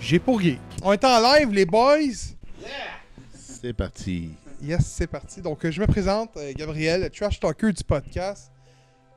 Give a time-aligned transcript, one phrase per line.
[0.00, 0.58] J'ai pour Geek.
[0.82, 1.98] On est en live, les boys!
[3.34, 4.30] C'est parti.
[4.60, 5.40] Yes, c'est parti.
[5.40, 8.50] Donc, euh, je me présente, euh, Gabriel, le trash talker du podcast.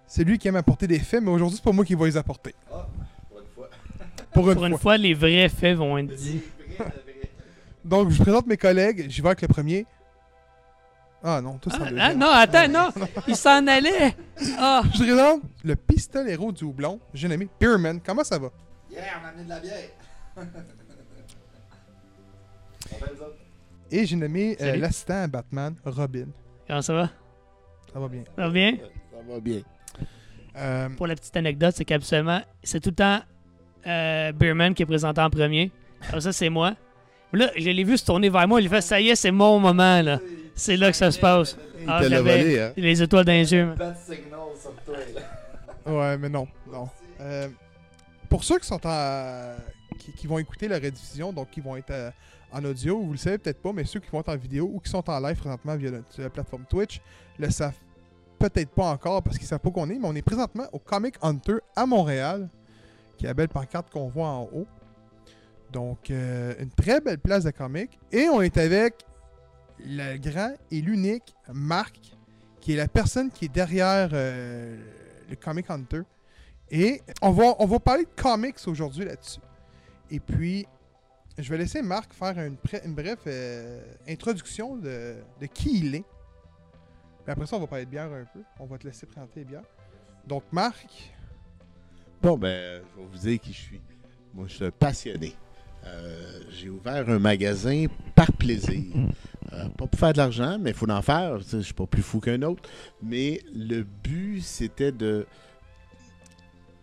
[0.08, 2.18] C'est lui qui aime apporter des faits, mais aujourd'hui, c'est pas moi qui va les
[2.18, 2.54] apporter.
[4.34, 4.80] Pour une Pour une fois.
[4.80, 6.42] fois, les vrais faits vont être dits.
[7.84, 9.06] Donc, je vous présente mes collègues.
[9.10, 9.86] J'y vais avec le premier.
[11.24, 11.78] Ah non, tout ça.
[11.82, 12.90] Ah, ah, non, attends, non!
[13.28, 14.16] Il s'en allait!
[14.60, 14.84] Ah!
[14.94, 17.00] Je présente le pistolero du houblon.
[17.14, 18.00] J'ai nommé Beerman.
[18.06, 18.50] Comment ça va?
[18.92, 19.90] Yeah, on a amené de la bière.
[23.92, 26.28] Et j'ai nommé euh, l'assistant à Batman, Robin.
[26.68, 27.10] Comment ça va?
[27.94, 28.24] Ça va bien.
[28.36, 28.78] Ça va bien?
[28.78, 29.62] Ça va bien.
[30.58, 33.20] Euh, Pour la petite anecdote, c'est qu'absolument, c'est tout le temps
[33.88, 35.72] euh, Beerman qui est présenté en premier.
[36.10, 36.74] Comme ça, c'est moi.
[37.32, 38.62] Mais Là, je l'ai vu se tourner vers moi.
[38.62, 40.20] Il fait Ça y est, c'est mon moment, là.
[40.56, 41.58] C'est là que ça se passe.
[41.82, 42.74] Il Ah, volé, hein?
[42.78, 43.74] Les étoiles dans les yeux.
[45.86, 46.48] ouais, mais non.
[46.72, 46.88] non.
[47.20, 47.48] Euh,
[48.30, 49.56] pour ceux qui sont en.
[50.14, 52.12] Qui, vont écouter la rediffusion, donc qui vont être euh,
[52.52, 54.80] en audio, vous le savez peut-être pas, mais ceux qui vont être en vidéo ou
[54.80, 57.02] qui sont en live présentement via la plateforme Twitch
[57.40, 57.78] le savent
[58.38, 61.16] peut-être pas encore parce qu'ils savent pas qu'on est, mais on est présentement au Comic
[61.22, 62.50] Hunter à Montréal,
[63.18, 64.68] qui est la belle pancarte qu'on voit en haut.
[65.72, 68.00] Donc, euh, une très belle place de comic.
[68.12, 69.06] Et on est avec
[69.80, 72.16] le grand et l'unique Marc,
[72.62, 74.78] qui est la personne qui est derrière euh,
[75.30, 76.02] le Comic Hunter.
[76.72, 79.40] Et on va, on va parler de comics aujourd'hui là-dessus.
[80.12, 80.66] Et puis,
[81.38, 85.16] je vais laisser Marc faire une, une brève euh, introduction de,
[85.54, 86.06] qui il est.
[87.24, 88.42] Puis après ça, on va parler de bière un peu.
[88.60, 89.64] On va te laisser présenter les bières.
[90.28, 91.12] Donc, Marc,
[92.22, 93.82] Bon, ben, je vais vous dire qui je suis.
[94.34, 95.36] Moi, je suis passionné.
[95.86, 98.84] Euh, J'ai ouvert un magasin par plaisir.
[99.54, 101.38] Euh, pas pour faire de l'argent, mais il faut en faire.
[101.40, 102.68] Je suis pas plus fou qu'un autre.
[103.04, 105.28] Mais le but, c'était de.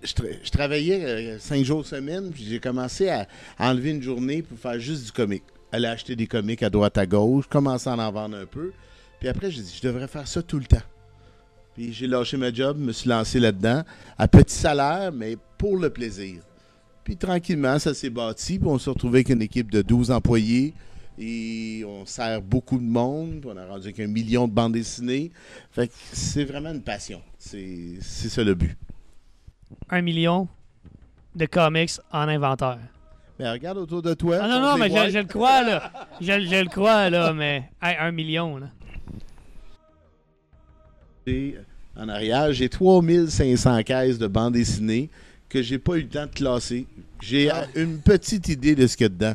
[0.02, 3.26] Je, tra- je travaillais euh, cinq jours semaine, puis j'ai commencé à
[3.58, 5.42] enlever une journée pour faire juste du comic.
[5.70, 8.72] Aller acheter des comics à droite à gauche, commencer à en vendre un peu.
[9.20, 10.82] Puis après, j'ai dit, je devrais faire ça tout le temps.
[11.74, 13.82] Puis j'ai lâché ma job, me suis lancé là-dedans,
[14.18, 16.42] à petit salaire, mais pour le plaisir.
[17.04, 20.74] Puis tranquillement, ça s'est bâti, puis on s'est retrouvé avec une équipe de 12 employés,
[21.18, 25.30] et on sert beaucoup de monde, on a rendu avec un million de bandes dessinées.
[25.70, 27.22] Fait que c'est vraiment une passion.
[27.38, 28.76] C'est ça le but.
[29.90, 30.48] Un million
[31.34, 32.78] de comics en inventaire.
[33.38, 34.38] Mais regarde autour de toi.
[34.42, 35.90] Ah non, non, mais je, le crois, là.
[36.20, 37.70] Je, je le crois, là, mais.
[37.82, 38.66] Hey, un million, là.
[41.96, 45.10] En arrière, j'ai 3500 caisses de bandes dessinées
[45.48, 46.86] que j'ai pas eu le temps de classer.
[47.20, 47.66] J'ai Ah.
[47.74, 49.34] une petite idée de ce qu'il y a dedans.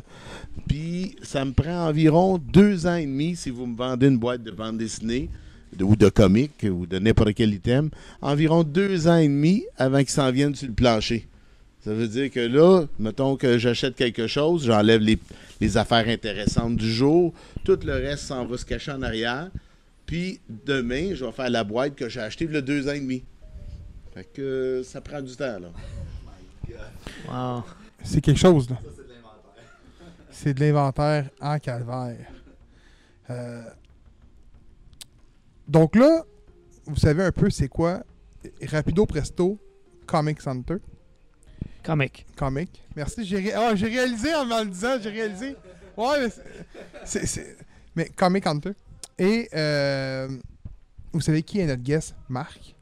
[0.66, 4.42] Puis ça me prend environ deux ans et demi si vous me vendez une boîte
[4.42, 5.30] de bandes dessinées
[5.76, 7.90] de- ou de comics ou de n'importe quel item.
[8.22, 11.26] Environ deux ans et demi avant qu'ils s'en viennent sur le plancher.
[11.84, 15.18] Ça veut dire que là, mettons que j'achète quelque chose, j'enlève les,
[15.60, 17.32] les affaires intéressantes du jour,
[17.64, 19.50] tout le reste s'en va se cacher en arrière.
[20.04, 23.22] Puis demain, je vais faire la boîte que j'ai achetée a deux ans et demi.
[24.14, 25.68] Fait que euh, ça prend du temps, là.
[27.30, 27.64] Wow.
[28.02, 28.76] c'est quelque chose, là.
[30.30, 32.16] C'est de l'inventaire en calvaire.
[33.30, 33.62] Euh,
[35.68, 36.24] Donc là,
[36.86, 38.02] vous savez un peu c'est quoi
[38.66, 39.58] Rapido Presto
[40.06, 40.76] Comic Center?
[41.84, 42.26] Comic.
[42.36, 42.82] Comic.
[42.96, 43.24] Merci.
[43.24, 45.56] J'ai ré- ah, réalisé en m'en le disant, j'ai réalisé.
[45.96, 46.32] Ouais, mais
[47.04, 47.56] c'est-
[47.94, 48.72] Mais Comic Hunter.
[49.18, 50.28] Et euh,
[51.12, 52.14] vous savez qui est notre guest?
[52.28, 52.74] Marc.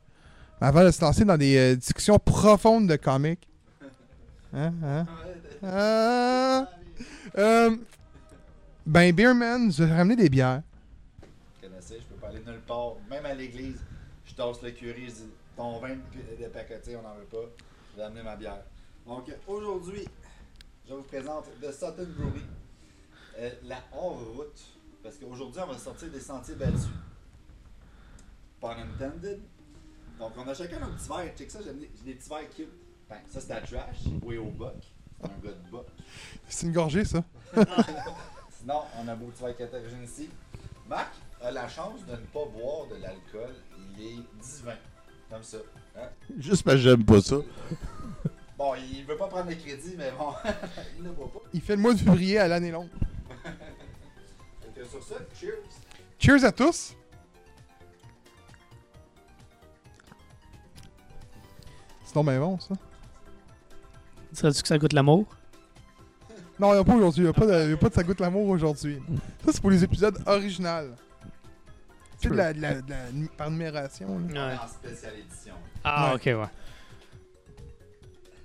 [0.60, 3.46] Avant de se lancer dans des euh, discussions profondes de comics.
[4.52, 5.06] Hein, hein?
[5.62, 6.68] Ah.
[7.38, 7.76] Euh,
[8.86, 10.62] ben, Beerman nous a ramené des bières.
[12.46, 12.94] Nulle part.
[13.10, 13.82] Même à l'église,
[14.25, 17.48] je tasse le curry, je dis ton vin de pacoté, on n'en veut pas.
[17.93, 18.62] Je vais amener ma bière.
[19.06, 20.06] Donc aujourd'hui,
[20.88, 22.43] je vous présente The Sutton Brewery.
[23.38, 24.60] Euh, la hors-route.
[25.02, 26.88] Parce qu'aujourd'hui, on va sortir des sentiers battus.
[28.60, 29.40] Pun intended.
[30.19, 31.37] Donc on a chacun notre petit verre.
[31.37, 32.69] Check ça, j'ai des petits verres cute.
[33.08, 33.98] Ben, ça c'est la trash.
[34.22, 34.75] Oui au buck.
[35.20, 35.87] C'est un gars de buck.
[36.48, 37.22] C'est une gorgée, ça.
[38.50, 40.31] Sinon, on a beau petit verre catégorique ici.
[40.88, 41.12] Marc?
[41.42, 43.54] A la chance de ne pas boire de l'alcool.
[43.98, 44.74] Il est 10-20.
[45.30, 45.58] Comme ça.
[45.96, 46.08] Hein?
[46.38, 47.36] Juste parce que j'aime pas ça.
[48.58, 50.32] Bon, il veut pas prendre le crédit, mais bon,
[50.96, 51.40] il ne boit pas.
[51.52, 52.88] Il fait le mois de février à l'année longue.
[53.44, 55.58] Fait que sur ça, cheers.
[56.18, 56.94] Cheers à tous.
[62.04, 62.74] C'est donc bien bon, ça.
[64.32, 65.26] Serais-tu que ça goûte l'amour?
[66.58, 67.20] Non, il n'y a pas aujourd'hui.
[67.20, 68.98] Il n'y a, pas de- il y a pas de Ça goûte l'amour aujourd'hui.
[69.44, 70.94] Ça, c'est pour les épisodes originaux.
[72.20, 74.18] Tu sais, de la, de la- de la- par numération.
[74.30, 74.48] là.
[74.48, 74.54] Ouais.
[74.62, 75.54] en spéciale édition.
[75.84, 76.32] Ah, Ouais.
[76.34, 76.48] ok, ouais.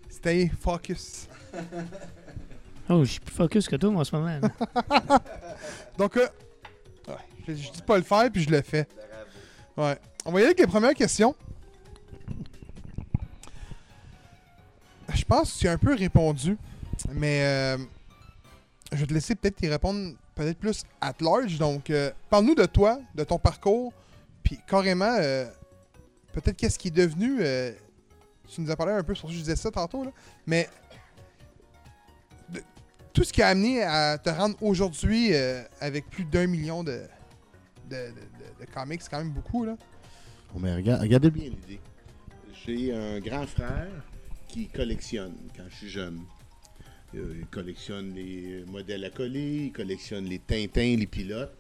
[0.09, 1.27] Stay focus.
[2.89, 4.39] Oh, je suis plus focus que toi, moi, en ce moment.
[5.97, 6.27] Donc, euh,
[7.07, 7.15] ouais,
[7.47, 8.88] je, je dis pas le faire, puis je le fais.
[9.77, 9.97] Ouais.
[10.25, 11.33] On va y aller avec les premières questions.
[15.13, 16.57] Je pense que tu as un peu répondu,
[17.09, 17.77] mais euh,
[18.91, 21.57] je vais te laisser peut-être y répondre peut-être plus at large.
[21.57, 23.94] Donc, euh, parle-nous de toi, de ton parcours,
[24.44, 25.45] puis carrément, euh,
[26.33, 27.38] peut-être qu'est-ce qui est devenu.
[27.42, 27.72] euh,
[28.48, 30.12] tu nous as parlé un peu sur je disais ça tantôt, là,
[30.45, 30.68] mais
[33.13, 35.33] tout ce qui a amené à te rendre aujourd'hui
[35.80, 37.01] avec plus d'un million de,
[37.89, 38.13] de,
[38.74, 39.75] comics, c'est quand même beaucoup, là.
[40.54, 41.80] Bon, mais regarde- regardez bien l'idée.
[42.66, 43.88] J'ai un grand frère
[44.48, 46.22] qui collectionne quand je suis jeune.
[47.16, 51.54] Euh, il collectionne les modèles à coller, il collectionne les Tintins, les pilotes.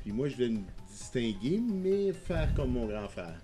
[0.00, 0.60] Puis moi, je vais me
[0.90, 3.40] distinguer, mais faire comme mon grand frère.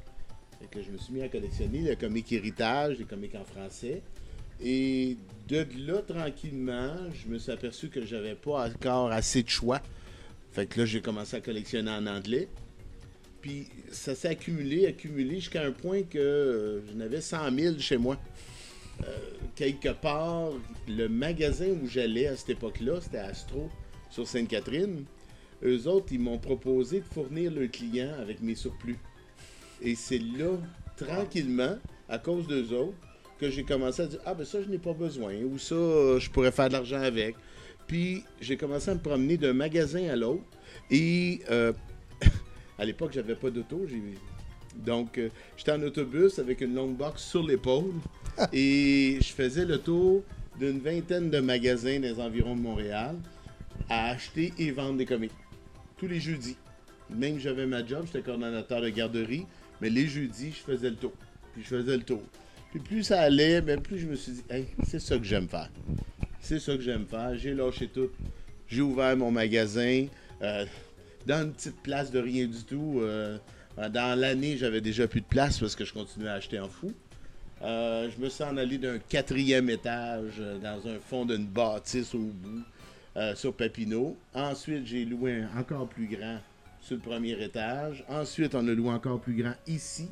[0.59, 4.03] Fait que je me suis mis à collectionner le comic héritage, les comics en français.
[4.61, 5.17] Et
[5.49, 9.81] de là, tranquillement, je me suis aperçu que j'avais pas encore assez de choix.
[10.53, 12.49] Fait que là, j'ai commencé à collectionner en anglais.
[13.43, 17.99] Puis ça s'est accumulé, accumulé jusqu'à un point que euh, j'en avais 100 000 chez
[17.99, 18.19] moi.
[19.05, 19.09] Euh,
[19.55, 20.51] quelque part,
[20.89, 23.71] le magasin où j'allais à cette époque-là, c'était Astro
[24.11, 25.05] sur Sainte-Catherine.
[25.63, 28.99] Eux autres, ils m'ont proposé de fournir le client avec mes surplus.
[29.83, 30.57] Et c'est là,
[30.97, 31.77] tranquillement,
[32.09, 32.97] à cause d'eux autres,
[33.39, 35.75] que j'ai commencé à dire Ah, ben ça, je n'ai pas besoin, ou ça,
[36.19, 37.37] je pourrais faire de l'argent avec.
[37.87, 40.43] Puis j'ai commencé à me promener d'un magasin à l'autre.
[40.91, 41.73] Et euh,
[42.79, 43.83] à l'époque, j'avais pas d'auto.
[43.87, 44.03] j'ai-
[44.85, 47.93] Donc, euh, j'étais en autobus avec une longue box sur l'épaule.
[48.53, 50.23] et je faisais le tour
[50.59, 53.17] d'une vingtaine de magasins dans les environs de Montréal
[53.89, 55.33] à acheter et vendre des comics.
[55.97, 56.57] Tous les jeudis.
[57.11, 59.47] Même j'avais ma job, j'étais coordonnateur de garderie,
[59.81, 61.13] mais les jeudis, je faisais le tour.
[61.53, 62.23] Puis je faisais le tour.
[62.71, 65.49] Puis plus ça allait, ben plus je me suis dit, hey, c'est ça que j'aime
[65.49, 65.71] faire.
[66.41, 67.37] C'est ça que j'aime faire.
[67.37, 68.11] J'ai lâché tout.
[68.69, 70.07] J'ai ouvert mon magasin
[70.43, 70.67] euh,
[71.27, 72.99] dans une petite place de rien du tout.
[73.01, 73.39] euh,
[73.77, 76.93] dans l'année, j'avais déjà plus de place parce que je continuais à acheter en fou.
[77.63, 82.15] Euh, je me suis en allé d'un quatrième étage euh, dans un fond d'une bâtisse
[82.15, 82.63] au bout
[83.17, 84.17] euh, sur Papineau.
[84.35, 86.39] Ensuite, j'ai loué un encore plus grand
[86.81, 88.05] sur le premier étage.
[88.09, 90.09] Ensuite, on a loué encore plus grand ici.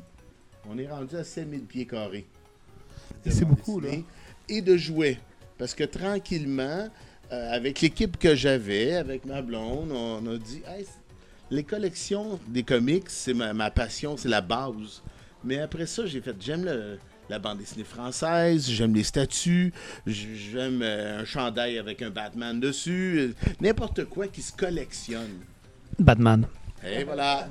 [0.67, 2.25] On est rendu à 7000 pieds carrés.
[3.27, 3.89] C'est beaucoup, là.
[4.49, 5.19] Et de jouets.
[5.57, 6.89] Parce que tranquillement,
[7.31, 10.85] euh, avec l'équipe que j'avais, avec ma blonde, on a dit Hey,
[11.51, 15.01] les collections des comics, c'est ma, ma passion, c'est la base.
[15.43, 16.97] Mais après ça, j'ai fait j'aime le-
[17.29, 19.73] la bande dessinée française, j'aime les statues,
[20.05, 25.39] j'aime euh, un chandail avec un Batman dessus, euh, n'importe quoi qui se collectionne.
[25.97, 26.45] Batman.
[26.87, 27.47] Et voilà.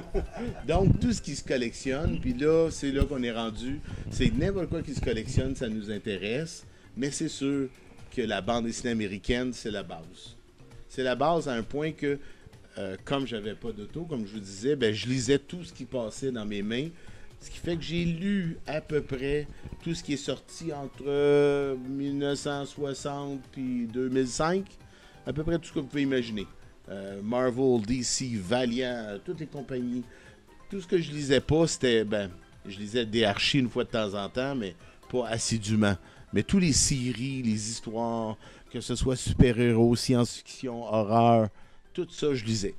[0.66, 3.80] Donc, tout ce qui se collectionne, puis là, c'est là qu'on est rendu.
[4.10, 6.64] C'est n'importe quoi qui se collectionne, ça nous intéresse.
[6.96, 7.68] Mais c'est sûr
[8.14, 10.36] que la bande dessinée américaine, c'est la base.
[10.88, 12.18] C'est la base à un point que,
[12.78, 15.84] euh, comme j'avais pas d'auto, comme je vous disais, ben, je lisais tout ce qui
[15.84, 16.88] passait dans mes mains.
[17.40, 19.46] Ce qui fait que j'ai lu à peu près
[19.82, 24.64] tout ce qui est sorti entre euh, 1960 puis 2005.
[25.26, 26.46] À peu près tout ce que vous pouvez imaginer.
[26.88, 30.04] Euh, Marvel, DC, Valiant, euh, toutes les compagnies.
[30.70, 32.04] Tout ce que je lisais pas, c'était.
[32.04, 32.30] Ben,
[32.66, 34.74] je lisais des archis une fois de temps en temps, mais
[35.10, 35.96] pas assidûment.
[36.32, 38.36] Mais tous les séries, les histoires,
[38.70, 41.48] que ce soit super-héros, science-fiction, horreur,
[41.94, 42.74] tout ça, je lisais.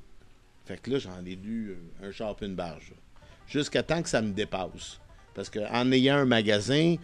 [0.66, 2.92] Fait que là, j'en ai lu euh, un char une barge.
[3.48, 5.00] Jusqu'à temps que ça me dépasse.
[5.34, 6.96] Parce qu'en ayant un magasin,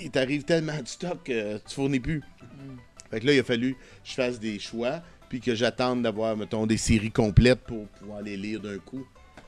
[0.00, 2.22] il t'arrive tellement de stock que tu fournis plus.
[3.10, 6.36] Fait que là, il a fallu que je fasse des choix, puis que j'attende d'avoir,
[6.36, 9.04] mettons, des séries complètes pour pouvoir les lire d'un coup,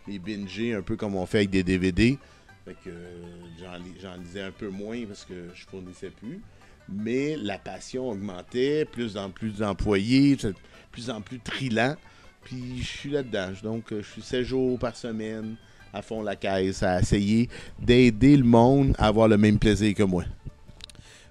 [0.09, 2.19] les binger, un peu comme on fait avec des DVD.
[2.65, 3.23] Fait que euh,
[3.61, 6.41] j'en lis- j'en lisais un peu moins parce que je fournissais plus.
[6.89, 10.55] Mais la passion augmentait, plus en plus d'employés, de
[10.93, 11.97] plus en plus trillant.
[12.45, 13.51] Puis je suis là-dedans.
[13.63, 15.57] Donc, euh, je suis 7 jours par semaine
[15.93, 20.03] à fond la caisse, à essayer d'aider le monde à avoir le même plaisir que
[20.03, 20.25] moi.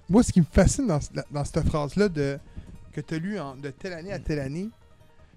[0.08, 2.38] Moi, ce qui me fascine dans, ce- dans cette phrase-là de,
[2.92, 4.68] que tu as lu en- de telle année à telle année,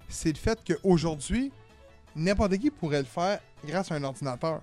[0.10, 1.51] c'est le fait qu'aujourd'hui,
[2.15, 4.62] n'importe qui pourrait le faire grâce à un ordinateur.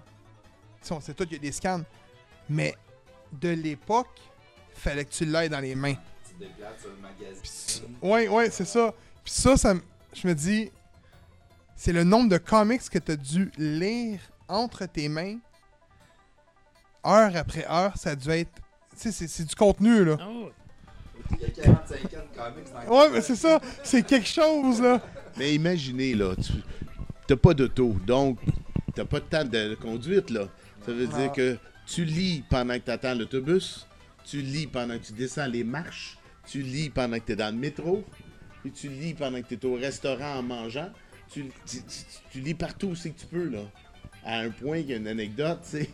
[0.81, 1.83] Tu sais, on sait tout qu'il y a des scans.
[2.49, 2.75] Mais
[3.33, 4.21] de l'époque,
[4.75, 5.95] fallait que tu l'aies dans les mains.
[6.27, 7.97] Tu te déplaces sur le magazine.
[8.03, 8.93] Ouais, ouais, c'est ça.
[9.25, 9.75] Puis ça, ça
[10.15, 10.71] je me dis,
[11.77, 15.39] c'est le nombre de comics que tu as dû lire entre tes mains,
[17.07, 18.51] heure après heure, ça a dû être.
[18.93, 20.17] Tu sais, c'est- c'est du contenu, là.
[20.29, 20.51] Oh,
[21.31, 23.61] Il y a 45 ans de comics dans Ouais, mais c'est ça.
[23.83, 25.01] C'est quelque chose, là.
[25.39, 26.53] Mais imaginez, là, tu
[27.31, 28.39] n'as pas d'auto, donc
[28.95, 30.49] tu pas de temps de conduite, là.
[30.85, 31.17] Ça veut Ah.
[31.19, 33.87] dire que tu lis pendant que tu attends l'autobus,
[34.25, 37.55] tu lis pendant que tu descends les marches, tu lis pendant que tu es dans
[37.55, 38.05] le métro,
[38.65, 40.91] et tu lis pendant que tu es au restaurant en mangeant.
[41.33, 43.63] Tu, tu- tu- tu lis partout où c'est que tu peux, là.
[44.25, 45.91] À un point, il y a une anecdote, tu sais.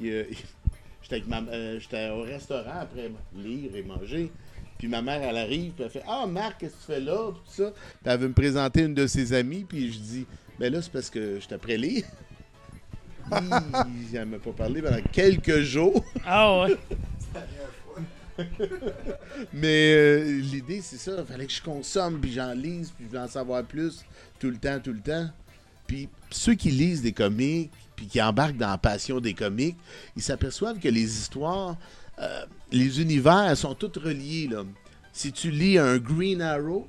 [1.02, 4.30] J'étais euh, j'étais au restaurant après lire et manger.
[4.78, 7.30] Puis ma mère, elle arrive, puis elle fait Ah, Marc, qu'est-ce que tu fais là?
[7.32, 7.70] Puis tout ça.
[7.72, 10.26] Puis elle veut me présenter une de ses amies, puis je dis
[10.58, 12.04] Ben là, c'est parce que je après lire.
[13.32, 16.04] Hi, elle m'a pas parlé pendant quelques jours.
[16.26, 16.76] Ah ouais.
[19.52, 21.24] Mais euh, l'idée, c'est ça.
[21.24, 24.04] Fallait que je consomme, puis j'en lise, puis je veux en savoir plus
[24.38, 25.28] tout le temps, tout le temps.
[25.86, 29.76] Puis ceux qui lisent des comics, puis qui embarquent dans la passion des comics,
[30.16, 31.76] ils s'aperçoivent que les histoires,
[32.18, 34.48] euh, les univers sont tous reliés.
[34.50, 34.64] Là.
[35.12, 36.88] Si tu lis un Green Arrow,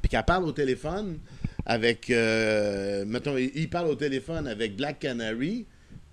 [0.00, 1.18] puis qu'elle parle au téléphone
[1.66, 5.66] avec, euh, mettons, il parle au téléphone avec Black Canary,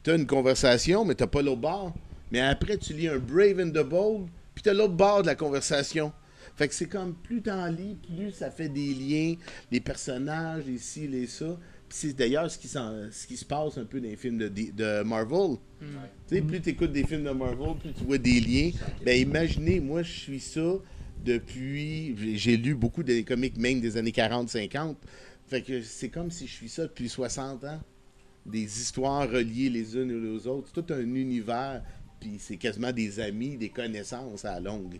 [0.03, 1.93] t'as une conversation, mais t'as pas l'autre bord.
[2.31, 5.35] Mais après, tu lis un Brave and the Bold, puis t'as l'autre bord de la
[5.35, 6.11] conversation.
[6.55, 9.35] Fait que c'est comme plus t'en lis, plus ça fait des liens,
[9.71, 11.57] les personnages, les ci, les ça.
[11.87, 14.37] Puis c'est d'ailleurs ce qui, s'en- ce qui se passe un peu dans les films
[14.37, 15.57] de, de Marvel.
[16.27, 18.71] Tu sais, plus tu écoutes des films de Marvel, plus tu vois des liens.
[19.05, 20.73] Ben imaginez, moi je suis ça
[21.25, 22.15] depuis.
[22.17, 24.95] j'ai- J'ai lu beaucoup des comics même des années 40-50.
[25.47, 27.79] Fait que c'est comme si je suis ça depuis 60 ans.
[28.45, 30.69] Des histoires reliées les unes aux autres.
[30.73, 31.83] C'est tout un univers.
[32.21, 34.99] Puis c'est quasiment des amis, des connaissances à la longue.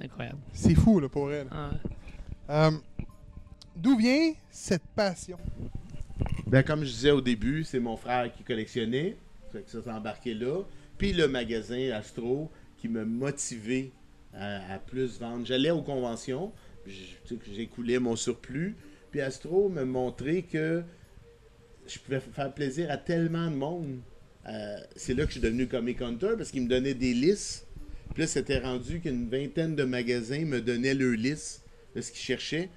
[0.00, 0.38] Incroyable.
[0.52, 1.46] C'est fou, là, pour elle.
[1.52, 1.70] Ah,
[2.48, 2.70] Euh,
[3.76, 5.38] D'où vient cette passion?
[6.46, 9.16] Ben, comme je disais au début, c'est mon frère qui collectionnait.
[9.52, 10.62] Fait que ça s'est embarqué là.
[10.98, 13.92] Puis le magasin Astro qui m'a motivé
[14.34, 15.46] à, à plus vendre.
[15.46, 16.52] J'allais aux conventions,
[17.52, 18.74] j'écoulais mon surplus.
[19.10, 20.82] Puis Astro me montrait que
[21.86, 24.00] je pouvais faire plaisir à tellement de monde.
[24.48, 27.66] Euh, c'est là que je suis devenu Comic Hunter parce qu'il me donnait des listes.
[28.14, 31.62] Puis là, c'était rendu qu'une vingtaine de magasins me donnaient leur liste
[31.94, 32.68] de ce qu'ils cherchaient.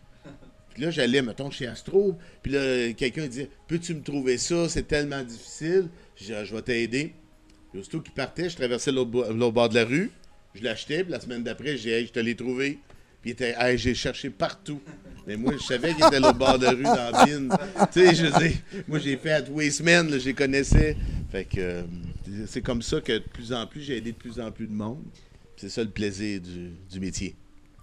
[0.73, 2.17] Puis là, j'allais, mettons, chez Astro.
[2.41, 4.67] Puis là, quelqu'un disait Peux-tu me trouver ça?
[4.69, 5.87] C'est tellement difficile.
[6.15, 7.13] Je Ah, Je vais t'aider.
[7.71, 10.11] Puis aussitôt qu'il partait, je traversais l'autre bo- l'autre bord de la rue.
[10.55, 11.03] Je l'achetais.
[11.03, 12.79] Puis la semaine d'après, j'ai dit Hey, je te l'ai trouvé.
[13.21, 14.81] Puis il était Hey, j'ai cherché partout.
[15.25, 17.25] Mais moi, je savais qu'il était l'autre bord de la rue dans la
[17.87, 18.55] tu sais, je dis
[18.87, 20.97] Moi, j'ai fait à tous les semaines, je les connaissais.
[21.33, 21.81] Fait que euh,
[22.45, 24.71] c'est comme ça que de plus en plus, j'ai aidé de plus en plus de
[24.71, 25.01] monde.
[25.55, 27.35] C'est ça le plaisir du, du métier.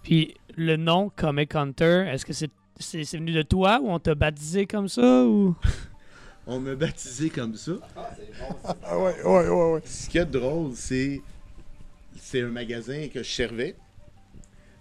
[0.03, 3.99] Puis le nom Comic Hunter, est-ce que c'est c'est c'est venu de toi ou on
[3.99, 5.53] t'a baptisé comme ça ou?
[6.47, 7.73] On m'a baptisé comme ça.
[7.97, 8.55] Ah, c'est bon.
[8.83, 9.81] Ah ouais, ouais, ouais, ouais.
[9.83, 11.21] Ce qui est drôle, c'est
[12.15, 13.75] c'est un magasin que je servais.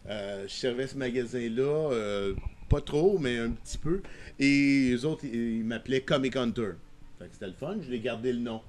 [0.08, 2.34] Euh, je servais ce magasin-là, euh,
[2.68, 4.00] pas trop, mais un petit peu.
[4.38, 6.74] Et les autres, ils m'appelaient Comic Hunter.
[7.20, 8.62] Fait que c'était le fun, je l'ai gardé le nom.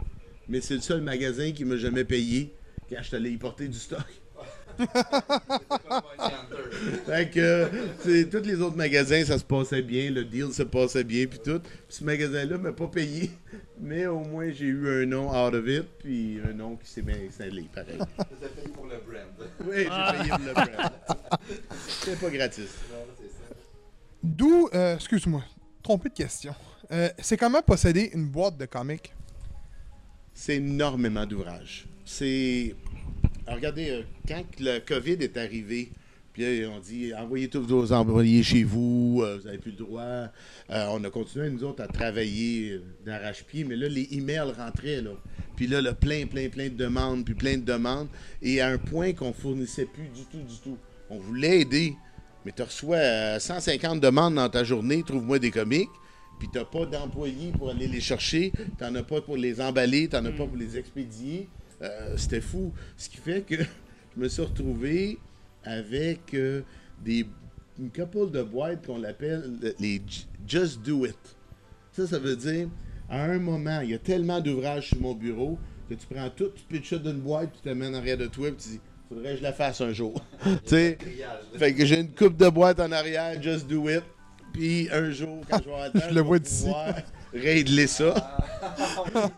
[0.47, 2.53] Mais c'est le seul magasin qui m'a jamais payé
[2.89, 4.03] quand je suis allé y porter du stock.
[7.05, 7.67] Fait que, euh,
[8.03, 11.39] c'est- tous les autres magasins, ça se passait bien, le deal se passait bien, puis
[11.39, 11.59] tout.
[11.59, 13.31] Puis ce magasin-là m'a pas payé,
[13.79, 17.01] mais au moins j'ai eu un nom out of it, puis un nom qui s'est
[17.01, 17.97] bien installé, pareil.
[17.97, 19.49] Vous avez payé pour le brand.
[19.65, 20.91] Oui, j'ai payé pour le brand.
[21.87, 22.69] C'est pas gratis.
[22.89, 23.55] Non, c'est ça.
[24.23, 25.43] D'où, euh, excuse-moi,
[25.83, 26.55] trompé de question.
[26.91, 29.13] Euh, c'est comment posséder une boîte de comics?
[30.33, 31.87] C'est énormément d'ouvrages.
[32.05, 32.75] C'est.
[33.47, 35.91] Regardez, euh, quand le COVID est arrivé,
[36.33, 39.77] Puis là, on dit envoyez tous vos employés chez vous, euh, vous n'avez plus le
[39.77, 40.01] droit.
[40.69, 45.01] Euh, on a continué, nous autres, à travailler euh, d'arrache-pied, mais là, les emails rentraient.
[45.01, 45.11] Là.
[45.57, 48.07] Puis là, le plein, plein, plein de demandes, puis plein de demandes.
[48.41, 50.77] Et à un point qu'on fournissait plus du tout, du tout.
[51.09, 51.95] On voulait aider,
[52.45, 55.89] mais tu reçois euh, 150 demandes dans ta journée, trouve-moi des comiques,
[56.41, 59.61] puis tu n'as pas d'employés pour aller les chercher, tu n'en as pas pour les
[59.61, 61.47] emballer, tu n'en as pas pour les expédier.
[61.83, 62.73] Euh, C'était fou.
[62.97, 63.57] Ce qui fait que
[64.15, 65.19] je me suis retrouvé
[65.63, 66.63] avec euh,
[67.05, 67.27] des,
[67.77, 70.01] une couple de boîtes qu'on appelle les
[70.47, 71.15] Just Do It.
[71.91, 72.69] Ça, ça veut dire,
[73.07, 76.49] à un moment, il y a tellement d'ouvrages sur mon bureau que tu prends tout,
[76.55, 79.33] tu pitches ça d'une boîte, tu t'amènes en arrière de toi, puis tu dis, faudrait
[79.33, 80.19] que je la fasse un jour.
[80.43, 80.97] tu sais,
[81.55, 84.01] fait que j'ai une coupe de boîtes en arrière, Just Do It.
[84.53, 86.67] Puis un jour, quand je vais attendre, Je le vois d'ici.
[87.33, 88.13] régler ça.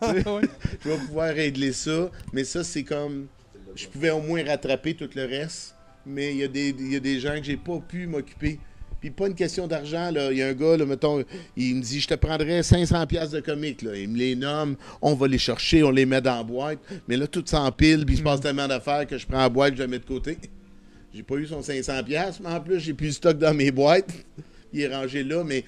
[0.02, 0.42] Ouais.
[0.84, 2.10] je vais pouvoir régler ça.
[2.32, 3.26] Mais ça, c'est comme.
[3.74, 5.74] Je pouvais au moins rattraper tout le reste.
[6.06, 8.58] Mais il y, a des- y a des gens que j'ai pas pu m'occuper.
[9.00, 10.30] Puis pas une question d'argent, là.
[10.32, 11.24] Il y a un gars, là, mettons,
[11.56, 13.96] il me dit Je te prendrais 500$ piastres de comiques, là.
[13.96, 16.78] Il me les nomme, on va les chercher, on les met dans la boîte.
[17.08, 19.74] Mais là, tout s'empile, puis il se passe tellement d'affaires que je prends la boîte,
[19.76, 20.36] je la mets de côté.
[21.12, 23.70] J'ai pas eu son 500$, piastres, mais en plus, j'ai plus de stock dans mes
[23.70, 24.10] boîtes.
[24.74, 25.64] Il est rangé là, mais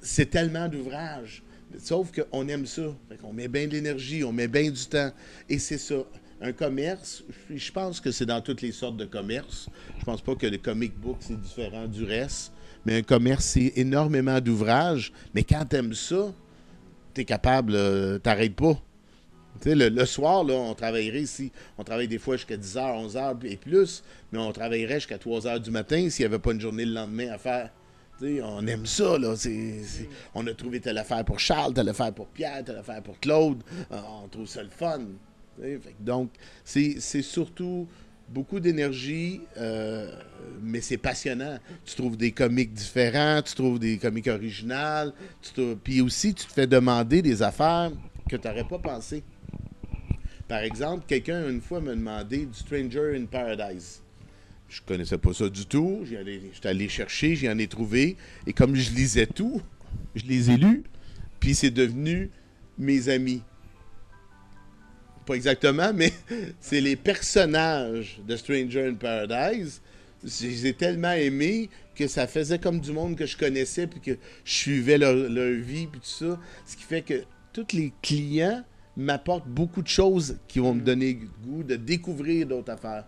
[0.00, 1.42] c'est tellement d'ouvrages.
[1.78, 2.94] Sauf qu'on aime ça.
[3.20, 5.12] Qu'on met bien de l'énergie, on met bien du temps.
[5.48, 5.96] Et c'est ça.
[6.40, 7.22] Un commerce,
[7.54, 9.68] je pense que c'est dans toutes les sortes de commerces.
[9.98, 12.52] Je pense pas que le comic book, c'est différent du reste.
[12.86, 15.12] Mais un commerce, c'est énormément d'ouvrages.
[15.34, 16.32] Mais quand t'aimes ça,
[17.12, 18.80] t'es capable, euh, t'arrêtes pas.
[19.64, 21.52] Le soir, là, on travaillerait ici.
[21.78, 25.70] On travaille des fois jusqu'à 10h, 11h et plus, mais on travaillerait jusqu'à 3h du
[25.70, 27.70] matin s'il n'y avait pas une journée le lendemain à faire.
[28.22, 29.34] On aime ça, là.
[30.34, 33.62] On a trouvé telle affaire pour Charles, telle affaire pour Pierre, telle affaire pour Claude.
[33.92, 35.00] Euh, on trouve ça le fun.
[36.00, 36.30] Donc,
[36.64, 37.86] c'est surtout
[38.28, 40.10] beaucoup d'énergie, euh,
[40.62, 41.58] mais c'est passionnant.
[41.84, 46.52] Tu trouves des comiques différents, tu trouves des comiques originales, tu puis aussi, tu te
[46.52, 47.92] fais demander des affaires
[48.28, 49.22] que tu n'aurais pas pensé.
[50.48, 54.03] Par exemple, quelqu'un une fois m'a demandé du Stranger in Paradise.
[54.74, 56.04] Je connaissais pas ça du tout.
[56.04, 58.16] J'étais allé chercher, j'y en ai trouvé.
[58.44, 59.62] Et comme je lisais tout,
[60.16, 60.82] je les ai lus.
[61.38, 62.28] Puis c'est devenu
[62.76, 63.40] mes amis.
[65.26, 66.12] Pas exactement, mais
[66.60, 69.80] c'est les personnages de Stranger in Paradise.
[70.24, 74.00] Je les ai tellement aimés que ça faisait comme du monde que je connaissais puis
[74.00, 76.40] que je suivais leur, leur vie puis tout ça.
[76.66, 78.64] Ce qui fait que tous les clients
[78.96, 83.04] m'apportent beaucoup de choses qui vont me donner goût de découvrir d'autres affaires.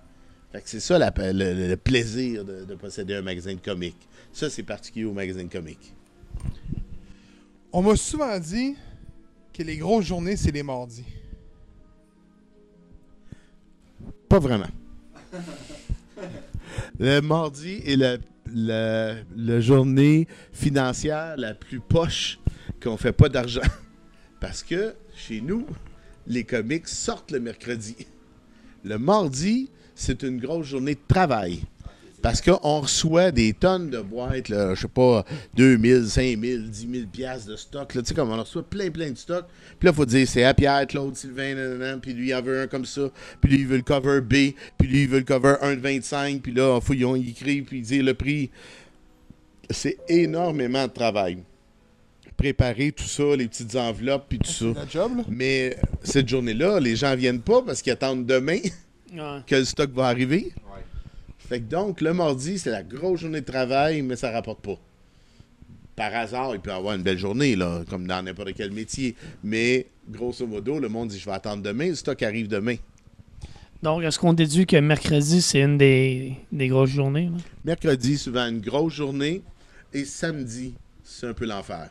[0.53, 3.61] Fait que c'est ça la- le, le- le plaisir de, de posséder un magasin de
[3.61, 3.97] comics.
[4.33, 5.93] Ça, c'est particulier au magasin de comics.
[7.73, 8.75] On m'a souvent dit
[9.53, 11.05] que les grosses journées, c'est les mardis.
[14.29, 14.69] Pas vraiment.
[16.99, 18.17] le mardi est la,
[18.53, 22.39] la, la journée financière la plus poche
[22.83, 23.61] qu'on fait pas d'argent.
[24.41, 25.67] Parce que chez nous,
[26.27, 27.97] les comics sortent le mercredi.
[28.85, 31.63] Le mardi, c'est une grosse journée de travail.
[32.23, 37.07] Parce qu'on reçoit des tonnes de boîtes, là, je sais pas, 2000, 5000, 10 000
[37.07, 37.95] piastres de stock.
[37.95, 38.03] là.
[38.03, 39.45] Tu sais, comme on reçoit plein, plein de stock.
[39.79, 42.43] Puis là, il faut dire, c'est à Pierre, Claude, Sylvain, nanana, puis lui, il en
[42.43, 43.11] veut un comme ça.
[43.41, 44.57] Puis lui, il veut le cover B.
[44.77, 46.43] Puis lui, il veut le cover 1 de 25.
[46.43, 48.51] Puis là, faut, ils ont écrit, puis dire le prix.
[49.71, 51.39] C'est énormément de travail.
[52.37, 54.67] Préparer tout ça, les petites enveloppes, puis tout ça.
[54.91, 55.25] Job, là?
[55.29, 58.59] Mais cette journée-là, les gens viennent pas parce qu'ils attendent demain
[59.13, 59.41] Ouais.
[59.47, 60.53] que le stock va arriver.
[60.57, 60.85] Ouais.
[61.39, 64.79] Fait que donc, le mardi, c'est la grosse journée de travail, mais ça rapporte pas.
[65.95, 69.15] Par hasard, il peut y avoir une belle journée, là, comme dans n'importe quel métier.
[69.43, 72.77] Mais, grosso modo, le monde dit, je vais attendre demain, le stock arrive demain.
[73.83, 77.27] Donc, est-ce qu'on déduit que mercredi, c'est une des, des grosses journées?
[77.27, 77.39] là?
[77.65, 79.43] Mercredi, souvent une grosse journée.
[79.95, 81.91] Et samedi, c'est un peu l'enfer.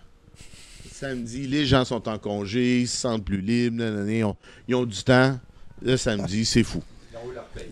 [0.92, 4.36] Samedi, les gens sont en congé, ils se sentent plus libres, nanana, ils, ont,
[4.68, 5.40] ils ont du temps.
[5.82, 6.82] Le samedi, c'est fou.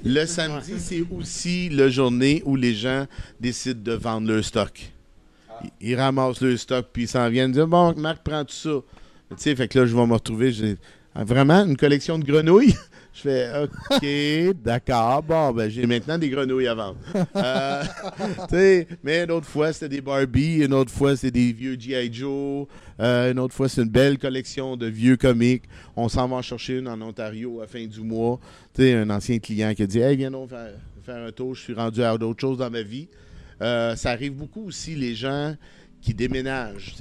[0.04, 3.08] Le samedi, c'est aussi la journée où les gens
[3.40, 4.92] décident de vendre leur stock.
[5.64, 8.82] Ils, ils ramassent leur stock, puis ils s'en viennent dire Bon, Marc, prends tout ça.
[9.30, 10.52] Tu sais, fait que là, je vais me retrouver.
[10.52, 10.78] J'ai
[11.16, 12.76] ah, vraiment une collection de grenouilles.
[13.14, 15.22] Je fais OK, d'accord.
[15.22, 16.98] Bon, ben, j'ai maintenant des grenouilles à vendre.
[17.36, 17.84] Euh,
[19.04, 20.64] mais une autre fois, c'était des Barbie.
[20.64, 22.12] Une autre fois, c'est des vieux G.I.
[22.12, 22.66] Joe.
[23.00, 25.64] Euh, une autre fois, c'est une belle collection de vieux comics.
[25.96, 28.40] On s'en va en chercher une en Ontario à la fin du mois.
[28.80, 30.72] Un ancien client qui a dit Hey, viens donc faire,
[31.04, 33.08] faire un tour, je suis rendu à d'autres choses dans ma vie.
[33.62, 35.56] Euh, ça arrive beaucoup aussi, les gens
[36.02, 36.96] qui déménagent.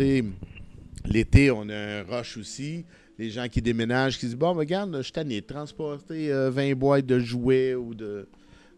[1.07, 2.85] L'été, on a un rush aussi.
[3.23, 6.75] Les gens qui déménagent, qui disent Bon, regarde, je suis tanné de transporter euh, 20
[6.75, 8.27] boîtes de jouets ou de,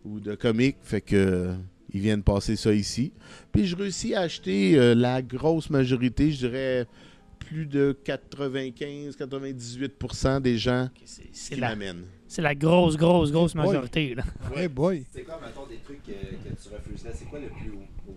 [0.04, 0.76] ou de comics.
[0.82, 1.16] Fait que.
[1.16, 1.54] euh,
[1.92, 3.12] ils viennent passer ça ici.
[3.52, 6.86] Puis je réussis à acheter euh, la grosse majorité, je dirais
[7.38, 12.04] plus de 95-98% des gens Ok, c'est- C'est qui la, m'amènent.
[12.26, 13.66] c'est la grosse, grosse, grosse Boy.
[13.66, 14.14] majorité.
[14.14, 14.24] Là.
[14.56, 15.04] Hey boy.
[15.12, 17.70] C'est quoi, mettons, des trucs que, que tu refuserais C'est quoi le plus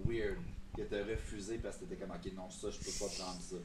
[0.08, 0.38] weird
[0.76, 3.40] que tu as refusé parce que t'étais comme, ok, non, ça, je peux pas prendre
[3.42, 3.56] ça?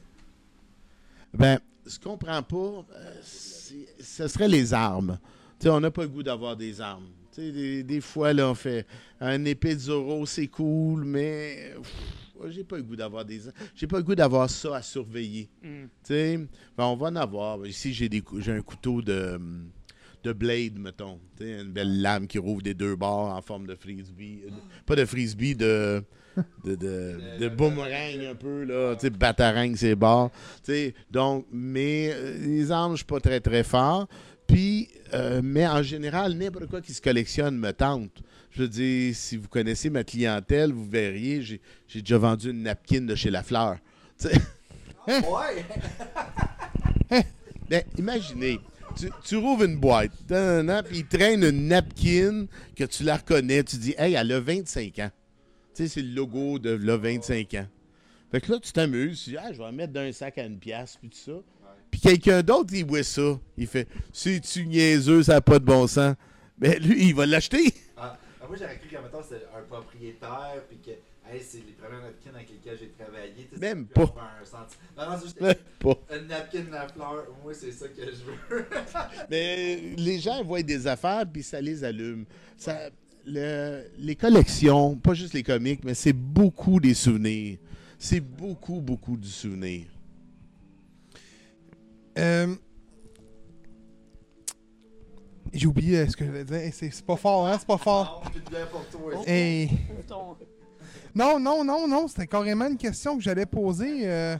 [1.33, 5.17] Ben, ce qu'on prend pas, euh, ce serait les armes.
[5.59, 7.07] Tu sais, on n'a pas le goût d'avoir des armes.
[7.35, 8.85] Des, des fois, là, on fait
[9.19, 11.73] un épée de Zoro, c'est cool, mais
[12.49, 13.41] j'ai pas le goût d'avoir des.
[13.75, 15.49] J'ai pas le goût d'avoir ça à surveiller.
[15.63, 15.85] Mm.
[16.09, 17.65] Ben, on va en avoir.
[17.65, 19.39] Ici, j'ai des cou- j'ai un couteau de,
[20.23, 21.19] de blade, mettons.
[21.39, 24.43] Une belle lame qui rouvre des deux bords en forme de frisbee.
[24.45, 24.51] Euh,
[24.85, 26.03] Pas de frisbee, de,
[26.63, 28.95] de, de, de boomerang un peu, là.
[28.95, 30.31] Tu sais, batarang, c'est bords.
[30.63, 34.07] Tu sais, donc, mais euh, les armes, je suis pas très, très fort.
[34.47, 38.21] Puis, euh, mais en général, n'importe quoi qui se collectionne me tente.
[38.51, 42.63] Je veux dire, si vous connaissez ma clientèle, vous verriez, j'ai j'ai déjà vendu une
[42.63, 43.77] napkin de chez La Fleur.
[45.07, 45.65] Ouais!
[47.69, 48.57] Ben, imaginez,
[48.95, 53.77] tu, tu rouvres une boîte, puis il traîne une napkin que tu la reconnais, tu
[53.77, 55.11] dis, hey, elle a 25 ans.
[55.75, 57.67] Tu sais, c'est le logo de là, 25 ans.
[58.31, 60.37] Fait que là, tu t'amuses, tu dis, ah, je vais en mettre dans un sac
[60.37, 61.39] à une pièce, puis tout ça.
[61.91, 63.39] Puis quelqu'un d'autre, il voit ça.
[63.57, 66.15] Il fait, c'est-tu niaiseux, ça n'a pas de bon sens?
[66.57, 67.73] Ben, lui, il va l'acheter.
[67.97, 70.91] Ah, ah, moi, j'aurais cru que, mettons, c'était un propriétaire, puis que,
[71.31, 73.47] hey, c'est les premiers napkins avec lesquels j'ai travaillé.
[73.59, 74.13] Même pas.
[74.41, 75.95] un senti- Non, non, juste Même pas.
[76.15, 77.25] une napkin de la fleur.
[77.43, 78.23] Moi, c'est ça que je
[78.55, 78.65] veux.
[79.29, 82.25] Mais les gens voient des affaires, puis ça les allume.
[82.57, 82.89] Ça,
[83.25, 87.57] le- les collections, pas juste les comics, mais c'est beaucoup des souvenirs.
[87.99, 89.85] C'est beaucoup, beaucoup du souvenir.
[92.17, 92.53] Euh,
[95.51, 96.59] J'ai oublié euh, ce que je voulais dire.
[96.73, 97.55] C'est c'est pas fort, hein?
[97.59, 98.23] C'est pas fort.
[99.27, 99.69] Hey.
[100.07, 100.35] Ton-
[101.13, 102.07] Non, non, non, non.
[102.07, 104.01] C'était carrément une question que j'allais poser.
[104.09, 104.35] euh.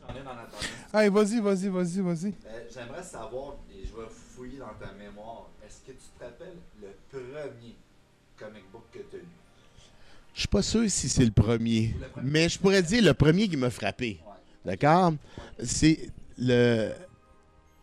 [0.92, 2.28] Allez, vas-y, vas-y, vas-y, vas-y.
[2.48, 6.58] Euh, J'aimerais savoir, et je vais fouiller dans ta mémoire, est-ce que tu te rappelles
[6.82, 7.76] le premier
[8.38, 8.64] comic
[10.34, 11.94] Je suis pas sûr si c'est le premier,
[12.24, 14.20] mais je pourrais dire le premier qui m'a frappé.
[14.66, 15.14] D'accord?
[15.64, 16.92] C'est le.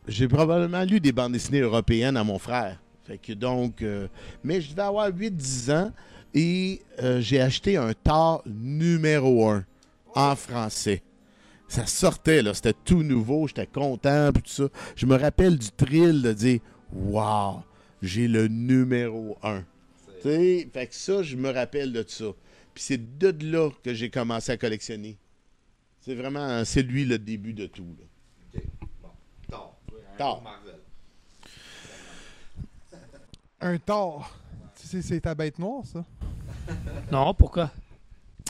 [0.08, 2.80] J'ai probablement lu des bandes dessinées européennes à mon frère.
[3.06, 3.82] Fait que donc.
[3.82, 4.08] euh,
[4.42, 5.92] mais je devais avoir 8-10 ans
[6.34, 9.64] et euh, j'ai acheté un Thor numéro 1
[10.14, 11.02] en français.
[11.68, 12.52] Ça sortait, là.
[12.52, 13.46] C'était tout nouveau.
[13.46, 14.64] J'étais content, ça.
[14.96, 16.60] Je me rappelle du thrill de dire
[16.92, 17.62] Waouh,
[18.02, 19.62] j'ai le numéro 1.
[20.22, 22.26] Fait que ça, je me rappelle de ça.
[22.74, 25.18] Puis c'est de là que j'ai commencé à collectionner.
[26.00, 27.96] C'est vraiment, c'est lui le début de tout.
[27.98, 28.04] là.
[28.54, 28.62] Ok,
[29.02, 29.08] bon.
[29.48, 29.76] Thor.
[29.92, 30.42] un Thor.
[30.42, 30.80] Marvel.
[33.60, 34.38] Un tort.
[34.74, 36.04] Tu sais, c'est ta bête noire, ça.
[37.12, 37.70] Non, pourquoi?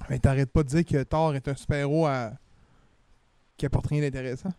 [0.09, 2.33] Mais t'arrêtes pas de dire que Thor est un super-héros à...
[3.57, 4.53] qui apporte rien d'intéressant.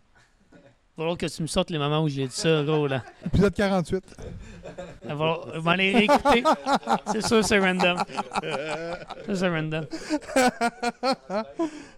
[1.02, 3.02] Falloir que tu me sortes les moments où j'ai dit ça, gros, là.
[3.26, 4.04] Épisode 48.
[5.04, 6.44] Il va falloir- je vais aller réécouter.
[7.12, 7.98] C'est sûr, c'est random.
[9.26, 9.86] Ça, c'est random.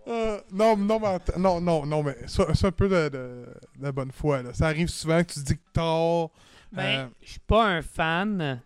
[0.07, 3.45] Euh, non, non, mais non, non, non, mais c'est un peu de, de,
[3.77, 4.41] de bonne foi.
[4.41, 4.53] Là.
[4.53, 6.31] Ça arrive souvent que tu dis que Thor.
[6.71, 8.61] Ben, euh, je suis pas un fan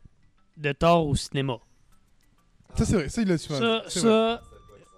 [0.55, 1.57] de Thor au cinéma.
[2.75, 4.39] ça, c'est vrai, ça, il l'a souvent Ça, vrai.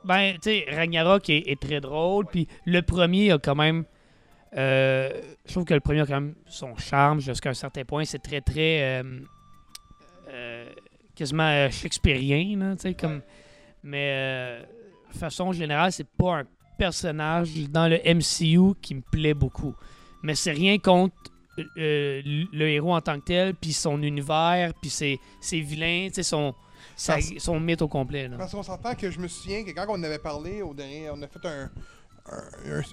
[0.03, 3.85] ben, tu sais, Ragnarok est, est très drôle, puis le premier a quand même.
[4.57, 5.09] Euh,
[5.45, 8.05] je trouve que le premier a quand même son charme jusqu'à un certain point.
[8.05, 9.01] C'est très, très.
[9.01, 9.19] euh,
[10.29, 10.69] euh,
[11.15, 13.21] quasiment shakespearien, là, tu sais, comme.
[13.83, 14.59] Mais,
[15.13, 16.43] de façon générale, c'est pas un
[16.77, 19.75] personnage dans le MCU qui me plaît beaucoup.
[20.23, 21.15] Mais c'est rien contre
[21.75, 26.23] le héros en tant que tel, puis son univers, puis ses, ses vilains, tu sais,
[26.23, 26.53] son,
[26.95, 28.27] sa- son mythe au complet.
[28.27, 28.37] Là.
[28.37, 31.21] Parce qu'on s'entend que je me souviens que quand on avait parlé au dernier, on
[31.21, 31.69] a fait un,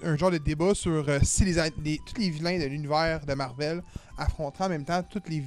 [0.03, 3.35] un, genre de débat sur euh, si les, les- tous les vilains de l'univers de
[3.35, 3.83] Marvel
[4.19, 5.43] affronteraient en même temps tous les,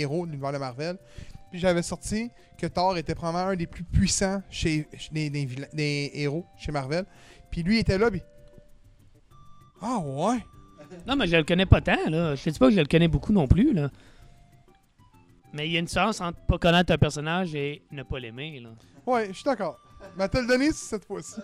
[0.00, 0.96] héros de l'univers de Marvel.
[1.50, 4.88] Puis j'avais sorti que Thor était probablement un des plus puissants chez,
[5.46, 7.04] vilains- des héros chez Marvel.
[7.50, 8.22] Puis lui était là, puis.
[9.80, 10.38] Ah ouais!
[11.06, 12.34] Non, mais je le connais pas tant, là.
[12.34, 13.90] Je te dis pas que je le connais beaucoup non plus, là.
[15.52, 18.58] Mais il y a une différence entre pas connaître un personnage et ne pas l'aimer,
[18.60, 18.70] là.
[19.06, 19.78] Ouais, je suis d'accord.
[20.16, 21.40] Mais te le donné cette fois-ci.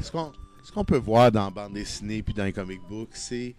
[0.00, 3.54] Ce qu'on peut voir dans la bande dessinée puis dans les comic books, c'est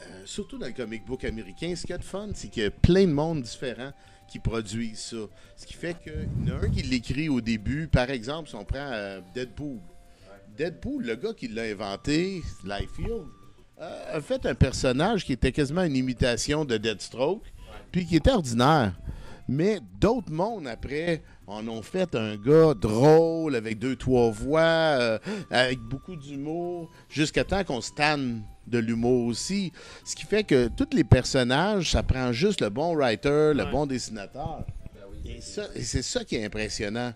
[0.00, 2.62] euh, surtout dans le comic book américain, ce qu'il y a de fun, c'est qu'il
[2.62, 3.92] y a plein de monde différents
[4.28, 5.16] qui produisent ça.
[5.56, 7.88] Ce qui fait qu'il y en a un qui l'écrit au début.
[7.88, 9.78] Par exemple, si on prend euh, Deadpool.
[10.56, 13.26] Deadpool, le gars qui l'a inventé, Liefeld,
[13.80, 17.44] euh, a fait un personnage qui était quasiment une imitation de Deathstroke,
[17.90, 18.94] puis qui était ordinaire.
[19.48, 25.18] Mais d'autres mondes, après, en ont fait un gars drôle, avec deux, trois voix, euh,
[25.50, 29.70] avec beaucoup d'humour, jusqu'à temps qu'on se tanne de l'humour aussi.
[30.06, 33.70] Ce qui fait que tous les personnages, ça prend juste le bon writer, le Ouais.
[33.70, 34.64] bon dessinateur.
[34.94, 35.32] Ben oui.
[35.36, 35.40] Et,
[35.82, 37.12] c'est ça qui est impressionnant.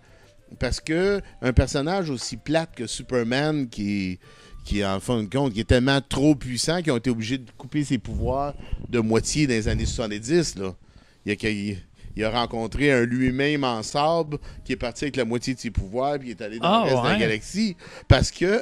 [0.59, 4.19] Parce que un personnage aussi plate que Superman, qui,
[4.67, 7.51] qui en fin de compte, qui est tellement trop puissant qu'ils ont été obligés de
[7.53, 8.55] couper ses pouvoirs
[8.91, 10.57] de moitié dans les années 70.
[10.57, 10.75] Là.
[11.27, 11.79] Il, a, qu'il-
[12.19, 15.71] il a rencontré un lui-même en sable qui est parti avec la moitié de ses
[15.71, 17.77] pouvoirs puis il est allé dans Ah, le reste de la galaxie.
[18.09, 18.61] Parce que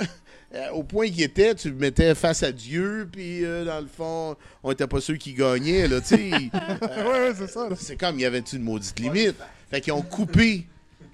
[0.55, 3.89] euh, au point qu'il était, tu le mettais face à Dieu, puis euh, dans le
[3.89, 6.31] fond, on était pas ceux qui gagnaient, là, tu sais.
[6.31, 7.69] ouais, ouais, c'est ça.
[7.69, 7.77] là.
[7.79, 9.37] C'est comme, il y avait une maudite limite?
[9.71, 10.65] Fait qu'ils ont coupé.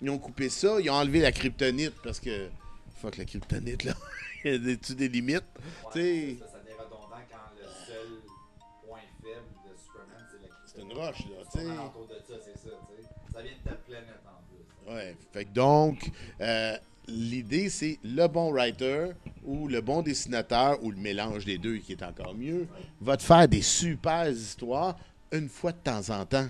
[0.03, 0.77] Ils ont coupé ça.
[0.81, 2.49] Ils ont enlevé la kryptonite parce que.
[3.01, 3.95] Fuck la kryptonite, là.
[4.45, 5.45] Il y a des, des limites?
[5.93, 6.37] Tu sais.
[10.93, 11.71] Une roche, là, C'est tu sais.
[11.73, 14.95] autour de ça, vient de ta planète en plus.
[14.95, 15.17] Ouais.
[15.33, 16.77] Fait que donc, euh,
[17.09, 19.09] l'idée, c'est le bon writer
[19.45, 22.67] ou le bon dessinateur ou le mélange des deux qui est encore mieux,
[23.01, 24.97] va te faire des super histoires
[25.33, 26.47] une fois de temps en temps.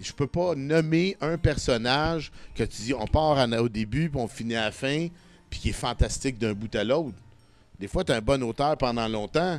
[0.00, 4.20] Je peux pas nommer un personnage que tu dis on part en- au début puis
[4.20, 5.08] on finit à la fin
[5.50, 7.16] puis qui est fantastique d'un bout à l'autre.
[7.80, 9.58] Des fois, tu es un bon auteur pendant longtemps,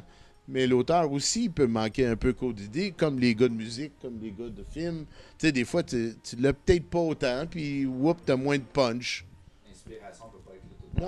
[0.50, 4.20] mais l'auteur aussi peut manquer un peu qu'au d'idées, comme les gars de musique, comme
[4.22, 5.06] les gars de film.
[5.38, 8.64] Tu sais, des fois, tu, tu l'as peut-être pas autant, puis whoop, t'as moins de
[8.64, 9.26] punch.
[9.68, 11.02] L'inspiration peut pas être tout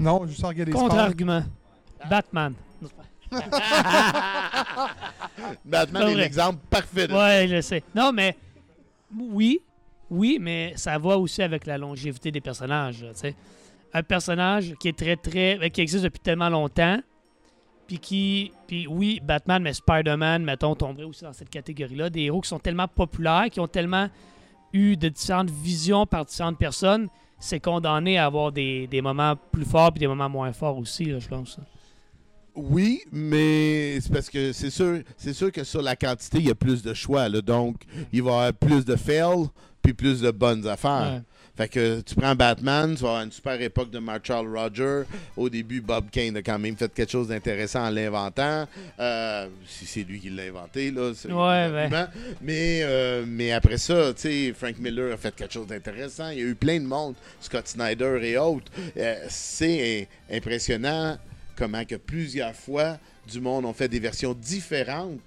[0.00, 0.20] Non.
[0.20, 0.88] Non, juste regarder les sports.
[0.88, 1.44] Contre-argument.
[2.08, 2.54] Batman.
[5.64, 7.82] Batman est l'exemple parfait de Ouais, je sais.
[7.94, 8.36] Non, mais
[9.18, 9.60] oui,
[10.10, 13.02] oui, mais ça va aussi avec la longévité des personnages.
[13.02, 13.34] là, tu sais.
[13.92, 15.70] Un personnage qui est très, très.
[15.70, 17.00] qui existe depuis tellement longtemps,
[17.86, 18.52] puis qui.
[18.66, 22.10] Puis oui, Batman, mais Spider-Man, mettons, tomberait aussi dans cette catégorie-là.
[22.10, 24.08] Des héros qui sont tellement populaires, qui ont tellement
[24.72, 29.64] eu de différentes visions par différentes personnes, c'est condamné à avoir des, des moments plus
[29.64, 31.58] forts puis des moments moins forts aussi, là, je pense.
[32.54, 36.50] Oui, mais c'est parce que c'est sûr, c'est sûr que sur la quantité, il y
[36.50, 37.28] a plus de choix.
[37.28, 37.42] là.
[37.42, 39.48] donc, il va y avoir plus de fails
[39.82, 41.12] puis plus de bonnes affaires.
[41.16, 41.22] Ouais.
[41.56, 45.04] Fait que tu prends Batman, tu vas avoir une super époque de Marshall Roger.
[45.36, 48.68] Au début, Bob Kane a quand même fait quelque chose d'intéressant en l'inventant.
[49.00, 51.12] Euh, si c'est lui qui l'a inventé, là.
[51.14, 52.06] c'est Ouais, argument.
[52.42, 56.28] Mais, euh, mais après ça, tu sais, Frank Miller a fait quelque chose d'intéressant.
[56.28, 58.70] Il y a eu plein de monde, Scott Snyder et autres.
[58.98, 61.16] Euh, c'est im- impressionnant
[61.56, 65.18] comment que plusieurs fois, du monde ont fait des versions différentes.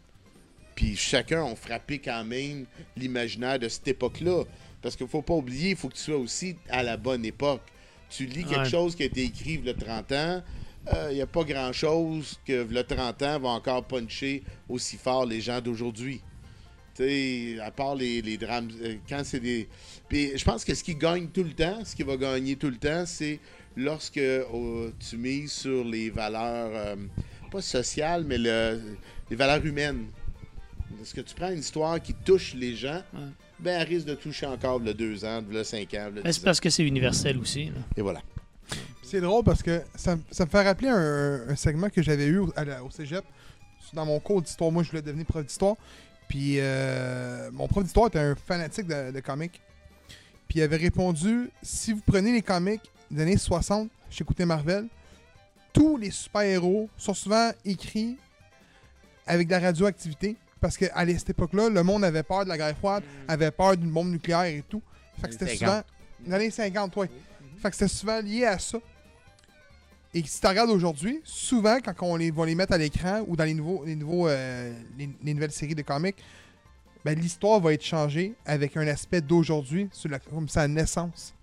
[0.76, 2.66] Puis chacun ont frappé quand même
[2.96, 4.44] l'imaginaire de cette époque-là.
[4.82, 7.62] Parce qu'il faut pas oublier, il faut que tu sois aussi à la bonne époque.
[8.10, 10.44] Tu lis quelque chose qui a été écrit il y a 30 ans,
[11.10, 15.42] il n'y a pas grand-chose que le 30 ans va encore puncher aussi fort les
[15.42, 16.22] gens d'aujourd'hui.
[16.96, 19.68] Tu sais, à part les, les drames, euh, quand c'est des...
[20.08, 22.70] Puis je pense que ce qui gagne tout le temps, ce qui va gagner tout
[22.70, 23.40] le temps, c'est
[23.76, 26.96] lorsque euh, tu mises sur les valeurs, euh,
[27.52, 28.82] pas sociales, mais le-
[29.30, 30.08] les valeurs humaines.
[31.02, 33.20] Est-ce que tu prends une histoire qui touche les gens, Ouais.
[33.60, 36.34] Ben elle risque de toucher encore le 2 ans, le 5 ans, le Mais 10
[36.38, 37.66] c'est parce que c'est universel aussi.
[37.66, 37.82] là.
[37.98, 38.22] Et voilà.
[39.04, 42.28] C'est drôle parce que ça, me- ça me fait rappeler un, un segment que j'avais
[42.28, 43.24] eu au, à la- au cégep.
[43.94, 45.76] Dans mon cours d'histoire, moi, je voulais devenir prof d'histoire.
[46.28, 49.60] Puis euh, mon prof d'histoire était un fanatique de, de comics.
[50.48, 54.86] Puis il avait répondu si vous prenez les comics des années 60 chez Écouté Marvel,
[55.74, 58.16] tous les super-héros sont souvent écrits
[59.26, 60.36] avec de la radioactivité.
[60.60, 63.92] Parce qu'à cette époque-là, le monde avait peur de la guerre froide, avait peur d'une
[63.92, 64.82] bombe nucléaire et tout.
[65.22, 65.82] Fait que c'était souvent.
[66.26, 67.08] Dans les 50, oui.
[67.62, 68.78] Fait que c'était souvent lié à ça.
[70.14, 73.36] Et si tu regardes aujourd'hui, souvent, quand on les, va les mettre à l'écran ou
[73.36, 76.18] dans les, nouveaux, les, nouveaux, euh, les, les nouvelles séries de comics,
[77.06, 81.34] ben, l'histoire va être changée avec un aspect d'aujourd'hui, sur la, comme sa naissance.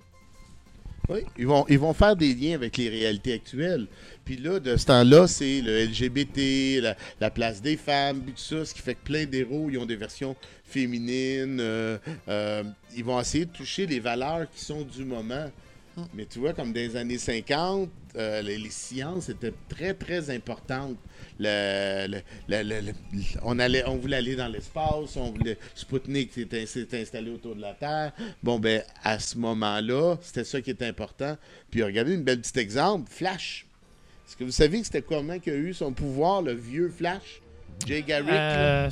[1.08, 3.86] Oui, ils vont, ils vont faire des liens avec les réalités actuelles.
[4.24, 8.64] Puis là, de ce temps-là, c'est le LGBT, la, la place des femmes, tout ça,
[8.64, 11.58] ce qui fait que plein d'héros, ils ont des versions féminines.
[11.60, 11.96] euh,
[12.28, 12.64] euh,
[12.96, 15.48] ils vont essayer de toucher les valeurs qui sont du moment.
[16.12, 20.28] Mais tu vois, comme dans les années 50, euh, les, les sciences étaient très, très
[20.30, 20.96] importantes.
[21.38, 22.92] Le- le- le- le- le-
[23.42, 25.58] on, allait, on voulait aller dans l'espace, on voulait...
[25.74, 28.12] Sputnik s'est s'est installé autour de la Terre.
[28.42, 31.36] Bon, ben, à ce moment-là, c'était ça qui était important.
[31.70, 33.66] Puis regardez une belle petit exemple, Flash.
[34.26, 37.42] Est-ce que vous savez que c'était comment qu'il a eu son pouvoir, le vieux Flash?
[37.86, 38.30] Jay Garrick?
[38.30, 38.90] Euh,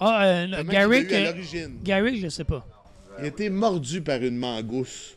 [0.00, 1.78] ah, euh, Garrick, euh, l'origine?
[1.84, 2.66] Garrick, je sais pas.
[3.18, 5.14] Il a été mordu par une mangousse.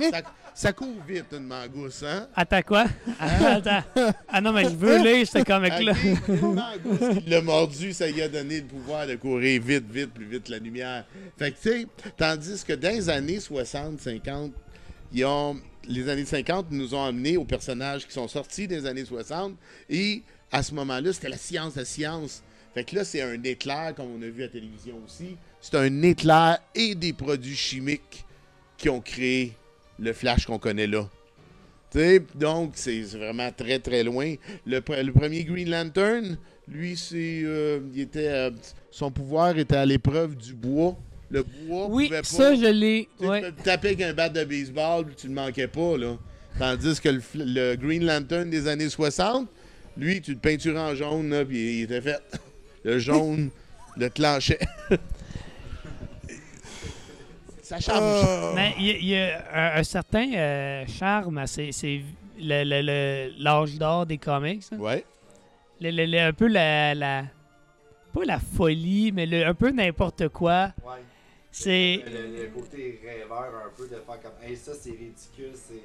[0.00, 0.22] Ça,
[0.56, 2.28] Ça court vite, une mangouste, hein?
[2.32, 2.84] Attends quoi?
[3.20, 3.82] Attends.
[4.28, 5.94] Ah non, mais je veux lire ce comic-là.
[6.28, 10.14] Une mangouste qui l'a mordu, ça lui a donné le pouvoir de courir vite, vite,
[10.14, 11.04] plus vite la lumière.
[11.36, 11.86] Fait que, tu sais,
[12.16, 14.52] tandis que dans les années 60, 50,
[15.12, 15.56] ils ont,
[15.88, 19.56] les années 50 nous ont amenés aux personnages qui sont sortis des années 60.
[19.90, 22.44] Et à ce moment-là, c'était la science, la science.
[22.74, 25.36] Fait que là, c'est un éclair, comme on a vu à la télévision aussi.
[25.60, 28.24] C'est un éclair et des produits chimiques
[28.76, 29.56] qui ont créé
[29.98, 31.08] le Flash qu'on connaît là.
[31.90, 34.34] Tu sais, donc, c'est vraiment très, très loin.
[34.66, 38.50] Le, pre- le premier Green Lantern, lui, c'est, euh, il était, euh,
[38.90, 40.96] son pouvoir était à l'épreuve du bois.
[41.30, 42.24] Le bois Oui, pouvait pas...
[42.24, 43.08] ça, je l'ai.
[43.20, 43.42] Ouais.
[43.56, 46.16] tu taper avec un bat de baseball, tu ne manquais pas, là.
[46.58, 49.48] Tandis que le, Green Lantern des années 60,
[49.96, 52.20] lui, tu le peinturais en jaune, là, puis il était fait.
[52.84, 53.50] Le jaune
[53.96, 54.58] le clenchait.
[57.64, 58.54] Ça change.
[58.54, 62.04] Mais il y, a- y a un, un certain euh, charme à ces- ces-
[62.38, 64.62] le- le- le- l'âge d'or des comics.
[64.72, 64.76] hein.
[64.78, 65.04] Ouais.
[65.80, 67.24] Le- le- le- un peu la, la-
[68.12, 70.72] Pas la folie, mais le- un peu n'importe quoi.
[70.84, 71.02] Ouais.
[71.50, 72.02] C'est.
[72.06, 75.82] Le, le côté rêveur un peu de faire comme hey ça c'est ridicule, c'est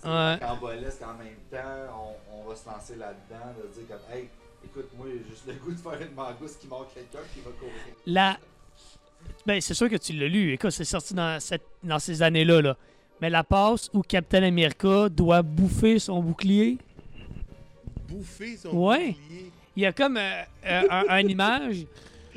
[0.00, 0.36] c'est Ouais.
[0.40, 4.28] cambolesque en même temps, on, on va se lancer là-dedans, de dire comme hey
[4.64, 7.50] écoute moi j'ai juste le goût de faire une mangouste qui mord quelqu'un qui va
[7.58, 7.74] courir.
[8.06, 8.38] La.
[9.46, 10.52] Ben, c'est sûr que tu l'as lu.
[10.52, 12.60] Écoute, c'est sorti dans, cette, dans ces années-là.
[12.60, 12.76] Là.
[13.20, 16.78] Mais la passe où Captain America doit bouffer son bouclier,
[18.08, 19.08] Bouffer son Ouais.
[19.12, 19.52] bouclier.
[19.76, 21.86] il y a comme euh, euh, un, un image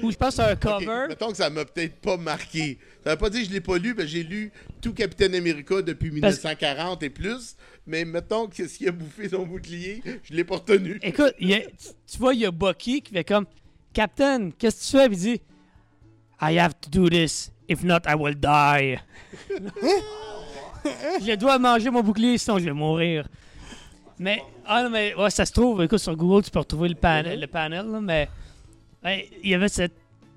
[0.02, 1.06] où je pense à un cover.
[1.08, 2.78] mettons que ça m'a peut-être pas marqué.
[3.04, 5.82] Ça veut pas dire que je l'ai pas lu, mais j'ai lu tout Capitaine America
[5.82, 7.56] depuis 1940 et plus.
[7.88, 11.00] Mais mettons que s'il a bouffé son bouclier, je l'ai pas retenu.
[11.02, 11.68] Écoute, il y a- tu,
[12.12, 13.46] tu vois, il y a Bucky qui fait comme
[13.94, 15.08] Captain, qu'est-ce que tu fais?
[15.10, 15.42] Puis il dit
[16.42, 17.52] I have to do this.
[17.68, 19.00] If not, I will die.
[21.22, 23.28] je dois manger mon bouclier, sinon je vais mourir.
[24.18, 26.96] Mais, ah non, mais ouais, ça se trouve, écoute, sur Google, tu peux retrouver le,
[26.96, 28.30] panel, le panel, là, mais
[29.04, 29.94] ouais, il y avait cette.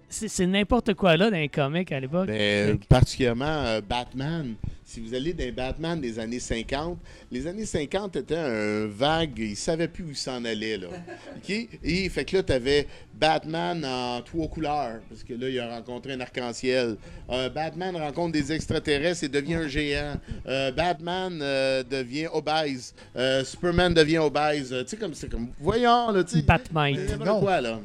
[0.08, 2.28] C'est n'importe quoi là dans les comics à l'époque.
[2.28, 4.54] Ben, particulièrement euh, Batman.
[4.87, 6.99] Si vous allez dans les Batman des années 50,
[7.33, 10.77] les années 50 étaient un vague, ils savaient plus où ils s'en allaient.
[10.77, 10.88] Là.
[11.37, 11.68] OK?
[11.83, 12.87] Et fait que là, tu avais
[13.18, 16.97] Batman en trois couleurs, parce que là, il a rencontré un arc-en-ciel.
[17.31, 20.16] Euh, Batman rencontre des extraterrestres et devient un géant.
[20.47, 22.94] Euh, Batman euh, devient obèse.
[23.16, 24.70] Euh, Superman devient obèse.
[24.73, 25.49] Euh, Tu sais, comme c'est comme.
[25.59, 26.42] Voyons, là, tu sais.
[26.42, 26.94] Batman.
[27.25, 27.40] Non.
[27.40, 27.81] quoi, là?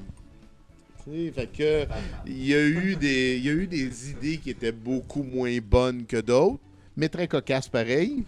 [1.34, 1.86] Fait que
[2.28, 5.58] il y a eu des il y a eu des idées qui étaient beaucoup moins
[5.60, 6.60] bonnes que d'autres,
[7.00, 8.24] mais très cocasses pareil.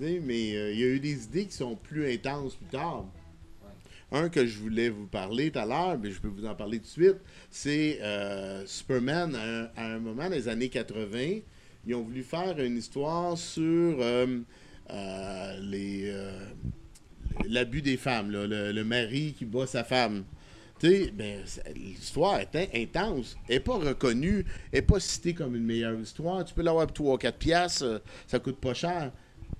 [0.00, 3.04] Mais euh, il y a eu des idées qui sont plus intenses plus tard.
[4.12, 6.78] Un que je voulais vous parler tout à l'heure, mais je peux vous en parler
[6.78, 7.16] tout de suite,
[7.50, 9.34] c'est euh, Superman.
[9.34, 11.40] À un, à un moment des années 80,
[11.86, 14.38] ils ont voulu faire une histoire sur euh,
[15.60, 16.14] les
[17.48, 20.24] l'abus des femmes, là, le, le mari qui bat sa femme.
[20.82, 21.40] Ben,
[21.74, 23.36] l'histoire est in- intense.
[23.48, 24.44] Elle n'est pas reconnue.
[24.72, 26.44] Elle n'est pas citée comme une meilleure histoire.
[26.44, 27.84] Tu peux l'avoir pour 3 ou 4 piastres.
[27.84, 29.10] euh, ça coûte pas cher.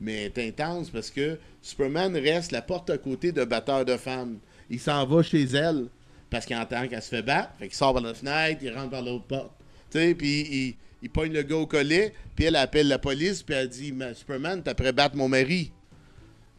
[0.00, 3.96] Mais elle est intense parce que Superman reste la porte à côté de batteur de
[3.96, 4.38] femmes.
[4.68, 5.87] Il s'en va chez elle
[6.29, 7.53] parce qu'il entend qu'elle se fait battre.
[7.59, 9.53] Fait sort par la fenêtre, il rentre par l'autre porte.
[9.90, 13.68] Puis il, il pogne le gars au collet, puis elle appelle la police, puis elle
[13.68, 15.70] dit Ma- Superman, t'as prêt battre mon mari?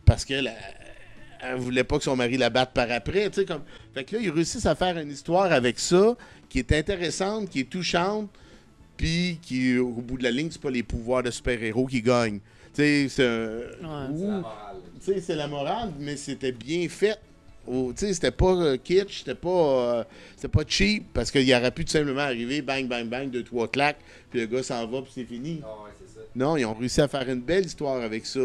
[0.05, 0.51] Parce qu'elle
[1.51, 3.29] elle voulait pas que son mari la batte par après.
[3.29, 3.61] tu sais, Comme...
[3.93, 6.15] Fait que là, ils réussissent à faire une histoire avec ça
[6.49, 8.29] qui est intéressante, qui est touchante,
[8.97, 12.39] puis qui, au bout de la ligne, c'est pas les pouvoirs de super-héros qui gagnent.
[12.73, 14.13] Tu sais, c'est un- Ouais.
[14.17, 14.75] C'est la morale.
[14.99, 17.17] tu sais, c'est la morale, mais c'était bien fait.
[17.67, 20.03] Au- Tu sais, c'était pas euh, kitsch, c'était pas, euh,
[20.35, 23.67] c'était pas cheap, parce qu'il aurait pu tout simplement arriver, bang, bang, bang, deux, trois
[23.67, 23.97] claques,
[24.29, 25.61] puis le gars s'en va, puis c'est fini.
[25.63, 26.25] Ah ouais, c'est ça.
[26.35, 28.39] Non, ils ont réussi à faire une belle histoire avec ça.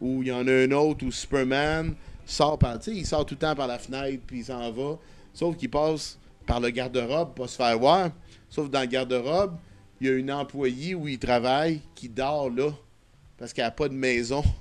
[0.00, 1.94] Où il y en a un autre où Superman
[2.30, 2.78] sort par.
[2.78, 4.98] Tu sais, il sort tout le temps par la fenêtre puis il s'en va.
[5.34, 8.10] Sauf qu'il passe par le garde-robe pour pas se faire voir.
[8.48, 9.56] Sauf dans le garde-robe,
[10.00, 12.70] il y a une employée où il travaille qui dort là.
[13.36, 14.42] Parce qu'elle n'a pas de maison.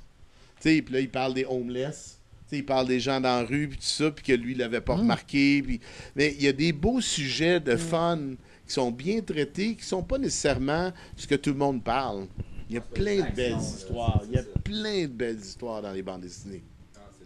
[0.60, 2.20] Tu sais, puis là, il parle des homeless.
[2.48, 4.54] Tu sais, il parle des gens dans la rue, puis tout ça, puis que lui,
[4.54, 5.62] il l'avait pas remarqué.
[5.62, 5.80] Puis...
[6.16, 8.18] Mais il y a des beaux sujets de fun
[8.66, 12.26] qui sont bien traités, qui sont pas nécessairement ce que tout le monde parle.
[12.70, 14.24] Il y a plein de belles histoires.
[14.28, 16.64] Il y a plein de belles histoires dans les bandes dessinées.
[16.96, 17.26] Ah, c'est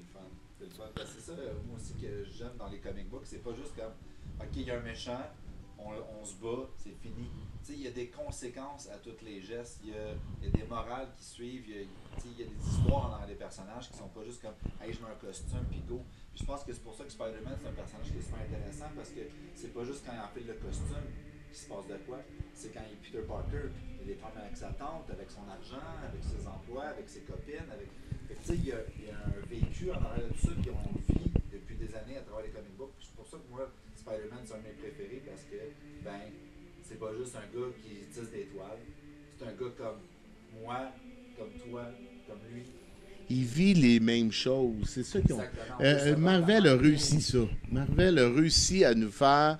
[0.65, 0.80] le fun.
[0.97, 3.25] C'est ça, euh, moi aussi, que j'aime dans les comic books.
[3.25, 3.93] C'est pas juste comme,
[4.39, 5.21] OK, il y a un méchant,
[5.77, 7.29] on, se bat, c'est fini.
[7.69, 9.79] Il y a des conséquences à tous les gestes.
[9.83, 11.63] Il y a, des morales qui suivent.
[11.67, 14.99] Il y a, des histoires dans les personnages qui sont pas juste comme, hey, je
[14.99, 16.01] mets un costume, puis go.
[16.35, 18.91] Je pense que c'est pour ça que Spider-Man, c'est un personnage qui est super intéressant
[18.95, 19.21] parce que
[19.55, 21.30] c'est pas juste quand il enfile le costume.
[21.52, 22.24] Qu'il se passe de quoi,
[22.56, 23.68] c'est quand il est Peter Parker,
[23.99, 27.28] il a des problèmes avec sa tante, avec son argent, avec ses emplois, avec ses
[27.28, 27.91] copines, avec.
[28.28, 30.34] Fait que, tu sais, il y, a, il y a un vécu en arrière de
[30.34, 32.95] tout ça, puis on vit depuis des années à travers les comic books.
[33.04, 33.68] C'est pour ça que moi,
[33.99, 35.60] Spider-Man, c'est un de mes préférés parce que,
[36.04, 36.32] ben,
[36.88, 38.80] c'est pas juste un gars qui tisse des toiles.
[39.38, 39.99] C'est un gars comme
[40.64, 40.91] moi,
[41.38, 41.86] comme toi,
[42.28, 42.64] comme lui.
[43.30, 44.84] Il vit les mêmes choses.
[44.86, 45.41] C'est ça qu'ils ont.
[45.80, 47.39] Euh, va Marvel a réussi ça.
[47.72, 49.58] Marvel a réussi à nous faire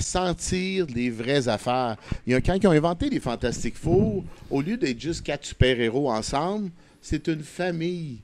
[0.00, 1.96] sentir des vraies affaires.
[2.26, 5.44] Il y a, quand ils ont inventé les Fantastic Four, au lieu d'être juste quatre
[5.44, 6.70] super-héros ensemble,
[7.02, 8.18] c'est une famille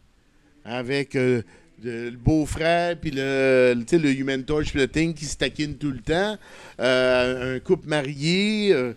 [0.65, 1.43] avec euh,
[1.83, 5.91] le, beau-frère, puis le, le- le Human Torch, puis le Thing qui se taquine tout
[5.91, 6.37] le temps,
[6.81, 8.93] euh, un couple marié, euh,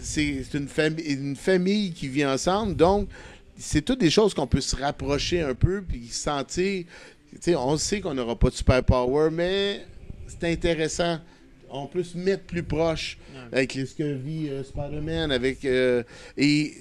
[0.00, 0.68] c'est une,
[1.06, 3.08] une famille qui vit ensemble, donc
[3.56, 6.84] c'est toutes des choses qu'on peut se rapprocher un peu, puis sentir,
[7.32, 9.84] tu sais, on sait qu'on n'aura pas de super power, mais
[10.28, 11.18] c'est intéressant.
[11.72, 13.16] On peut se mettre plus proche
[13.52, 15.64] avec ce que vit euh, Spider-Man, avec...
[15.64, 16.02] euh,
[16.36, 16.74] et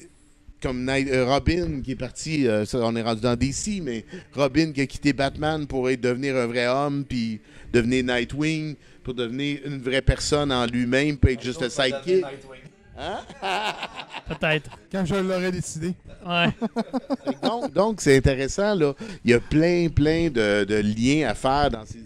[0.61, 4.03] comme Night- euh, Robin qui est parti, euh, ça, on est rendu dans DC, mais
[4.33, 7.39] Robin qui a quitté Batman pour être- devenir un vrai homme, puis
[7.71, 12.25] devenir Nightwing, pour devenir une vraie personne en lui-même, pas être juste un sidekick.
[12.25, 12.59] Nightwing.
[12.97, 13.19] Hein?
[14.27, 14.69] Peut-être.
[14.91, 15.93] Quand je l'aurais décidé.
[16.27, 16.47] Ouais.
[17.41, 18.93] donc, donc, c'est intéressant, là.
[19.23, 22.01] Il y a plein, plein de, de liens à faire dans ces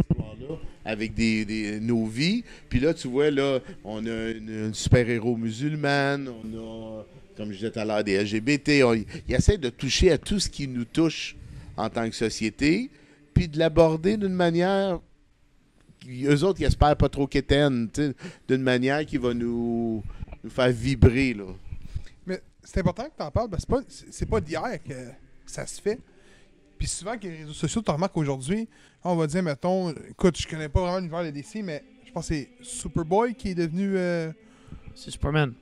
[0.86, 2.43] avec des, nos vies.
[2.69, 7.05] Puis là, tu vois, là, on a une, super-héros musulmane, on a,
[7.38, 8.84] comme je disais tout à l'heure, des LGBT.
[8.84, 11.36] On, il essaie de toucher à tout ce qui nous touche
[11.77, 12.89] en tant que société,
[13.34, 14.99] puis de l'aborder d'une manière...
[16.05, 18.13] Eux autres, ils espèrent pas trop sais,
[18.49, 20.03] d'une manière qui va nous,
[20.49, 21.45] faire vibrer, là.
[22.25, 23.73] Mais c'est important que tu en parles parce que
[24.11, 24.93] c'est pas, pas d'hier que
[25.45, 25.99] ça se fait.
[26.84, 28.67] Puis souvent, que les réseaux sociaux, tu remarques aujourd'hui,
[29.05, 32.27] on va dire, mettons, écoute, je connais pas vraiment l'univers de DC, mais je pense
[32.27, 33.93] que c'est Superboy qui est devenu.
[33.95, 34.34] euh,
[34.93, 35.53] C'est Superman.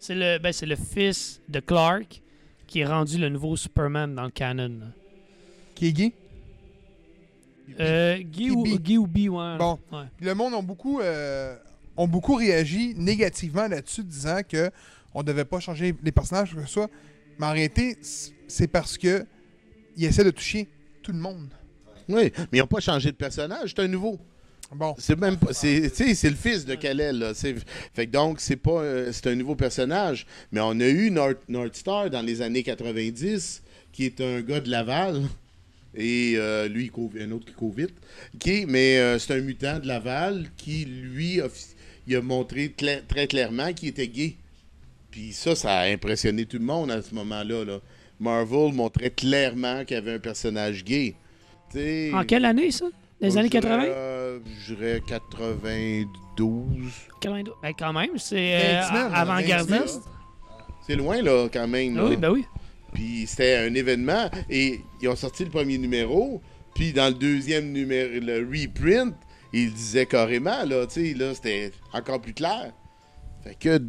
[0.00, 2.20] C'est le, ben, c'est le fils de Clark
[2.66, 4.76] qui est rendu le nouveau Superman dans le canon.
[4.80, 4.86] là.
[5.76, 6.12] qui est gay.
[7.78, 8.64] Euh, Guy, Qui ou.
[8.80, 9.56] Guy ou Bi, ouais.
[9.56, 9.78] Bon.
[9.92, 10.06] Ouais.
[10.20, 11.56] Le monde ont beaucoup, euh,
[11.96, 14.68] ont beaucoup réagi négativement là-dessus, disant que
[15.14, 16.90] on devait pas changer les personnages, que ce soit.
[17.38, 17.96] Mais en réalité,
[18.48, 19.24] c'est parce que
[19.96, 20.68] il essaie de toucher
[21.02, 21.48] tout le monde.
[22.08, 24.18] Oui, mais ils n'ont pas changé de personnage, c'est un nouveau.
[24.72, 24.94] Bon.
[24.98, 25.52] C'est même pas.
[25.52, 27.34] C'est, le fils de Kal-El, là.
[27.34, 27.54] Fait
[28.06, 28.82] que donc, c'est pas.
[28.82, 30.26] euh, c'est un nouveau personnage.
[30.52, 33.62] Mais on a eu North, North Star dans les années 90,
[33.92, 35.22] qui est un gars de Laval.
[35.96, 37.94] Et euh, lui, il court- un autre qui court vite.
[38.68, 41.48] Mais euh, c'est un mutant de Laval qui, lui, a,
[42.06, 42.72] il a montré
[43.08, 44.36] très clairement qu'il était gay.
[45.10, 47.64] Puis ça, ça a impressionné tout le monde à ce moment-là.
[47.64, 47.80] Là.
[48.20, 51.14] Marvel montrait clairement qu'il y avait un personnage gay.
[52.12, 52.86] En quelle année, ça?
[53.20, 53.84] Les je années dirais, 80?
[53.84, 56.90] euh, Je dirais 92.
[57.20, 57.54] 92.
[57.62, 60.02] Ben, quand même, c'est Ben, euh, avant-gardiste.
[60.86, 61.96] C'est loin, là, quand même.
[61.98, 62.08] Ah là.
[62.08, 62.44] oui, ben oui.
[62.94, 64.30] Puis c'était un événement.
[64.48, 66.40] Et ils ont sorti le premier numéro.
[66.74, 69.14] Puis dans le deuxième numéro, le reprint,
[69.52, 72.72] ils disaient carrément, là, tu sais, là, c'était encore plus clair.
[73.44, 73.80] Fait que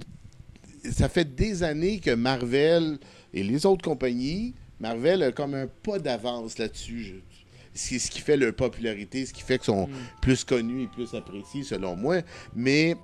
[0.92, 2.98] ça fait des années que Marvel
[3.34, 7.22] et les autres compagnies, Marvel a comme un pas d'avance là-dessus.
[7.74, 9.94] C'est ce qui fait leur popularité, ce qui fait qu'ils sont Mm.
[10.22, 12.18] plus connus et plus appréciés, selon moi.
[12.54, 12.96] Mais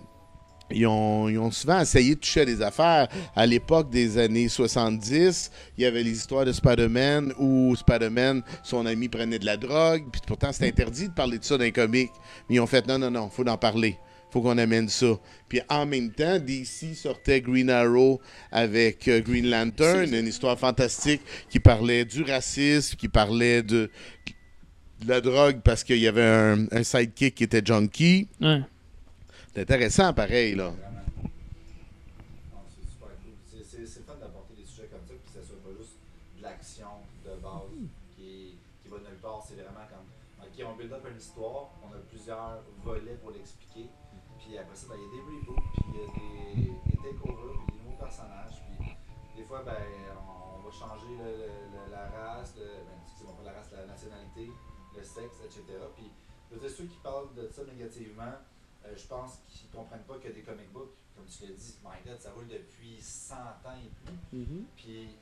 [0.70, 3.08] ils ont, ils ont souvent essayé de toucher à des affaires.
[3.34, 8.86] À l'époque des années 70, il y avait les histoires de Spider-Man où Spider-Man, son
[8.86, 11.72] ami prenait de la drogue, puis pourtant c'était interdit de parler de ça dans les
[11.72, 12.12] comics.
[12.50, 13.98] Mais ils ont fait non, non, non, faut en parler.
[14.42, 15.20] Qu'on amène ça.
[15.50, 18.22] Puis en même temps, DC sortait Green Arrow
[18.52, 23.90] avec euh, Green Lantern, une histoire fantastique qui parlait du racisme, qui parlait de,
[25.02, 28.28] de la drogue parce qu'il y avait un, un sidekick qui était junkie.
[28.42, 28.62] Ouais.
[29.54, 30.74] C'est intéressant, pareil, là.
[59.78, 62.98] Comprennent pas que des comic books, comme tu l'as dit, my god, ça roule depuis
[63.00, 64.38] 100 ans et plus.
[64.76, 65.16] Puis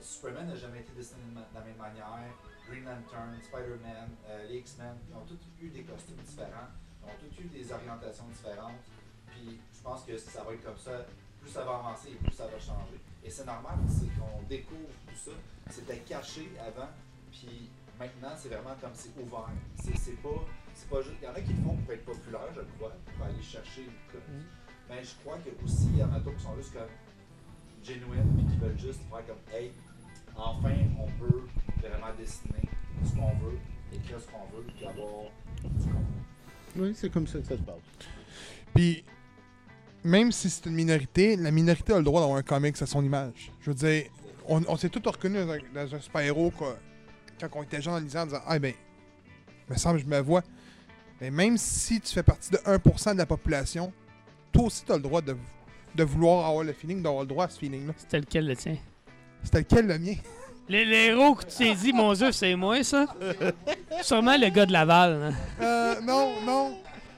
[0.00, 2.32] Superman n'a jamais été dessiné de la même manière.
[2.68, 6.68] Green Lantern, Spider-Man, euh, les X-Men, ils ont tous eu des costumes différents,
[7.02, 8.82] ils ont tous eu des orientations différentes.
[9.28, 11.06] Puis je pense que ça va être comme ça,
[11.40, 13.00] plus ça va avancer et plus ça va changer.
[13.24, 15.30] Et c'est normal, c'est qu'on découvre tout ça.
[15.70, 16.88] C'était caché avant,
[17.30, 19.50] puis maintenant c'est vraiment comme c'est ouvert.
[19.78, 20.44] C'est pas,
[20.76, 21.16] c'est pas juste.
[21.22, 23.82] Il y en a qui le font pour être populaire, je crois, pour aller chercher
[23.82, 24.24] le co-
[24.88, 26.92] Mais je crois que aussi, il y en a d'autres qui sont juste comme
[27.82, 29.72] genuine et qui veulent juste faire comme Hey,
[30.36, 31.42] enfin, on peut
[31.80, 32.68] vraiment dessiner
[33.04, 33.58] ce qu'on veut,
[33.92, 35.24] écrire ce qu'on veut, puis avoir
[35.64, 35.92] du contenu.
[36.76, 37.76] Oui, c'est comme ça que ça se passe.
[38.74, 39.02] Puis,
[40.04, 43.02] même si c'est une minorité, la minorité a le droit d'avoir un comics à son
[43.02, 43.50] image.
[43.62, 44.04] Je veux dire,
[44.46, 46.76] on, on s'est tous reconnus dans un, super-héros quand
[47.54, 48.74] on était jeune en lisant en disant Ah ben,
[49.70, 50.42] me semble que je me vois.
[51.20, 53.92] Mais même si tu fais partie de 1% de la population,
[54.52, 55.36] toi aussi tu as le droit de,
[55.94, 57.92] de vouloir avoir le feeling, d'avoir le droit à ce feeling-là.
[57.96, 58.76] C'était lequel le tien?
[59.42, 60.14] C'était lequel le mien?
[60.68, 63.06] Les, les héros que tu t'es dit, mon Dieu, c'est moi, ça?
[64.02, 65.22] Sûrement le gars de Laval.
[65.22, 65.34] hein.
[65.62, 66.76] Euh, non, non.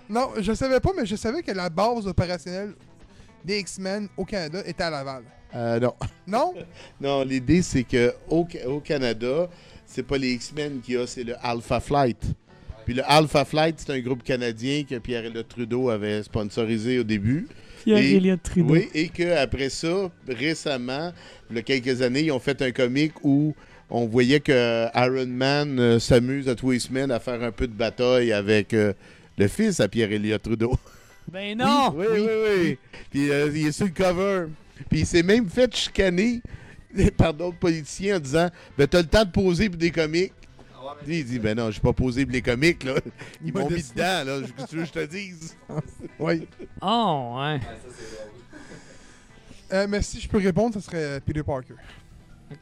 [0.08, 2.74] Non, je savais pas, mais je savais que la base opérationnelle
[3.44, 5.22] des X-Men au Canada était à Laval.
[5.54, 5.94] Euh, non.
[6.26, 6.54] Non?
[7.00, 9.48] Non, l'idée, c'est que au, au Canada,
[9.86, 12.22] c'est pas les X-Men qu'il y a, c'est le Alpha Flight.
[12.88, 17.46] Puis le Alpha Flight, c'est un groupe canadien que Pierre-Éliott Trudeau avait sponsorisé au début.
[17.84, 18.72] Pierre Et- Elliott Trudeau.
[18.72, 21.12] Oui, et qu'après ça, récemment,
[21.50, 23.54] il y a quelques années, ils ont fait un comic où
[23.90, 27.66] on voyait que Iron Man euh, s'amuse à tous les semaines à faire un peu
[27.66, 28.94] de bataille avec euh,
[29.36, 30.74] le fils à Pierre-Éliott Trudeau.
[31.30, 31.92] Ben non!
[31.94, 32.78] Oui, oui, oui.
[33.10, 34.46] Puis euh, il est sur le cover.
[34.88, 36.40] Puis il s'est même fait chicaner
[37.18, 40.32] par d'autres politiciens en disant Ben, t'as le temps de poser pour des comics.
[41.06, 42.94] Il dit Ben non, je pas posé pour les comics, là.
[43.44, 44.40] Ils m'ont mis dedans, là.
[44.68, 45.56] Tu veux que je te dise?
[46.18, 46.46] Oui.
[46.82, 47.60] Oh, ouais.
[49.72, 51.74] Euh, mais si je peux répondre, ce serait euh, Peter Parker.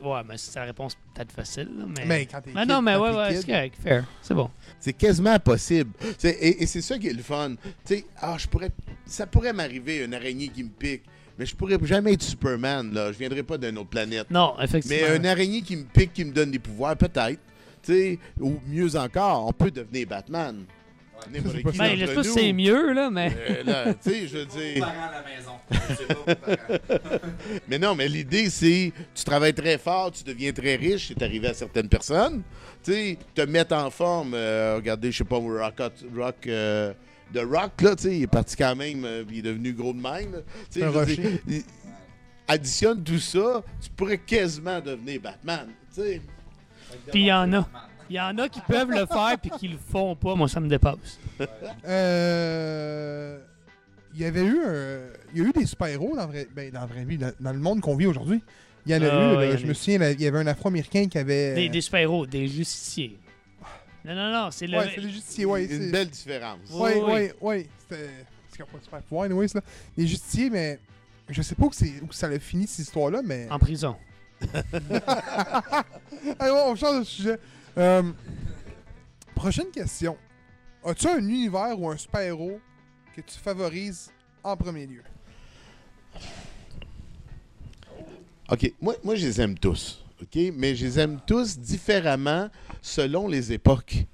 [0.02, 2.04] Ouais, mais c'est la réponse peut-être facile, là, mais...
[2.04, 4.04] Mais quand t'es Mais kid, non, mais ouais, ouais, kid, c'est correct, fair.
[4.20, 4.50] C'est bon.
[4.80, 5.92] C'est quasiment possible.
[6.18, 7.54] C'est- et et c'est ça qui est le fun.
[7.54, 8.70] Tu sais, ah, je pourrais,
[9.04, 11.04] ça pourrait m'arriver une araignée qui me pique,
[11.38, 12.92] mais je pourrais jamais être Superman.
[12.92, 14.28] Là, je viendrais pas d'une autre planète.
[14.28, 15.06] Non, effectivement.
[15.08, 17.38] Mais une araignée qui me pique, qui me donne des pouvoirs, peut-être.
[18.40, 20.64] Ou mieux encore, on peut devenir Batman.
[21.32, 21.56] Ben, d'entre
[21.96, 22.34] je sais pas si nous.
[22.34, 23.32] c'est mieux, là, mais...
[23.48, 24.86] Euh, là, tu sais, je veux dire.
[24.86, 25.52] à la maison.
[27.68, 31.48] Mais non, mais l'idée, c'est tu travailles très fort, tu deviens très riche, c'est arrivé
[31.48, 32.42] à certaines personnes.
[32.84, 34.34] Tu sais, te mettre en forme.
[34.34, 35.80] euh, regardez, je sais pas, Rock,
[36.14, 36.92] Rock euh,
[37.34, 39.72] The Rock, là, tu sais, il est parti quand même, euh, puis il est devenu
[39.72, 40.42] gros de même.
[40.70, 41.64] Tu sais,
[42.46, 45.68] additionne tout ça, tu pourrais quasiment devenir Batman.
[45.94, 46.20] Tu sais.
[47.10, 47.68] Puis il y en a.
[48.08, 50.34] Il y en a qui peuvent le faire puis qui le font pas.
[50.36, 51.18] Moi, ça me dépasse.
[51.86, 53.38] Euh,
[54.14, 55.00] Il y avait eu un-
[55.34, 57.52] Il y a eu des super-héros dans, la vraie- ben, dans la vraie vie, dans,
[57.52, 58.42] le monde qu'on vit aujourd'hui.
[58.86, 60.46] Il y en a Ah, eu, ouais, là, je me souviens, il y avait un
[60.46, 61.54] afro-américain qui avait.
[61.54, 63.18] Des, des super-héros, des justiciers.
[64.04, 64.78] Non, non, non, c'est le...
[64.78, 65.64] Ouais, c'est les justiciers, ouais.
[65.66, 66.60] Une belle différence.
[66.70, 66.94] Ouais.
[66.94, 67.68] Ouais, Oui, ouais, ouais.
[67.80, 68.08] C'était.
[68.48, 69.60] C'est qu'on pas de super pouvoir, anyways, là.
[69.96, 70.78] Les justiciers, mais.
[71.28, 71.72] Je sais pas où
[72.12, 73.48] ça a fini, cette histoire-là, mais.
[73.50, 73.96] En prison.
[76.40, 77.38] On change de sujet.
[77.78, 78.02] Euh,
[79.36, 80.16] Prochaine question.
[80.82, 82.58] As-tu un univers ou un super-héros
[83.14, 84.10] que tu favorises
[84.42, 85.02] en premier lieu?
[88.50, 90.02] OK, moi, je les aime tous.
[90.22, 90.52] OK?
[90.54, 92.48] Mais je les aime tous différemment
[92.80, 94.06] selon les époques.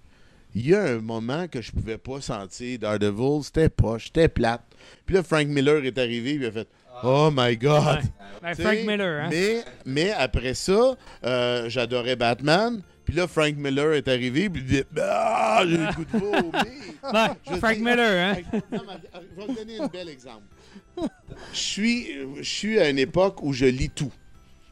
[0.54, 4.64] Il y a un moment que je pouvais pas sentir Daredevil, c'était poche, c'était plate.
[5.06, 6.68] Puis là, Frank Miller est arrivé, il a fait
[7.03, 7.98] Oh my God!
[8.03, 8.03] Ouais.
[8.42, 9.28] Ben, Frank Miller, hein?
[9.30, 12.82] Mais, mais après ça, euh, j'adorais Batman.
[13.05, 16.18] Puis là, Frank Miller est arrivé, puis il dit Ah, j'ai le goût de.
[16.18, 18.42] Ouais, Je Frank dis- Miller, hein?
[18.72, 20.42] Non, mais, Je vais vous donner un bel exemple.
[21.53, 22.07] Je suis,
[22.38, 24.12] je suis à une époque où je lis tout.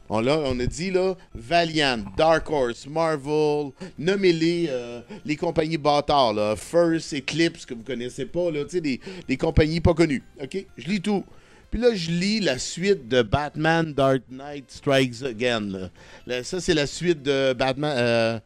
[0.09, 6.33] On, l'a- on a dit, là, Valiant, Dark Horse, Marvel, nommez-les euh, les compagnies bâtards,
[6.33, 10.23] là, First, Eclipse, que vous connaissez pas, là, tu sais, des, des compagnies pas connues.
[10.41, 10.65] OK?
[10.77, 11.23] Je lis tout.
[11.71, 15.61] Puis là, je lis la suite de Batman Dark Knight Strikes Again.
[15.61, 15.89] là.
[16.27, 18.39] Là, ça, c'est la suite de Batman euh,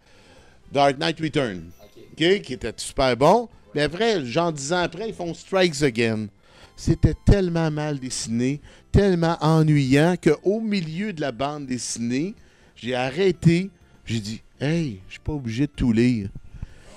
[0.71, 1.63] Dark Knight Return.
[1.83, 2.03] Ok.
[2.13, 3.49] OK, qui était super bon.
[3.73, 6.27] Mais après, genre dix ans après, ils font Strikes Again.
[6.75, 8.61] C'était tellement mal dessiné,
[8.91, 12.35] tellement ennuyant qu'au milieu de la bande dessinée,
[12.75, 13.71] j'ai arrêté.
[14.05, 16.29] J'ai dit, hey, je suis pas obligé de tout lire.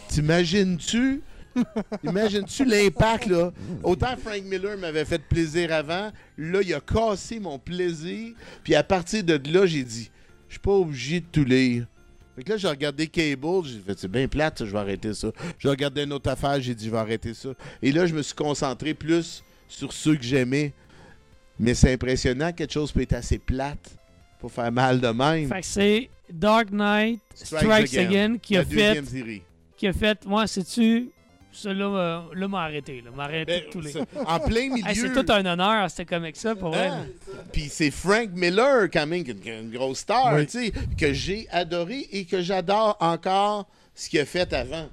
[0.08, 1.22] T'imagines-tu?
[2.04, 3.52] Imagines-tu l'impact, là?
[3.82, 8.34] Autant Frank Miller m'avait fait plaisir avant, là, il a cassé mon plaisir.
[8.64, 10.10] Puis à partir de là, j'ai dit,
[10.48, 11.86] je suis pas obligé de tout lire.
[12.36, 15.12] Fait que là, j'ai regardé Cable, j'ai fait, c'est bien plate, ça, je vais arrêter
[15.12, 15.32] ça.
[15.58, 17.48] J'ai regardé une autre affaire, j'ai dit, je vais arrêter ça.
[17.82, 20.72] Et là, je me suis concentré plus sur ceux que j'aimais.
[21.58, 23.98] Mais c'est impressionnant, quelque chose peut être assez plate
[24.38, 25.48] pour faire mal de même.
[25.48, 29.02] Fait que c'est Dark Knight Strikes, Again, qui, la a fait,
[29.76, 30.24] qui a fait...
[30.24, 31.10] Moi, sais-tu...
[31.50, 33.00] Celui-là là, m'a arrêté.
[33.00, 33.96] Là, m'a arrêté Ben, de tous les...
[34.26, 34.86] en plein milieu.
[34.88, 36.88] Hey, c'est tout un honneur, c'était comme ça, pour vrai.
[36.88, 37.06] Hein?
[37.52, 40.46] Puis c'est Frank Miller, quand même, qui est une, une grosse star, Oui.
[40.46, 44.88] tu sais, que j'ai adoré et que j'adore encore ce qu'il a fait avant.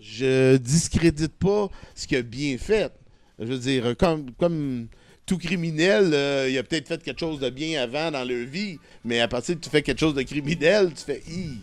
[0.00, 2.92] Je discrédite pas ce qu'il a bien fait,
[3.38, 4.88] Je veux dire, comme, comme
[5.24, 8.78] tout criminel, euh, il a peut-être fait quelque chose de bien avant dans leur vie,
[9.04, 11.58] mais à partir que tu fais quelque chose de criminel, tu fais Hi,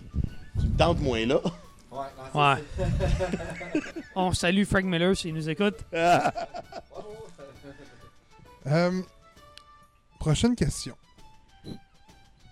[0.59, 1.41] tu me tentes moins là.
[1.93, 2.63] Ouais, non, ça, Ouais.
[4.15, 5.75] On salue Frank Miller s'il nous écoute.
[8.65, 9.01] Euh,
[10.17, 10.95] prochaine question.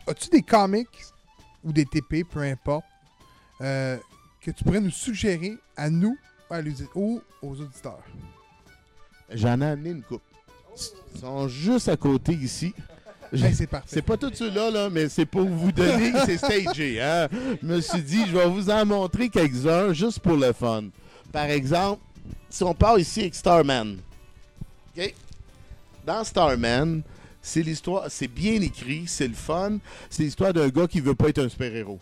[0.05, 0.89] As-tu des comics
[1.63, 2.83] ou des TP, peu importe,
[3.61, 3.97] euh,
[4.41, 6.17] que tu pourrais nous suggérer à nous
[6.49, 6.59] à
[6.95, 8.03] ou aux auditeurs?
[9.29, 10.21] J'en ai amené une coupe.
[11.15, 12.73] Ils sont juste à côté ici.
[13.33, 13.87] C'est parfait.
[13.87, 17.01] C'est pas tout ceux-là, là, mais c'est pour vous donner, c'est stagé.
[17.01, 17.27] Hein?
[17.61, 20.85] Je me suis dit, je vais vous en montrer quelques-uns juste pour le fun.
[21.31, 22.01] Par exemple,
[22.49, 23.97] si on part ici avec Starman.
[24.97, 25.13] OK?
[26.05, 27.01] Dans Starman,
[27.41, 29.77] c'est l'histoire, c'est bien écrit, c'est le fun.
[30.09, 31.99] C'est l'histoire d'un gars qui veut pas être un super-héros.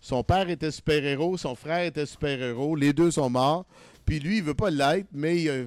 [0.00, 3.66] Son père était super-héros, son frère était super-héros, les deux sont morts.
[4.06, 5.66] Puis lui, il veut pas l'être, mais il, euh,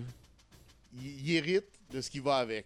[0.99, 2.65] il- il hérite de ce qui va avec.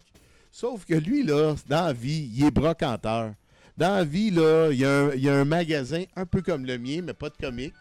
[0.52, 3.34] Sauf que lui, là, dans la vie, il est brocanteur.
[3.78, 6.42] Dans la vie, là, il y, a un, il y a un magasin un peu
[6.42, 7.74] comme le mien, mais pas de comique.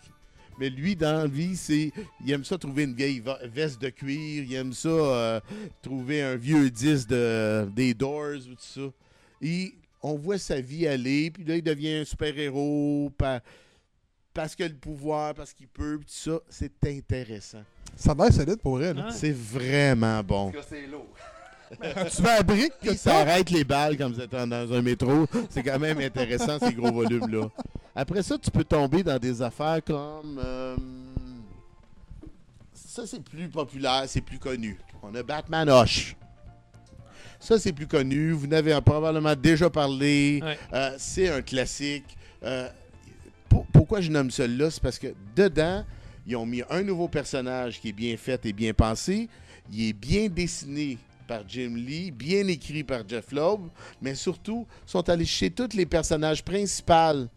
[0.58, 1.90] Mais lui, dans la vie, c'est.
[2.24, 4.42] Il aime ça trouver une vieille va- veste de cuir.
[4.44, 5.40] Il aime ça euh,
[5.82, 8.80] trouver un vieux disque de, des Doors ou tout ça.
[9.42, 13.40] Et on voit sa vie aller, puis là, il devient un super-héros pa-
[14.32, 16.40] parce qu'il a le pouvoir, parce qu'il peut, puis tout ça.
[16.48, 17.62] C'est intéressant.
[17.94, 19.02] Ça a l'air solide pour elle.
[19.12, 20.48] C'est vraiment bon.
[20.48, 21.06] En tout cas, c'est lourd.
[22.14, 23.18] tu veux la brique que ça?
[23.20, 25.26] arrête les balles quand vous êtes dans un métro.
[25.50, 27.48] C'est quand même intéressant, ces gros volumes-là.
[27.94, 30.40] Après ça, tu peux tomber dans des affaires comme.
[30.44, 30.76] euh,
[32.72, 34.78] ça, c'est plus populaire, c'est plus connu.
[35.02, 36.16] On a Batman Hush.
[37.38, 38.30] Ça, c'est plus connu.
[38.32, 40.40] Vous n'avez probablement déjà parlé.
[40.42, 40.58] Ouais.
[40.72, 42.16] Euh, c'est un classique.
[42.42, 42.68] Euh,
[43.48, 44.70] pour- pourquoi je nomme celui-là?
[44.70, 45.84] C'est parce que dedans,
[46.26, 49.28] ils ont mis un nouveau personnage qui est bien fait et bien pensé.
[49.70, 50.96] Il est bien dessiné
[51.26, 53.62] par Jim Lee, bien écrit par Jeff Loeb,
[54.00, 57.28] mais surtout, sont allés chez tous les personnages principaux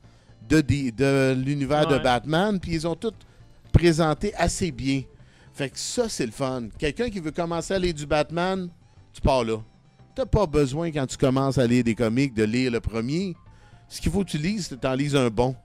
[0.48, 1.98] de, l'univers de.
[2.00, 3.14] Batman, puis ils ont tous
[3.72, 5.04] présenté assez bien.
[5.54, 6.70] Fait que ça, c'est le fun.
[6.78, 8.70] Quelqu'un qui veut commencer à lire du Batman,
[9.14, 9.58] tu pars là.
[10.16, 13.36] T'as pas besoin, quand tu commences à lire des comics, de lire le premier.
[13.88, 15.56] Ce qu'il faut que tu lises, c'est que t'en lises un bon.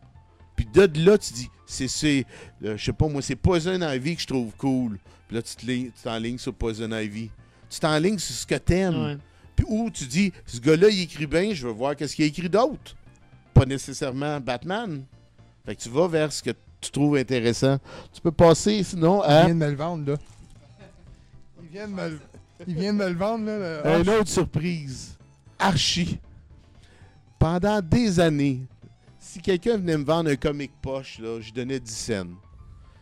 [0.56, 2.24] Puis de là, tu dis, c'est, c'est
[2.64, 4.98] euh, je sais pas moi, c'est Poison Ivy que je trouve cool.
[5.26, 7.30] Puis là, tu te li- tu t'enlignes sur Poison Ivy.
[7.74, 9.02] Tu t'enlignes sur ce que t'aimes.
[9.04, 9.18] Ouais.
[9.56, 12.28] Puis où tu dis, ce gars-là, il écrit bien, je veux voir qu'est-ce qu'il a
[12.28, 12.94] écrit d'autre.
[13.52, 15.02] Pas nécessairement Batman.
[15.66, 16.50] Fait que tu vas vers ce que
[16.80, 17.78] tu trouves intéressant.
[18.12, 20.18] Tu peux passer, sinon, Il à vient de me le vendre, là.
[21.64, 22.20] Il vient de me le,
[22.68, 23.82] il vient de me le vendre, là.
[23.98, 25.16] le- une autre surprise.
[25.58, 26.18] Archie.
[27.40, 28.60] Pendant des années,
[29.18, 32.26] si quelqu'un venait me vendre un comic poche, là, je donnais 10 cents.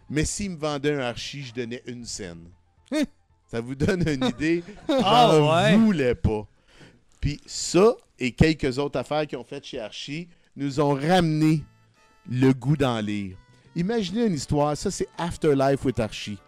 [0.08, 2.44] Mais s'il me vendait un Archie, je donnais une scène.
[3.53, 4.64] Ça vous donne une idée?
[4.88, 5.38] Ah,
[5.68, 5.76] ouais.
[5.76, 6.46] voulais pas.
[7.20, 10.26] Puis ça et quelques autres affaires qu'ils ont faites chez Archie
[10.57, 11.62] nous ont ramené
[12.30, 13.36] le goût d'en lire.
[13.76, 16.38] Imaginez une histoire, ça c'est Afterlife with Archie.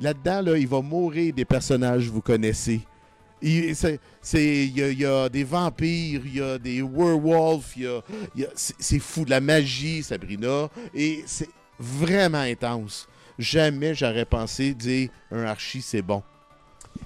[0.00, 2.80] Là-dedans, là, il va mourir des personnages que vous connaissez.
[3.40, 6.82] Il c'est- c'est- il y, a- il y a des vampires, il y a des
[6.82, 8.02] werewolves, il y a-
[8.34, 10.68] il y a- c'est c'est fou, de la magie, Sabrina.
[10.92, 11.48] Et c'est
[11.78, 13.08] vraiment intense.
[13.38, 16.22] Jamais j'aurais pensé dire un Archie, c'est bon.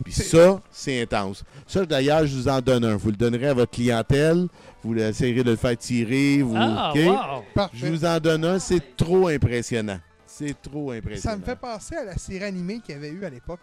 [0.05, 1.45] Puis ça, c'est intense.
[1.67, 2.97] Ça, d'ailleurs, je vous en donne un.
[2.97, 4.47] Vous le donnerez à votre clientèle.
[4.83, 6.43] Vous essayerez de le faire tirer.
[6.43, 7.01] Vous, Ah, OK?
[7.05, 7.45] wow.
[7.55, 7.77] Parfait.
[7.77, 8.59] Je vous en donne un.
[8.59, 9.99] C'est trop impressionnant.
[10.27, 11.35] C'est trop impressionnant.
[11.35, 13.61] Ça me fait penser à la série animée qu'il y avait eu à l'époque.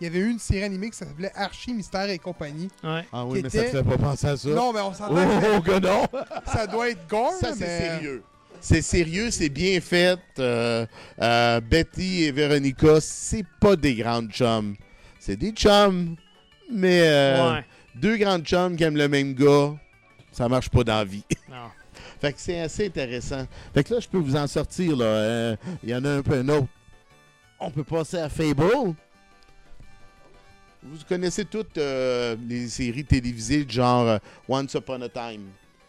[0.00, 2.70] Il y avait eu une série animée qui s'appelait Archie, Mystère et compagnie.
[2.82, 3.04] Ouais.
[3.12, 4.48] Ah oui, mais ça te fait pas penser à ça.
[4.48, 6.06] Non, mais on s'entend Oh, que non!
[6.06, 8.22] que ça doit être gore, Ça, c'est sérieux.
[8.62, 10.18] C'est sérieux, c'est bien fait.
[10.38, 10.86] Euh,
[11.20, 14.74] euh, Betty et Véronica, c'est pas des grandes chums.
[15.20, 16.16] C'est des chums,
[16.72, 17.64] mais euh, Ouais.
[17.94, 19.74] deux grandes chums qui aiment le même gars,
[20.32, 21.24] ça marche pas dans la vie.
[21.48, 21.68] Non.
[22.20, 23.46] Fait que c'est assez intéressant.
[23.74, 24.96] Fait que là, je peux vous en sortir.
[25.00, 26.66] Euh, Il y en a un peu un autre.
[27.58, 28.64] On peut passer à Fable.
[30.82, 34.18] Vous connaissez toutes euh, les séries télévisées de genre euh,
[34.48, 35.42] Once Upon a Time.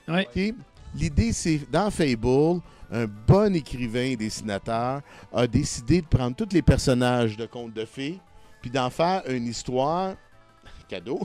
[0.10, 0.54] OK?
[0.96, 2.60] L'idée, c'est dans Fable,
[2.92, 5.02] un bon écrivain et dessinateur
[5.34, 8.20] a décidé de prendre tous les personnages de contes de fées
[8.62, 10.16] puis d'en faire une histoire.
[10.90, 11.22] Cadeau.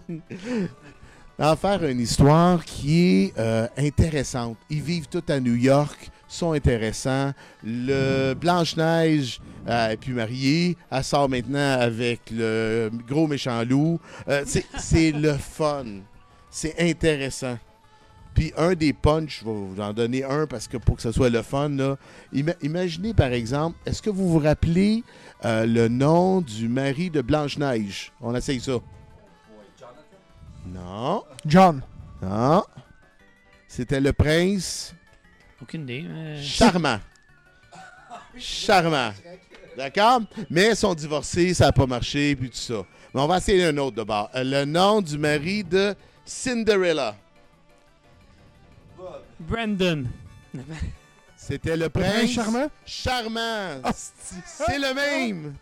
[1.39, 4.57] d'en faire une histoire qui est euh, intéressante.
[4.70, 7.32] Ils vivent tous à New York, sont intéressants.
[7.64, 10.76] Le Blanche-Neige euh, est plus mariée.
[10.91, 14.01] Elle sort maintenant avec le gros méchant loup.
[14.28, 15.84] Euh, c'est- le fun.
[16.51, 17.59] C'est intéressant.
[18.34, 21.11] Puis un des punchs, je vais vous en donner un parce que pour que ce
[21.12, 21.97] soit le fun, là.
[22.34, 25.03] Ima- imaginez par exemple, est-ce que vous vous rappelez
[25.45, 28.12] euh, le nom du mari de Blanche-Neige?
[28.20, 28.78] On essaye ça.
[30.66, 31.80] Non, John.
[32.22, 32.64] non.
[33.68, 34.95] C'était le prince
[35.62, 36.03] Aucune idée.
[36.09, 36.99] mais- charmant.
[38.39, 39.12] Charmant.
[39.76, 40.20] D'accord?
[40.51, 42.82] Mais ils sont divorcés, ça n'a pas marché, puis tout ça.
[43.14, 44.30] Mais on va essayer un autre d'abord.
[44.34, 47.14] Euh, Le nom du mari de Cinderella.
[48.97, 49.22] Bob.
[49.39, 50.05] Brandon.
[51.47, 52.66] C'était le Prince prince charmant?
[52.84, 53.92] charmant.
[53.94, 55.55] C'est le même.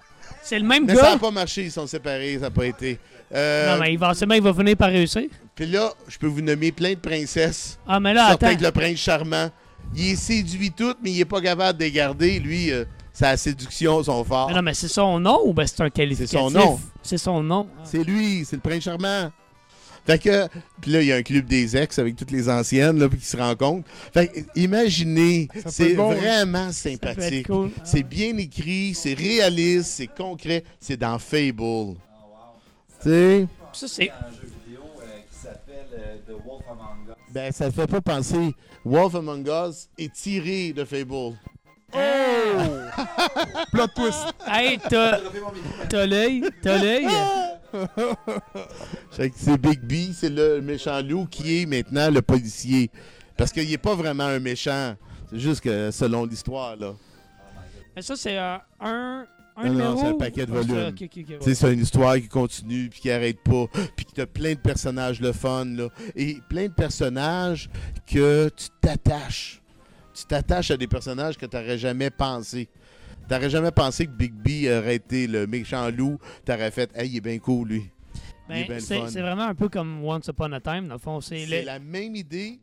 [0.43, 2.99] C'est le même Mais ça n'a pas marché, ils sont séparés, ça n'a pas été.
[3.35, 5.25] Euh, Non, mais éventuellement, il va finir par réussir.
[5.55, 7.79] Puis là, je peux vous nommer plein de princesses.
[7.87, 8.47] Ah, mais là, attends.
[8.47, 9.51] avec le prince charmant.
[9.95, 12.39] Il est séduit toutes, mais il n'est pas capable de les garder.
[12.41, 14.49] Lui, euh, sa séduction, son fort.
[14.49, 16.39] Mais non, mais c'est son nom ou ben c'est un qualificatif?
[16.39, 16.81] son nom.
[17.03, 17.69] C'est son nom.
[17.79, 17.83] Ah.
[17.85, 19.31] C'est lui, c'est le prince charmant.
[20.07, 20.49] Fait que,
[20.81, 23.25] puis là, il y a un club des ex avec toutes les anciennes, là, qui
[23.25, 23.89] se rencontrent.
[24.13, 26.17] Fait que, imaginez, c'est bon, hein.
[26.17, 27.47] vraiment sympathique.
[27.47, 27.71] cool.
[27.77, 27.81] Ah.
[27.85, 31.63] C'est bien écrit, c'est réaliste, c'est concret, c'est dans Fable.
[31.63, 31.97] Oh, wow.
[33.03, 34.11] Tu sais, Ça, c'est.
[34.11, 37.15] un jeu vidéo euh, qui s'appelle euh, The Wolf Among Us.
[37.33, 38.55] ben ça te fait pas penser.
[38.85, 41.37] Wolf Among Us est tiré de Fable.
[41.95, 41.97] Oh!
[43.73, 44.35] Plot twist.
[44.47, 45.19] Hey, t'as
[46.07, 46.45] l'œil.
[46.63, 47.07] T'as l'œil.
[49.11, 52.91] C'est Big B, c'est le méchant loup qui est maintenant le policier.
[53.37, 54.95] Parce qu'il est pas vraiment un méchant.
[55.31, 56.95] C'est juste que selon l'histoire, là.
[57.97, 59.27] Mais ça, c'est euh, un.
[59.57, 61.39] Un Non, non, c'est un paquet de Ah, c'est- volumes.
[61.41, 61.55] ouais.
[61.55, 63.67] C'est une histoire qui continue, puis qui arrête pas,
[63.97, 65.89] puis qui a plein de personnages le fun, là.
[66.17, 67.71] Et plein de personnages
[68.05, 69.63] que tu t'attaches.
[70.13, 72.69] Tu t'attaches à des personnages que tu n'aurais jamais pensé.
[73.29, 76.19] Tu n'aurais jamais pensé que Big B aurait été le méchant loup?
[76.45, 77.91] Tu aurais fait, hey, il est bien cool, lui.
[78.49, 81.21] Ben, c'est vraiment un peu comme Once Upon a Time, dans le fond.
[81.23, 82.59] C'est le- la même idée,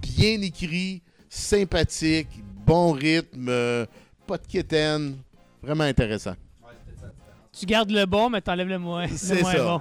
[0.00, 2.28] bien écrit, sympathique,
[2.64, 3.84] bon rythme, euh,
[4.26, 5.16] pas de quétaine.
[5.62, 6.30] Vraiment intéressant.
[6.30, 7.06] Ouais, ça.
[7.52, 9.06] Tu gardes le bon, mais t'enlèves le moins.
[9.06, 9.62] le C'est moins ça.
[9.64, 9.80] bon.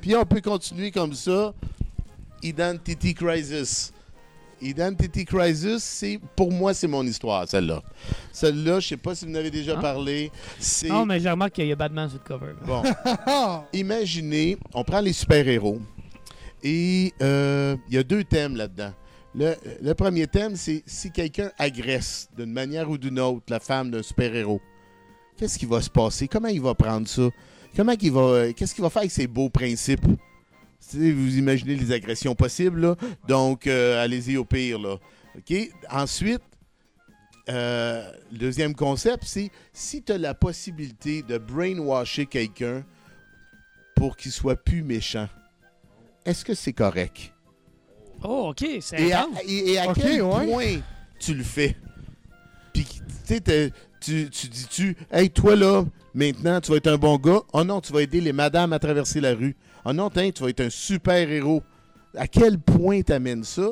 [0.00, 1.54] Puis on peut continuer comme ça.
[2.42, 3.92] Identity Crisis.
[4.62, 7.82] Identity Crisis, c'est pour moi, c'est mon histoire, celle-là.
[8.32, 9.80] Celle-là, je sais pas si vous en avez déjà Ah.
[9.80, 10.30] parlé.
[10.88, 12.52] Non, mais j'ai remarqué qu'il y a Batman sur le cover.
[12.66, 12.82] bon.
[13.72, 15.80] Imaginez, on prend les super-héros
[16.62, 18.92] et euh, il y a deux thèmes là-dedans.
[19.34, 23.90] Le, le premier thème, c'est si quelqu'un agresse d'une manière ou d'une autre la femme
[23.90, 24.60] d'un super-héros,
[25.38, 26.28] qu'est-ce qui va se passer?
[26.28, 27.22] Comment il va prendre ça?
[27.74, 30.04] Comment il va, euh, qu'est-ce qu'il va faire avec ses beaux principes?
[30.84, 32.96] Sais, vous imaginez les agressions possibles, là?
[33.28, 34.78] donc euh, allez-y au pire.
[34.80, 34.96] Là.
[35.38, 35.54] OK?
[35.88, 36.42] Ensuite,
[37.48, 42.84] euh, le deuxième concept, c'est si tu as la possibilité de brainwasher quelqu'un
[43.94, 45.28] pour qu'il soit plus méchant,
[46.24, 47.32] est-ce que c'est correct?
[48.24, 49.38] Oh, ok, c'est Et à, intense.
[49.46, 50.46] et- et à quel ouais.
[50.46, 50.80] point
[51.18, 51.76] tu le fais?
[52.72, 52.86] Puis,
[54.00, 57.40] tu dis-tu, hey, toi là, maintenant, tu vas être un bon gars.
[57.52, 59.56] Oh non, tu vas aider les madames à traverser la rue.
[59.84, 61.62] Oh non, tiens, tu vas être un super héros.
[62.16, 63.70] À quel point t'amènes ça?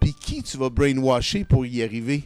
[0.00, 2.24] Puis qui tu vas brainwasher pour y arriver?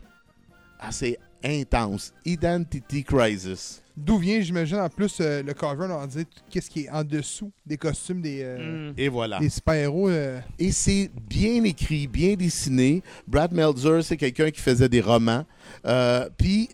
[0.80, 2.12] Ah, c'est intense.
[2.24, 3.82] Identity Crisis.
[3.96, 7.02] D'où vient, j'imagine, en plus, euh, le cover, on va dire qu'est-ce qui est en
[7.02, 8.92] dessous des costumes des, euh.
[8.96, 9.40] Et voilà.
[9.40, 10.08] des super-héros.
[10.08, 10.40] euh.
[10.58, 13.02] Et c'est bien écrit, bien dessiné.
[13.26, 15.44] Brad Meltzer, c'est quelqu'un qui faisait des romans.
[15.84, 16.68] Euh, Puis,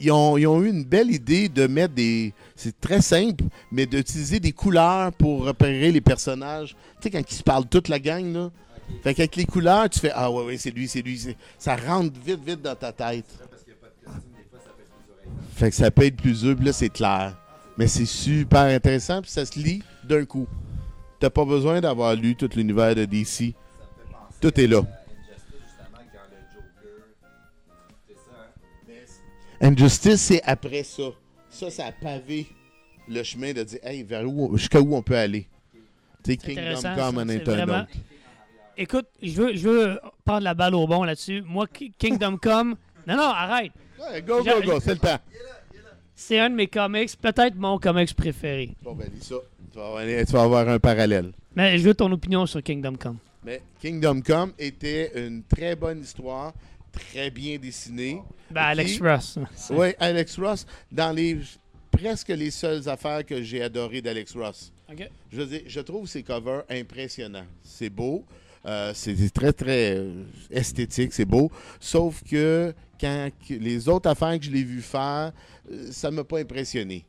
[0.00, 2.32] ils ont, ils ont eu une belle idée de mettre des...
[2.56, 6.76] C'est très simple, mais d'utiliser des couleurs pour repérer les personnages.
[7.00, 8.44] Tu sais, quand ils se parlent toute la gang, là.
[8.46, 9.02] Ok.
[9.02, 11.18] Fait qu'avec les couleurs, tu fais «Ah ouais, ouais, c'est lui, c'est lui.
[11.18, 13.24] c'est- Ça rentre vite, vite dans ta tête.
[13.28, 15.12] C'est vrai, parce qu'il n'y a pas de costume, des fois, ça peut être plus
[15.12, 15.54] oreilles.
[15.54, 17.36] Fait que ça peut être plus dur, puis là, c'est clair.
[17.78, 20.46] Mais c'est super intéressant, puis ça se lit d'un coup.
[21.20, 23.54] T'as pas besoin d'avoir lu tout l'univers de DC.
[24.40, 24.82] Tout est là.
[29.60, 31.02] Injustice, c'est après ça.
[31.50, 32.46] Ça, ça a pavé
[33.08, 35.46] le chemin de dire, hey, vers où, jusqu'à où on peut aller.
[36.24, 37.86] C'est Kingdom Come en vraiment-.
[38.76, 41.42] Écoute, je veux, je veux prendre la balle au bon là-dessus.
[41.44, 42.76] Moi, Ki- Kingdom Come.
[43.06, 43.72] Non, non, arrête.
[43.98, 45.18] Ouais, go, go, go, c'est le temps.
[46.14, 48.70] C'est un de mes comics, peut-être mon comics préféré.
[48.82, 49.36] Bon, ben, lis ça.
[49.72, 51.32] Tu vas, avoir, tu vas avoir un parallèle.
[51.56, 53.16] Mais je veux ton opinion sur Kingdom Come.
[53.44, 56.52] Mais Kingdom Come était une très bonne histoire,
[56.92, 58.20] très bien dessinée.
[58.50, 59.38] Ben, Alex Ross.
[59.70, 61.38] Oui, Alex Ross, dans les
[61.90, 64.72] presque les seules affaires que j'ai adorées d'Alex Ross.
[64.90, 65.08] Ok.
[65.32, 67.46] Je dire, je trouve ses covers impressionnants.
[67.62, 68.24] C'est beau.
[68.66, 71.12] euh, c'est très, très euh, esthétique.
[71.12, 71.50] C'est beau.
[71.78, 75.32] Sauf que quand que- les autres affaires que je l'ai vu faire,
[75.70, 77.04] euh, ça m'a pas impressionné.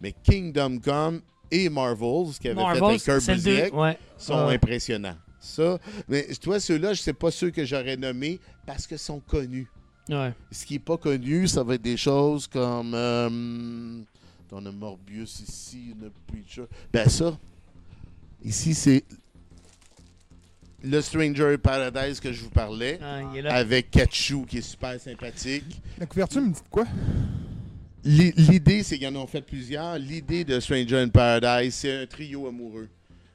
[0.00, 1.20] Mais Kingdom Come
[1.50, 3.34] et Marvels, qui avait Marvel, fait avec.
[3.36, 3.98] Kirby Ouais.
[4.18, 5.16] sont impressionnants.
[5.44, 5.78] Ça.
[6.08, 9.66] Mais toi, ceux-là, je sais pas ceux que j'aurais nommés parce qu'ils sont connus.
[10.08, 10.32] Ouais.
[10.50, 12.92] Ce qui n'est pas connu, ça va être des choses comme.
[12.94, 14.00] Euh,
[14.52, 16.64] on a Morbius ici, on a Preacher.
[16.92, 17.36] Ben ça,
[18.44, 19.04] ici, c'est
[20.82, 23.54] le Stranger Paradise que je vous parlais, Ah, il est là.
[23.54, 25.80] avec Ketchou qui est super sympathique.
[25.98, 26.84] La couverture me dit de quoi?
[28.04, 29.98] L'i- L'idée, c'est qu'ils en ont fait plusieurs.
[29.98, 32.88] L'idée de Stranger in Paradise, c'est un trio amoureux.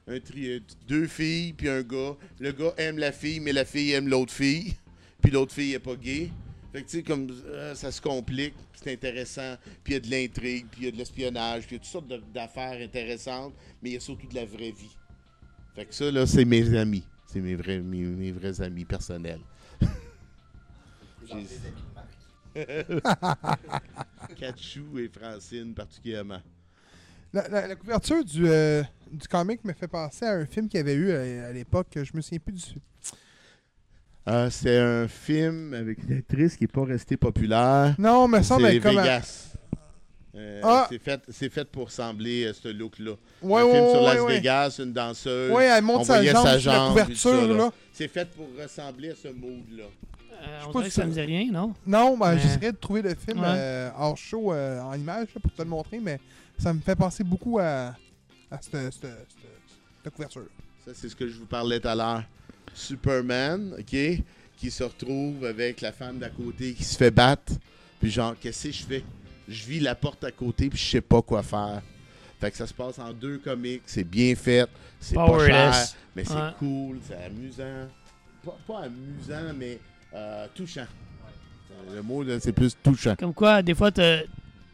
[0.08, 2.16] Un trio, deux filles puis un gars.
[2.38, 4.74] Le gars aime la fille, mais la fille aime l'autre fille.
[5.22, 6.30] Puis l'autre fille est pas gay.
[6.72, 9.56] Fait que tu sais, comme euh, ça se complique, c'est intéressant.
[9.82, 11.80] Puis il y a de l'intrigue, puis il y a de l'espionnage, puis il y
[11.80, 14.96] a toutes sortes d'affaires intéressantes, mais il y a surtout de la vraie vie.
[15.74, 17.04] Fait que ça, là, c'est mes amis.
[17.26, 19.40] C'est mes vrais, mes, mes vrais amis personnels.
[24.36, 26.40] Catchou et Francine particulièrement.
[27.32, 30.78] La, la- la couverture du, euh, du comic me fait penser à un film qu'il
[30.78, 31.88] y avait eu à, à l'époque.
[31.94, 32.62] Je me souviens plus du.
[34.28, 37.94] Euh, c'est un film avec une actrice qui n'est pas restée populaire.
[37.98, 38.98] Non, mais ça C'est semble comme.
[38.98, 39.46] un- Vegas.
[40.36, 40.86] Euh, Ah!
[40.90, 43.12] C'est fait, c'est fait pour ressembler à ce look-là.
[43.42, 44.34] Ouais, un ouais, film sur ouais, Las ouais.
[44.36, 45.50] Vegas, une danseuse.
[45.50, 47.54] Ouais, elle On monte sa jambe, sa la couverture, ça, là.
[47.54, 47.72] là.
[47.92, 49.84] C'est fait pour ressembler à ce mood-là.
[50.42, 51.74] Euh, on pas dirait que ça ça- me dit rien, non?
[51.86, 53.46] Non, ben, Mais- j'essaierai de trouver le film Ouais.
[53.48, 56.20] euh, hors show euh, en image là, pour te le montrer, mais
[56.60, 57.94] ça me fait penser beaucoup à,
[58.50, 59.28] à cette, cette- cette-
[60.04, 60.46] cette couverture.
[60.84, 62.24] Ça, c'est ce que je vous parlais tout à l'heure.
[62.74, 63.96] Superman, OK,
[64.56, 67.52] qui se retrouve avec la femme d'à côté qui se fait battre.
[68.00, 69.04] Puis genre, qu'est-ce que je fais?
[69.48, 71.82] Je vis la porte à côté, puis je sais pas quoi faire.
[72.40, 75.74] Fait que ça se passe en deux comics, c'est bien fait, c'est pas cher,
[76.16, 76.50] mais c'est Ouais.
[76.58, 77.88] cool, c'est amusant.
[78.42, 79.78] Pas, pas amusant, mais
[80.14, 80.86] euh, touchant.
[81.94, 83.14] Le mot, là, c'est plus touchant.
[83.18, 84.22] Comme quoi, des fois, t'as-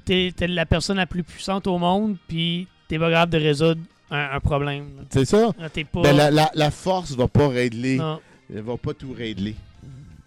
[0.07, 3.81] t'es t'es la personne la plus puissante au monde, puis t'es pas grave de résoudre
[4.11, 4.89] un, un problème.
[5.11, 5.51] C'est ça?
[5.59, 6.01] Là, T'es pas.
[6.03, 7.97] Ben, la, la- la force va pas régler.
[7.99, 8.21] Non.
[8.49, 9.57] Elle va pas tout régler.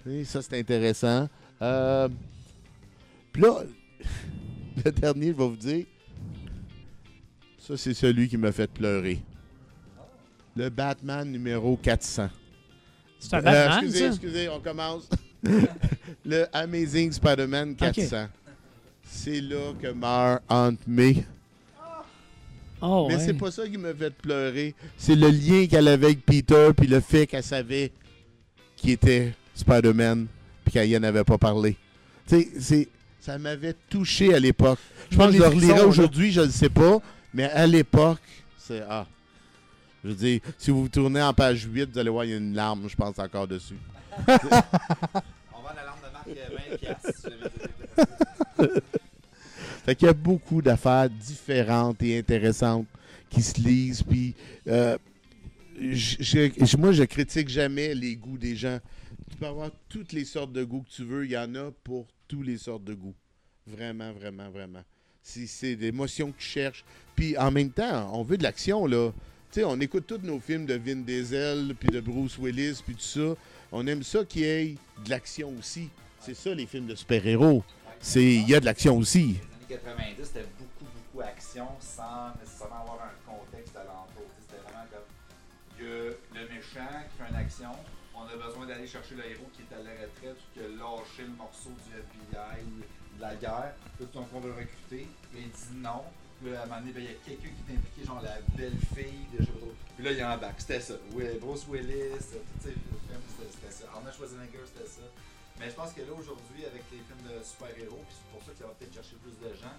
[0.07, 1.27] Et ça, c'est intéressant.
[1.61, 2.07] Euh,
[3.31, 3.61] Puis là,
[4.85, 5.85] le dernier, je vais vous dire,
[7.57, 9.19] ça, c'est celui qui m'a fait pleurer.
[10.55, 12.29] Le Batman numéro 400.
[13.19, 14.07] C'est un Euh, Batman, excusez, ça?
[14.07, 15.09] excusez, on commence.
[16.25, 18.27] le Amazing Spider-Man 400.
[19.11, 21.25] C'est là que meurt Aunt May.
[22.81, 23.25] Oh, Mais ouais.
[23.25, 24.73] c'est pas ça qui m'a fait pleurer.
[24.97, 27.91] C'est le lien qu'elle avait avec Peter, puis le fait qu'elle savait
[28.77, 30.27] qui était Spider-Man,
[30.63, 31.75] puis qu'elle y en avait pas parlé.
[32.27, 32.87] Tu sais, c'est-
[33.19, 34.79] ça m'avait touché à l'époque.
[35.11, 36.99] Je pense que je le relirai aujourd'hui, je ne sais pas,
[37.33, 38.21] mais à l'époque,
[38.57, 38.81] c'est.
[38.89, 39.05] Ah.
[40.01, 42.33] Je veux dire, si vous vous tournez en page 8, vous allez voir, il y
[42.33, 43.75] a une larme, je pense, encore dessus.
[44.19, 47.11] On vend la lampe de Marc euh, 20 piastres.
[47.13, 47.27] si
[48.63, 48.79] j'avais dit.
[49.89, 52.85] Fait qu'il y a beaucoup d'affaires différentes et intéressantes
[53.27, 54.03] qui se lisent.
[54.03, 54.35] Puis,
[54.67, 54.95] euh,
[56.77, 58.77] moi, je critique jamais les goûts des gens.
[59.31, 61.25] Tu peux avoir toutes les sortes de goûts que tu veux.
[61.25, 63.15] Il y en a pour tous les sortes de goûts.
[63.65, 64.83] Vraiment, vraiment, vraiment.
[65.23, 66.85] Si c'est l'émotion que tu cherches.
[67.15, 69.11] Puis, en même temps, on veut de l'action, là.
[69.51, 72.93] Tu sais, on écoute tous nos films de Vin Diesel, puis de Bruce Willis, puis
[72.93, 73.35] tout ça.
[73.71, 75.89] On aime ça qu'il y ait de l'action aussi.
[76.19, 77.63] C'est ça, les films de super-héros.
[77.99, 79.37] C'est Il y a de l'action aussi.
[79.69, 84.25] Les années 90, c'était beaucoup, beaucoup action sans nécessairement avoir un contexte alentour.
[84.33, 85.05] Tu sais, C'était vraiment comme
[85.77, 87.71] il y a le méchant qui fait une action,
[88.15, 90.67] on a besoin d'aller chercher le héros qui est à la retraite ou qui a
[90.67, 92.81] lâché le morceau du FBI ou
[93.15, 93.73] de la guerre.
[93.95, 96.03] Puis Là, on veut le recruter, il dit non.
[96.41, 98.21] Puis là, à un moment donné, ben, il y a quelqu'un qui est impliqué, genre
[98.23, 99.45] la belle-fille de.
[99.45, 100.61] Puis là, il embarque.
[100.61, 100.95] C'était ça.
[101.13, 103.85] Oui, Bruce Willis, tous ces c'était c'était ça.
[103.93, 105.05] Arnold Schwarzenegger, c'était ça.
[105.59, 108.51] Mais je pense que là, aujourd'hui, avec les films de super-héros, puis c'est pour ça
[108.55, 109.75] qu'il va peut-être chercher plus de gens,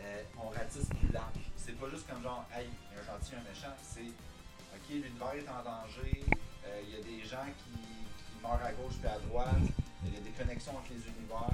[0.00, 1.44] euh, on ratisse plus large.
[1.56, 2.66] C'est pas juste comme genre, hey,
[2.96, 3.76] un gentil, un méchant.
[3.84, 6.24] C'est, ok, l'univers est en danger,
[6.64, 9.60] euh, il y a des gens qui, qui meurent à gauche puis à droite,
[10.06, 11.52] il y a des connexions entre les univers.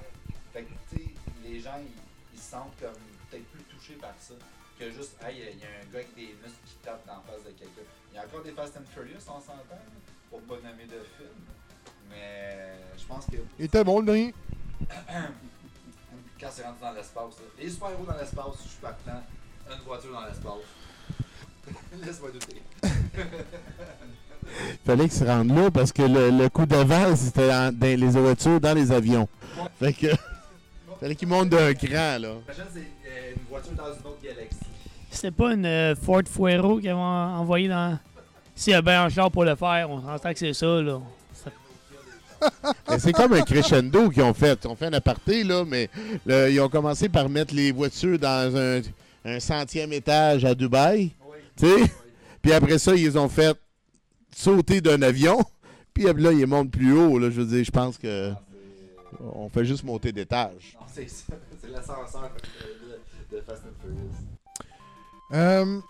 [0.52, 1.10] Fait que, tu
[1.42, 2.94] les gens, ils, se sentent comme
[3.30, 4.34] peut-être plus touchés par ça
[4.78, 7.22] que juste, hey, il y a un gars avec des muscles qui tape dans la
[7.22, 7.86] face de quelqu'un.
[8.12, 9.82] Il y a encore des Fast and Furious, on s'entend,
[10.30, 11.42] pour pas nommer de film.
[12.14, 14.34] Mais je pense que Il était bon le dernier.
[16.40, 17.44] quand c'est rendu dans l'espace, là.
[17.62, 19.22] les super-héros dans l'espace, je suis partant.
[19.70, 20.62] Une voiture dans l'espace.
[22.04, 22.62] Laisse-moi douter.
[24.84, 28.08] fallait qu'ils se rendent là parce que le, le coup d'avant, c'était dans, dans les
[28.08, 29.28] voitures, dans les avions.
[29.78, 30.08] Fait que.
[31.00, 32.34] fallait qu'ils montent d'un cran, là.
[32.46, 34.58] C'est euh, une voiture dans une autre galaxie.
[35.10, 37.98] C'était pas une euh, Ford Fuero qu'ils ont envoyé dans.
[38.54, 41.00] S'il y a bien un char pour le faire, on s'entend que c'est ça, là.
[42.98, 44.58] C'est comme un crescendo qu'ils ont fait.
[44.64, 45.88] Ils ont fait un aparté, là, mais
[46.26, 48.80] là, ils ont commencé par mettre les voitures dans un,
[49.24, 51.10] un centième étage à Dubaï.
[51.28, 51.36] Oui.
[51.56, 51.92] Tu sais?
[52.42, 53.56] Puis après ça, ils ont fait
[54.34, 55.38] sauter d'un avion.
[55.94, 57.18] Puis là, il monte plus haut.
[57.18, 58.40] Là, je veux dire, je pense que Ah,
[59.34, 60.76] on fait juste monter d'étage.
[60.78, 61.34] Non, c'est ça.
[61.60, 62.30] C'est l'ascenseur
[63.30, 64.10] de, de Fast and Furious.
[65.32, 65.80] Euh,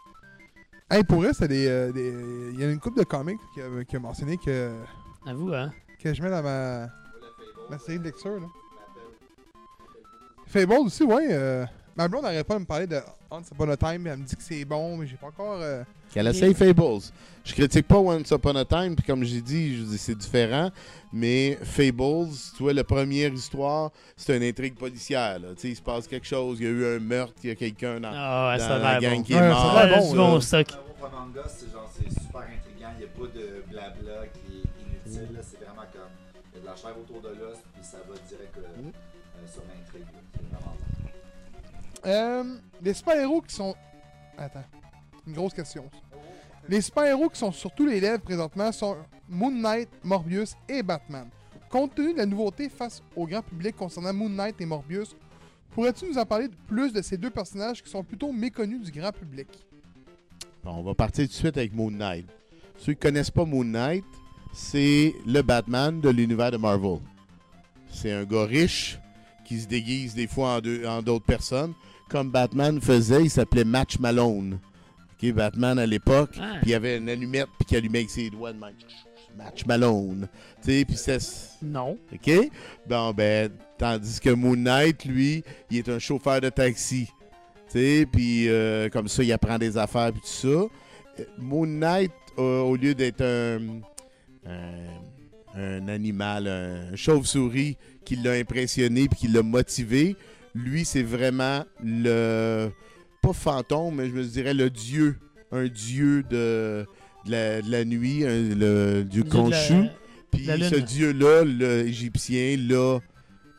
[0.91, 2.15] hey, pour vrai, c'est des, euh, des-
[2.53, 4.71] Il y a une couple de comics qui a, qui a mentionné que,
[5.27, 5.73] À vous, hein?
[6.05, 6.87] Que je mets dans ma,
[7.71, 8.39] ma série de lecture.
[8.39, 8.47] Là.
[10.47, 11.29] Fable aussi, ouais.
[11.31, 11.65] euh,
[11.97, 13.01] ma blonde n'arrête pas de me parler de
[13.31, 14.07] Once Upon a Time.
[14.07, 15.59] Elle me dit que c'est bon, mais j'ai pas encore.
[15.61, 15.83] euh,
[16.13, 17.01] Qu'elle essaye Fables.
[17.45, 20.71] Je critique pas Once Upon a Time, puis comme j'ai dit, je dis c'est différent,
[21.13, 25.39] mais Fables, tu vois, la première histoire, c'est une intrigue policière.
[25.41, 25.49] Là.
[25.57, 27.53] Tu sais, Il se passe quelque chose, il y a eu un meurtre, il y
[27.53, 29.23] a quelqu'un dans, Ah, ouais, dans ça a la gang bon.
[29.25, 29.77] qui est Ouais, ça mort.
[29.77, 30.67] a l'air Ouais, bon, bon stock.
[30.99, 32.64] Pour Among Us, c'est genre, c'est super intriguant.
[33.19, 35.35] Pas de blabla qui est inutile.
[35.37, 35.41] là.
[35.43, 36.11] C'est vraiment comme.
[36.53, 38.87] Il y a de la chair autour de l'os, puis ça va direct euh, Mm.
[38.89, 40.03] euh, sur l'intrigue.
[40.03, 40.21] là.
[40.35, 42.09] C'est vraiment bon.
[42.09, 42.45] Euh,
[42.83, 43.75] les super-héros qui sont.
[44.39, 44.65] Attends.
[45.27, 45.89] Une grosse question.
[45.93, 46.17] ça.
[46.69, 48.97] Les super-héros qui sont sur tous les lèvres présentement sont
[49.29, 51.29] Moon Knight, Morbius et Batman.
[51.71, 55.15] Compte tenu de la nouveauté face au grand public concernant Moon Knight et Morbius,
[55.73, 58.93] pourrais-tu nous en parler de plus de ces deux personnages qui sont plutôt méconnus du
[58.99, 59.49] grand public?
[60.63, 62.27] Bon, on va partir tout de suite avec Moon Knight.
[62.79, 64.05] Ceux qui connaissent pas Moon Knight,
[64.53, 66.99] c'est le Batman de l'univers de Marvel.
[67.91, 68.99] C'est un gars riche
[69.45, 71.73] qui se déguise des fois en deux- en d'autres personnes.
[72.09, 74.59] Comme Batman faisait, il s'appelait Match Malone.
[75.35, 76.57] Batman à l'époque, Ah.
[76.61, 78.75] puis il y avait une allumette puis qui allumait avec ses doigts de même.
[79.39, 80.29] Match Malone.
[80.63, 81.19] Tu sais, puis c'est...
[81.63, 81.97] Non.
[82.13, 82.51] OK?
[82.87, 87.07] Bon, ben, tandis que Moon Knight, lui, il est un chauffeur de taxi.
[87.07, 90.49] Tu sais, puis euh, comme ça, il apprend des affaires, puis tout ça.
[90.49, 90.69] Euh,
[91.39, 92.13] Moon Knight,
[92.43, 93.59] au lieu d'être un,
[94.47, 100.17] un, un animal, un chauve-souris qui l'a impressionné puis qui l'a motivé,
[100.55, 102.71] lui, c'est vraiment le.
[103.23, 105.17] Pas fantôme, mais je me dirais le dieu.
[105.51, 106.85] Un dieu de,
[107.25, 109.89] de, la, de la nuit, un- le la- Khonshu.
[110.31, 112.99] Puis ce dieu-là, l'Égyptien, l'a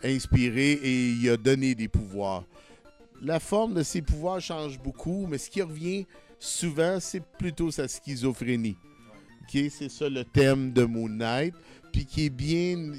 [0.04, 2.44] inspiré et il a donné des pouvoirs.
[3.22, 6.06] La forme de ses pouvoirs change beaucoup, mais ce qui revient
[6.40, 8.78] souvent, c'est plutôt sa schizophrénie.
[9.44, 11.54] Ok, C'est ça le thème de Moon Knight,
[11.94, 12.92] puis qui est bien,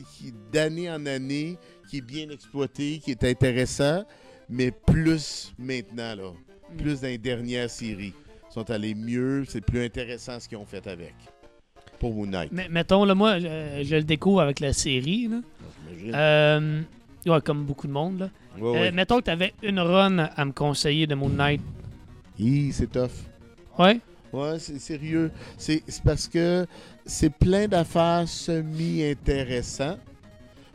[0.53, 1.59] d'année en année,
[1.91, 4.05] qui est bien exploité, qui est intéressant,
[4.49, 6.33] mais plus maintenant, là,
[6.73, 6.77] Mm.
[6.79, 8.13] plus dans les dernières séries.
[8.51, 11.15] Ils sont allés mieux, c'est plus intéressant ce qu'ils ont fait avec.
[12.01, 12.51] Pour Moon Knight.
[12.53, 15.29] Mais mettons, là, moi, je, je le découvre avec la série.
[15.29, 15.41] Là.
[16.15, 16.83] Euh,
[17.27, 18.19] ouais, comme beaucoup de monde.
[18.21, 18.31] Là.
[18.59, 18.93] Ouais, Euh, ouais.
[18.93, 21.61] mettons que tu avais une run à me conseiller de Moon Knight.
[22.39, 23.11] Hi, c'est tough.
[23.79, 24.01] Ouais.
[24.33, 25.31] Ouais, c'est sérieux.
[25.57, 26.67] C'est parce que
[27.05, 29.99] c'est plein d'affaires semi-intéressantes.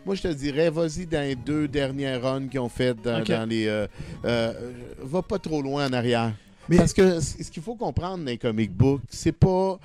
[0.05, 3.67] Moi, je te dirais, vas-y dans les deux dernières runs qu'ils ont fait dans, les.
[3.67, 3.85] euh,
[4.25, 6.33] euh, va pas trop loin en arrière.
[6.69, 9.77] Mais- Parce que ce qu'il faut comprendre dans les comic books, c'est pas.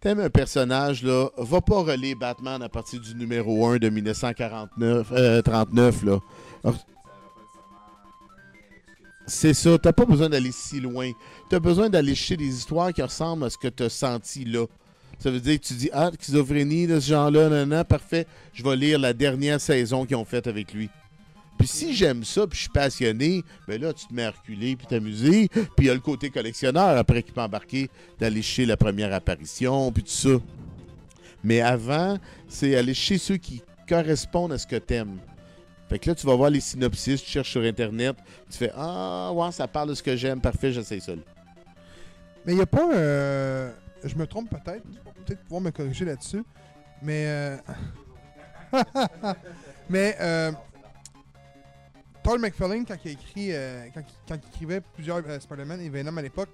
[0.00, 5.08] T'aimes un personnage, là, va pas relire Batman à partir du numéro 1 de 1949,
[5.12, 6.18] euh, 39, là.
[9.28, 11.12] C'est ça, t'as pas besoin d'aller si loin.
[11.50, 14.64] T'as besoin d'aller chercher des histoires qui ressemblent à ce que t'as senti là.
[15.18, 18.74] Ça veut dire que tu dis, ah, schizophrénie de ce genre-là, nanana, parfait, je vais
[18.76, 20.88] lire la dernière saison qu'ils ont faite avec lui.
[21.58, 24.76] Puis si j'aime ça, puis je suis passionné, ben là, tu te mets à reculer,
[24.76, 25.48] puis t'amuser.
[25.48, 29.12] Puis il y a le côté collectionneur après qui peut embarquer, d'aller chercher la première
[29.12, 30.38] apparition, puis tout ça.
[31.44, 32.16] Mais avant,
[32.48, 35.18] c'est aller chercher ceux qui correspondent à ce que t'aimes.
[35.88, 38.16] Fait que là, tu vas voir les synopsis, tu cherches sur Internet,
[38.50, 41.14] tu fais Ah, ouais, ça parle de ce que j'aime, parfait, j'essaie ça.
[41.14, 41.22] là.
[42.44, 42.92] Mais il n'y a pas.
[42.94, 43.72] euh,
[44.04, 44.82] Je me trompe peut-être.
[44.90, 46.44] Tu vas peut-être pouvoir me corriger là-dessus.
[47.02, 47.24] Mais.
[47.26, 47.56] euh,
[49.88, 50.16] mais.
[50.20, 50.52] Euh...
[52.22, 53.52] Todd McFarlane, quand il a écrit.
[53.52, 56.50] euh, quand, il- quand il écrivait plusieurs euh, Spider-Man et Venom à l'époque,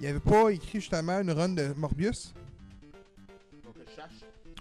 [0.00, 2.32] il avait pas écrit justement une run de Morbius?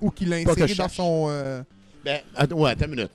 [0.01, 1.27] Ou qu'il l'a inséré dans son.
[1.29, 1.63] euh,
[2.03, 3.11] Ben, attends, ouais, attends une minute.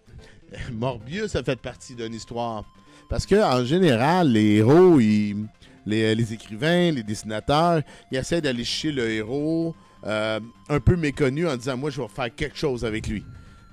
[0.72, 2.64] Morbius a fait partie d'une histoire.
[3.08, 5.46] Parce que en général, les héros, ils-
[5.86, 7.80] les, écrivains, les dessinateurs,
[8.10, 12.08] ils essaient d'aller chercher le héros euh, un peu méconnu en disant Moi, je vais
[12.08, 13.24] faire quelque chose avec lui.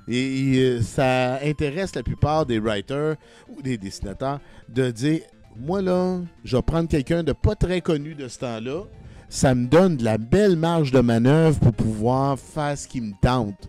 [0.07, 3.15] Et, et, euh, ça intéresse la plupart des writers
[3.49, 5.21] ou des dessinateurs de dire
[5.57, 8.83] Moi, là, je vais prendre quelqu'un de pas très connu de ce temps-là.
[9.29, 13.13] Ça me donne de la belle marge de manœuvre pour pouvoir faire ce qui me
[13.19, 13.67] tente.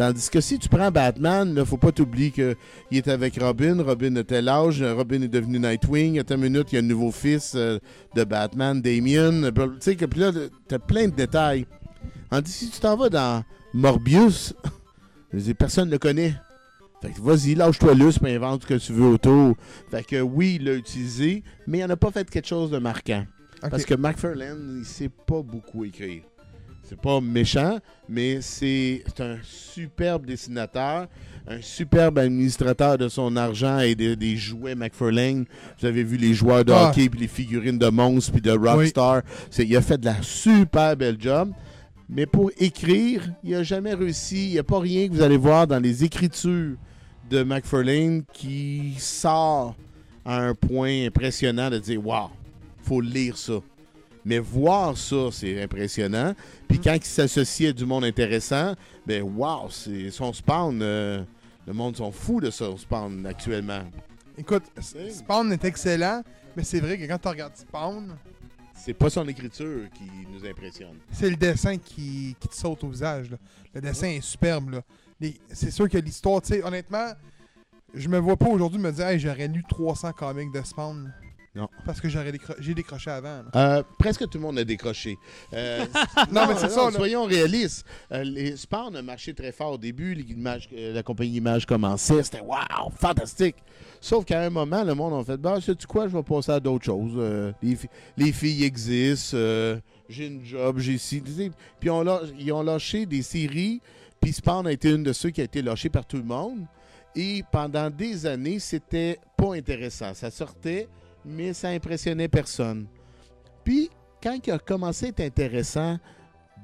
[0.00, 2.56] Tandis que si tu prends Batman, il faut pas t'oublier qu'il
[2.90, 3.82] est avec Robin.
[3.82, 4.82] Robin a tel âge.
[4.82, 6.18] Robin est devenu Nightwing.
[6.18, 7.78] À ta minute, il y a un nouveau fils euh,
[8.16, 9.50] de Batman, Damien.
[9.52, 10.32] Tu sais que puis là,
[10.68, 11.66] t'as plein de détails.
[12.30, 13.44] Tandis que si tu t'en vas dans
[13.74, 14.54] Morbius,
[15.58, 16.34] personne ne le connaît.
[17.02, 19.54] Fait que vas-y, lâche-toi lousse, mais invente ce que tu veux autour.
[19.90, 23.26] Fait que oui, il l'a utilisé, mais il n'a pas fait quelque chose de marquant.
[23.68, 26.22] Parce que McFarlane, il sait pas beaucoup écrire.
[26.90, 27.78] C'est pas méchant,
[28.08, 31.06] mais c'est un superbe dessinateur,
[31.46, 35.44] un superbe administrateur de son argent et de- des jouets McFarlane.
[35.80, 36.88] Vous avez vu les joueurs de Ah.
[36.88, 39.22] hockey, puis les figurines de monstres, puis de Rockstar.
[39.56, 41.52] Il a fait de la super belle job.
[42.08, 44.48] Mais pour écrire, il n'a jamais réussi.
[44.48, 46.74] Il n'y a pas rien que vous allez voir dans les écritures
[47.30, 49.76] de McFarlane qui sort
[50.24, 52.30] à un point impressionnant de dire Waouh,
[52.82, 53.60] faut lire ça.
[54.24, 56.34] Mais voir ça, c'est impressionnant.
[56.68, 58.74] Puis quand il s'associe à du monde intéressant,
[59.06, 60.80] ben waouh, c'est son spawn.
[60.82, 61.24] euh,
[61.66, 63.82] le monde sont fous de son spawn actuellement.
[64.36, 66.22] Écoute, Spawn est excellent,
[66.56, 68.16] mais c'est vrai que quand tu regardes Spawn,
[68.74, 70.96] C'est pas son écriture qui nous impressionne.
[71.12, 73.30] c'est le dessin qui, qui te saute au visage.
[73.30, 73.36] là.
[73.74, 74.80] Le dessin est superbe.
[75.52, 77.08] C'est sûr que l'histoire, tu sais, honnêtement,
[77.92, 81.12] je me vois pas aujourd'hui me dire, hey, j'aurais lu 300 comics de Spawn.
[81.54, 81.68] Non.
[81.84, 83.42] Parce que j'aurais décro- j'ai décroché avant.
[83.42, 83.78] là.
[83.78, 85.16] Euh, presque tout le monde a décroché.
[85.52, 85.84] Euh,
[86.32, 86.92] Non, mais c'est ça, là.
[86.92, 87.84] Soyons réalistes.
[88.12, 90.14] Euh, les Spawn a marché très fort au début.
[90.14, 92.22] l'image- euh, la compagnie Image commençait.
[92.22, 93.56] C'était waouh, fantastique.
[94.00, 96.60] Sauf qu'à un moment, le monde a fait Bah, sais-tu quoi, je vais passer à
[96.60, 97.14] d'autres choses.
[97.16, 99.36] Euh, les, fi- les filles existent.
[99.36, 99.78] euh,
[100.08, 101.20] j'ai une job, j'ai ci.
[101.20, 101.50] tu sais.
[101.80, 103.80] Puis on lâ- ils ont lâché des séries.
[104.20, 106.60] Puis Spawn a été une de ceux qui a été lâché par tout le monde.
[107.16, 110.14] Et pendant des années, c'était pas intéressant.
[110.14, 110.86] Ça sortait,
[111.24, 112.86] mais ça impressionnait personne.
[113.64, 113.90] Puis,
[114.22, 115.98] quand il a commencé à être intéressant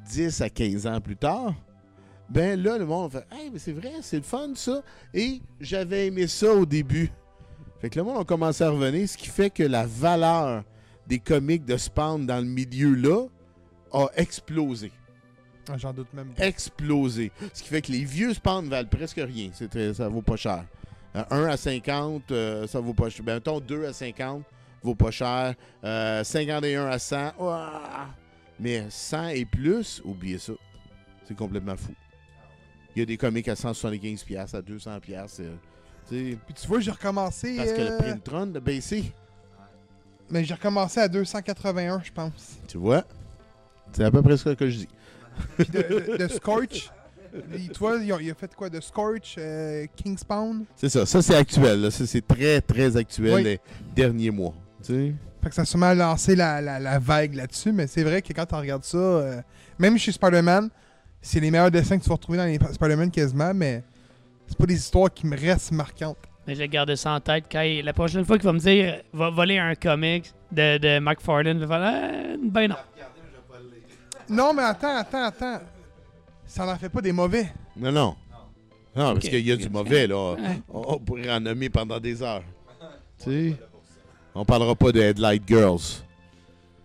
[0.09, 1.55] 10 à 15 ans plus tard,
[2.29, 4.83] ben là, le monde a fait Hey, mais c'est vrai, c'est le fun ça.
[5.15, 7.11] Et j'avais aimé ça au début.
[7.81, 10.65] Fait que le monde a commencé à revenir, ce qui fait que la valeur
[11.07, 13.27] des comics de Spawn dans le milieu-là
[13.93, 14.91] a explosé.
[15.69, 16.47] Ah, J'en doute même pas.
[16.47, 17.33] Explosé.
[17.53, 19.51] Ce qui fait que les vieux Spawn valent presque rien.
[19.95, 20.65] Ça vaut pas cher.
[21.17, 23.25] Euh, 1 à 50, euh, ça vaut pas cher.
[23.25, 24.43] Ben, mettons 2 à 50,
[24.83, 25.55] vaut pas cher.
[25.83, 28.09] Euh, 51 à 100, ouah!
[28.61, 30.53] mais 100 et plus, oubliez ça.
[31.27, 31.93] C'est complètement fou.
[32.95, 35.01] Il y a des comics à 175$, piastres, à 200$.
[35.01, 35.55] piastres, euh,
[36.09, 37.57] tu sais, Puis tu vois, j'ai recommencé.
[37.57, 39.13] parce que le euh, Printron a baissé.
[40.31, 42.59] Mais j'ai recommencé à 281, je pense.
[42.69, 43.05] Tu vois?
[43.93, 44.89] C'est à peu près ce que je dis.
[45.59, 46.91] De- de Scorch.
[47.55, 50.65] il- Tu vois, il a, il a fait quoi De Scorch, euh, King Spawn.
[50.77, 51.05] C'est ça.
[51.07, 51.81] Ça, c'est actuel.
[51.83, 51.91] là.
[51.91, 53.43] Ça, c'est très, très actuel Oui.
[53.45, 53.61] les
[53.95, 54.55] derniers mois.
[54.85, 55.15] Tu sais?
[55.43, 58.33] Fait que ça a sûrement lancé la, la, la vague là-dessus, mais c'est vrai que
[58.33, 59.41] quand tu regardes ça, euh,
[59.79, 60.69] même chez Spider-Man,
[61.21, 63.83] c'est les meilleurs dessins que tu vas retrouver dans les Spider-Man quasiment, mais
[64.49, 66.19] c'est pas des histoires qui me restent marquantes.
[66.49, 67.45] Mais je garde ça en tête.
[67.51, 70.99] Quand il- la prochaine fois qu'il va me dire va voler un comic de, de
[71.01, 72.77] McFarlane, je vais faire ah, ben non.
[72.77, 74.35] Vais.
[74.35, 75.61] Non, mais attends, attends, attends.
[76.47, 77.53] Ça n'en fait pas des mauvais.
[77.77, 78.17] Non, non.
[78.95, 80.33] Non, parce qu'il y a du mauvais, là.
[80.39, 80.61] Ouais.
[80.69, 82.43] On, on pourrait en nommer pendant des heures.
[83.23, 83.57] Tu sais?
[84.35, 86.03] On parlera pas de Headlight Girls.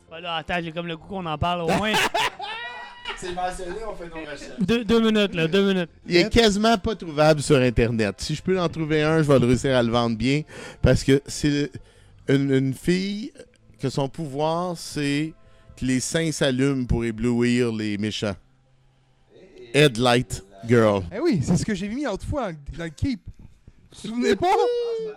[0.08, 1.92] Voilà, attends, j'ai comme le coup qu'on en parle au moins.
[3.18, 4.60] C'est mentionné, on fait nos recherches.
[4.60, 5.90] deux, deux minutes, là, deux minutes.
[6.08, 8.16] Il est quasiment pas trouvable sur Internet.
[8.20, 10.42] Si je peux en trouver un, je vais le réussir à le vendre bien.
[10.82, 11.70] Parce que c'est
[12.28, 13.32] une, une fille
[13.80, 15.34] que son pouvoir, c'est
[15.78, 18.36] que les seins s'allument pour éblouir les méchants.
[19.74, 21.04] Headlight Girl.
[21.16, 23.20] Eh oui, c'est ce que j'ai mis l'autre fois dans, le- Keep.
[23.26, 24.48] Vous vous souvenez pas?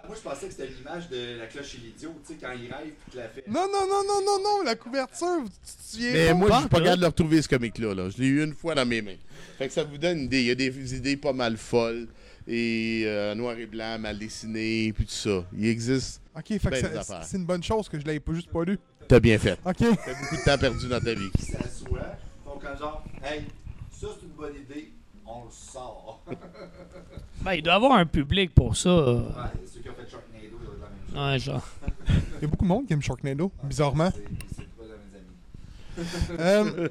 [0.09, 2.73] Moi, je pensais que c'était l'image de la cloche et l'idiot, tu sais, quand il
[2.73, 3.45] rêve puis qu'il la fait.
[3.47, 6.35] Non, non, non, non, non, non, la couverture, tu te souviens Mais pas?
[6.35, 6.85] moi, je suis pas là.
[6.85, 7.95] capable de le retrouver, ce comic-là.
[7.95, 8.11] là.
[8.11, 9.15] Je l'ai eu une fois dans mes mains.
[9.59, 10.41] Fait que ça vous donne une idée.
[10.41, 12.09] Il y a des idées pas mal folles.
[12.49, 15.45] Et euh, noir et blanc, mal dessiné, puis tout ça.
[15.57, 16.21] Il existe.
[16.37, 18.77] Ok, fait que ça- c'est une bonne chose que je l'avais pas juste pas lu.
[19.09, 19.53] T'as bien fait.
[19.65, 19.77] Ok.
[19.79, 19.87] T'as
[20.21, 21.31] beaucoup de temps perdu dans ta vie.
[21.39, 23.45] Qui s'assoit, font comme genre, hey,
[24.01, 24.93] ça c'est une bonne idée,
[25.27, 26.23] on le sort.
[27.43, 28.91] Ben, il doit y avoir un public pour ça.
[28.95, 29.23] Ouais,
[29.67, 31.19] ceux qui ont fait Sharknado, ils ont de la même chose.
[31.19, 31.69] Ouais, genre.
[32.39, 34.11] Il y a beaucoup de monde qui aime Sharknado, bizarrement.
[34.11, 35.19] C'est pas de mes
[35.99, 36.41] amis.
[36.41, 36.89] Euh,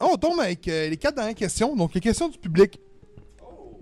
[0.00, 1.76] on tombe avec euh, les quatre dernières questions.
[1.76, 2.80] Donc, les questions du public.
[3.40, 3.80] Oh!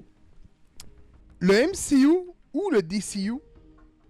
[1.39, 3.35] Le MCU ou le DCU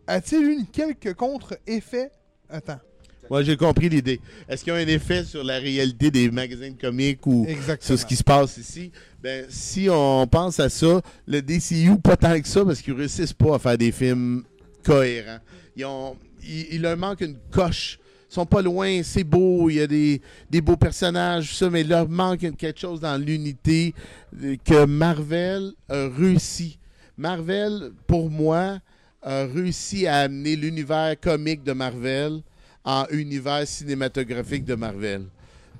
[0.09, 2.11] a-t-il eu quelques contre-effets?
[2.49, 2.81] Attends.
[3.31, 4.21] Moi, j'ai compris l'idée.
[4.49, 7.87] Est-ce qu'il y a un effet sur la réalité des magasins de comics ou Exactement.
[7.87, 8.91] sur ce qui se passe ici?
[9.23, 13.33] Ben, si on pense à ça, le DCU, pas tant que ça, parce qu'ils réussissent
[13.33, 14.45] pas à faire des films
[14.83, 15.39] cohérents.
[15.77, 17.99] Ils ont, il, il leur manque une coche.
[18.31, 20.21] Ils sont pas loin, c'est beau, il y a des,
[20.51, 23.95] des beaux personnages, ça, mais il leur manque quelque chose dans l'unité
[24.43, 26.79] euh, que Marvel a réussi.
[27.17, 28.81] Marvel, pour moi,
[29.23, 32.41] a réussi à amener l'univers comique de Marvel
[32.85, 35.25] en univers cinématographique de Marvel.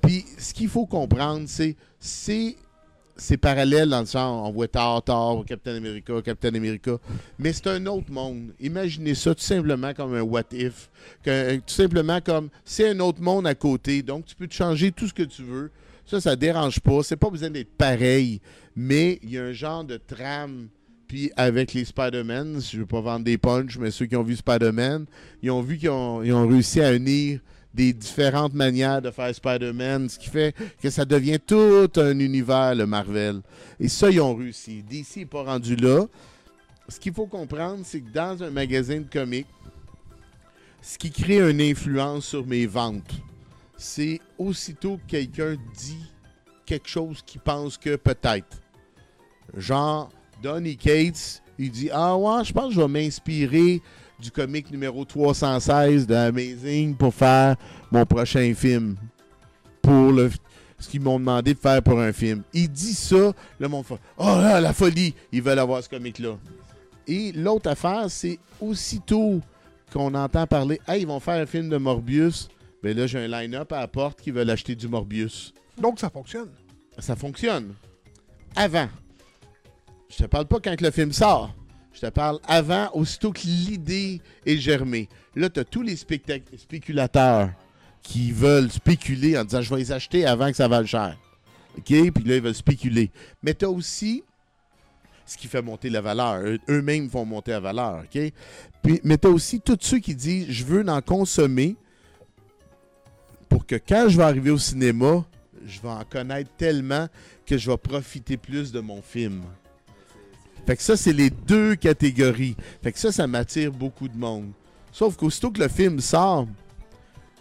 [0.01, 2.55] Puis, ce qu'il faut comprendre, c'est c'est
[3.17, 6.97] c'est parallèle dans le sens, on voit Thor, Thor, Captain America, Captain America,
[7.39, 8.51] mais c'est un autre monde.
[8.59, 10.89] Imaginez ça tout simplement comme un what if,
[11.23, 14.91] que- tout simplement comme c'est un autre monde à côté, donc tu peux te changer
[14.91, 15.71] tout ce que tu veux.
[16.05, 17.01] Ça, ça dérange pas.
[17.03, 18.41] C'est pas besoin d'être pareil,
[18.75, 20.67] mais il y a un genre de trame.
[21.07, 24.35] Puis avec les Spider-Man, je veux pas vendre des punchs, mais ceux qui ont vu
[24.35, 25.05] Spider-Man,
[25.41, 27.39] ils ont vu qu'ils ont, ils ont réussi à unir
[27.73, 32.73] des différentes manières de faire Spider-Man, ce qui fait que ça devient tout un univers,
[32.73, 33.41] le Marvel.
[33.79, 34.81] Et ça, ils ont réussi.
[34.81, 36.05] DC n'est pas rendu là.
[36.87, 39.47] Ce qu'il faut comprendre, c'est que dans un magasin de comics,
[40.81, 43.11] ce qui crée une influence sur mes ventes,
[43.75, 46.11] c'est aussitôt que quelqu'un dit
[46.65, 48.61] quelque chose qui pense que peut-être.
[49.57, 50.09] Genre,
[50.45, 53.81] Donny Cates, il dit Ah ouais, je pense que je vais m'inspirer
[54.19, 57.55] du comic numéro 316 de Amazing pour faire
[57.91, 58.95] mon prochain film.
[59.81, 60.29] Pour le,
[60.77, 62.43] ce qu'ils m'ont demandé de faire pour un film.
[62.53, 66.37] Il dit ça, le monde fait Oh là, la folie, ils veulent avoir ce comic-là.
[67.07, 69.41] Et l'autre affaire, c'est aussitôt
[69.91, 72.49] qu'on entend parler Hey, ils vont faire un film de Morbius.
[72.83, 75.55] Ben là, j'ai un line-up à la porte qui veulent acheter du Morbius.
[75.81, 76.51] Donc, ça fonctionne.
[76.99, 77.73] Ça fonctionne.
[78.55, 78.87] Avant.
[80.17, 81.53] Je te parle pas quand le film sort.
[81.93, 85.09] Je te parle avant, aussitôt que l'idée est germée.
[85.35, 87.49] Là, tu as tous les spéculateurs
[88.01, 91.17] qui veulent spéculer en disant je vais les acheter avant que ça vaille cher.
[91.77, 91.83] OK?
[91.85, 93.11] Puis là, ils veulent spéculer.
[93.43, 94.23] Mais tu as aussi
[95.25, 96.35] ce qui fait monter la valeur.
[96.41, 98.03] Eux- Eux-mêmes font monter la valeur.
[98.03, 98.31] OK?
[98.83, 101.75] Puis, mais tu as aussi tous ceux qui disent je veux en consommer
[103.49, 105.25] pour que quand je vais arriver au cinéma,
[105.65, 107.07] je vais en connaître tellement
[107.45, 109.41] que je vais profiter plus de mon film.
[110.65, 112.55] Fait que ça, c'est les deux catégories.
[112.81, 114.51] Fait que ça, ça m'attire beaucoup de monde.
[114.91, 116.47] Sauf qu'aussitôt que le film sort,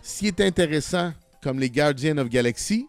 [0.03, 2.87] s'il est intéressant, comme les Guardians of Galaxy,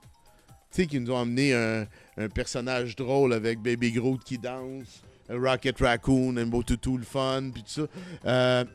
[0.71, 1.87] tu sais, qui nous ont amené un,
[2.33, 7.69] personnage drôle avec Baby Groot qui danse, Rocket Raccoon, un beau le fun, puis tout
[7.69, 7.87] ça.
[8.25, 8.65] Euh,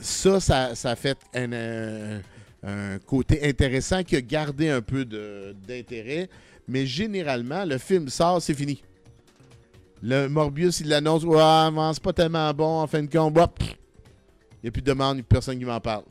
[0.00, 2.20] ça, ça, fait un,
[3.06, 6.28] côté intéressant qui a gardé un peu d'intérêt.
[6.66, 8.82] Mais généralement, le film sort, c'est fini.
[10.06, 14.64] Le Morbius, il l'annonce, ouais, c'est pas tellement bon, en fin de compte, hop, il
[14.64, 16.04] n'y a plus de demande, il n'y a plus personne qui m'en parle.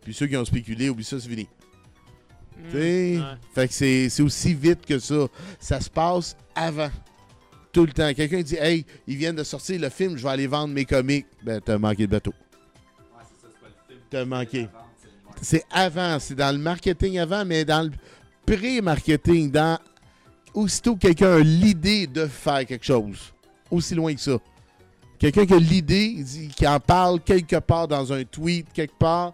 [0.00, 1.46] Puis ceux qui ont spéculé, oublie ça, c'est fini.
[2.56, 3.18] Tu sais?
[3.18, 3.22] Ouais.
[3.54, 5.26] Fait que c'est c'est aussi vite que ça.
[5.60, 6.88] Ça se passe avant.
[7.70, 8.12] Tout le temps.
[8.14, 11.26] Quelqu'un dit Hey, ils viennent de sortir le film, je vais aller vendre mes comics.
[11.42, 12.32] Ben, t'as manqué le bateau.
[12.32, 14.00] Ouais, c'est ça, c'est pas le film.
[14.08, 14.68] T'as manqué.
[15.42, 17.90] C'est avant, c'est dans le marketing avant, mais dans le
[18.46, 19.78] pré-marketing, dans
[20.58, 23.32] aussitôt que quelqu'un a l'idée de faire quelque chose.
[23.70, 24.36] Aussi loin que ça.
[25.18, 28.96] Quelqu'un qui a l'idée, il dit- qui en parle quelque part dans un tweet, quelque
[28.98, 29.32] part,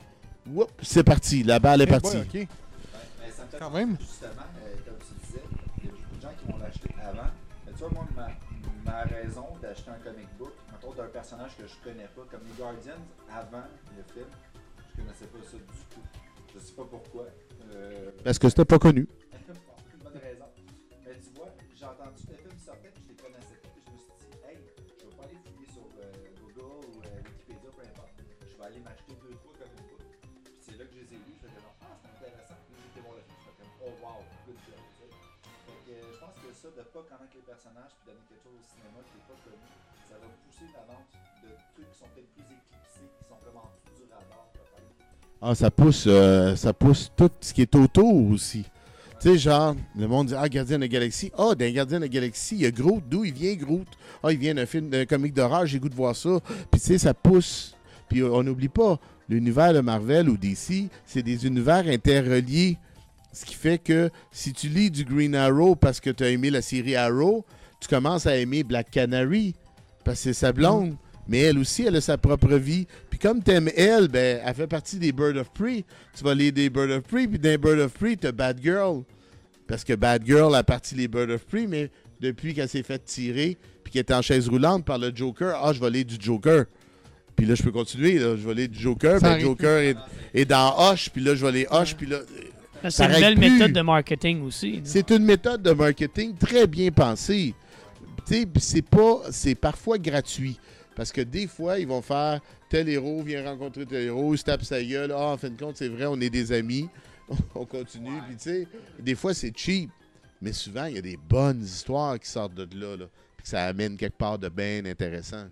[0.82, 2.16] c'est parti, la balle est Eh partie.
[2.16, 2.32] boy, ok.
[2.32, 3.96] Ben, ben, ça me fait Quand même.
[4.00, 4.30] Justement,
[4.64, 5.42] euh, comme tu disais,
[5.78, 7.30] il y a beaucoup de gens qui vont l'acheter avant.
[7.66, 11.64] Mais tu vois, moi, ma, ma raison d'acheter un comic book, mettons, d'un personnage que
[11.66, 13.64] je connais pas, comme les Guardians, avant
[13.96, 14.26] le film,
[14.90, 16.04] je connaissais pas ça du tout.
[16.54, 17.24] Je sais pas pourquoi.
[17.74, 19.06] Euh, Parce que c'était pas connu.
[36.64, 39.36] Ça, de pas connaître les personnages puis d'amener quelque chose au cinéma qui n'est pas
[39.44, 39.68] connu,
[40.08, 41.12] ça va pousser la vente
[41.44, 44.48] de trucs qui sont peut-être plus éclipsés, qui sont vraiment en dessous du radar.
[45.44, 48.64] Ah, ça pousse, euh, ça pousse tout ce qui est autour aussi.
[49.20, 51.30] Tu sais, genre, le monde dit Ah, Gardien de la Galaxie.
[51.36, 53.04] Ah, d'un Gardien de la Galaxie, il y a Groot.
[53.06, 53.86] D'où il vient, Groot?
[54.22, 56.40] Ah, il vient d'un film, d'un comique d'horreur, j'ai goût de voir ça.
[56.70, 57.76] Puis, tu sais, ça pousse.
[58.08, 62.78] Puis, on n'oublie pas, l'univers de Marvel ou DC, c'est des univers interreliés.
[63.34, 66.50] Ce qui fait que si tu lis du Green Arrow parce que tu as aimé
[66.50, 67.44] la série Arrow,
[67.80, 69.54] tu commences à aimer Black Canary
[70.04, 70.96] parce que c'est sa blonde.
[71.26, 72.86] Mais elle aussi, elle a sa propre vie.
[73.10, 75.84] Puis comme t'aimes elle, ben, elle fait partie des Bird of Prey.
[76.16, 79.02] Tu vas lire des Bird of Prey, puis dans Bird of Prey, t'as Bad Girl.
[79.66, 81.90] Parce que Bad Girl a parti les Bird of Prey, mais
[82.20, 85.72] depuis qu'elle s'est fait tirer, puis qu'elle est en chaise roulante par le Joker, ah,
[85.72, 86.66] je vais lire du Joker.
[87.34, 88.36] Puis là, je peux continuer, là.
[88.36, 89.40] je vais lire du Joker, Ça ben.
[89.40, 89.96] Joker est,
[90.34, 92.18] est dans Hush, puis là, je vais aller Hush, puis là...
[92.90, 93.50] C'est une belle plus.
[93.50, 94.80] méthode de marketing aussi.
[94.84, 97.54] C'est une méthode de marketing très bien pensée.
[98.26, 100.58] Tu sais, pis c'est pas, c'est parfois gratuit.
[100.94, 104.44] Parce que des fois, ils vont faire tel héros vient rencontrer tel héros, il se
[104.44, 105.12] tape sa gueule.
[105.12, 106.88] Ah, en fin de compte, c'est vrai, on est des amis.
[107.54, 108.20] on continue.
[108.26, 109.90] Puis tu sais, des fois, c'est cheap.
[110.40, 112.96] Mais souvent, il y a des bonnes histoires qui sortent de là.
[112.96, 113.06] là
[113.36, 115.46] puis que ça amène quelque part de bien intéressant.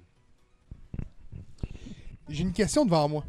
[2.29, 3.25] J'ai une question devant moi.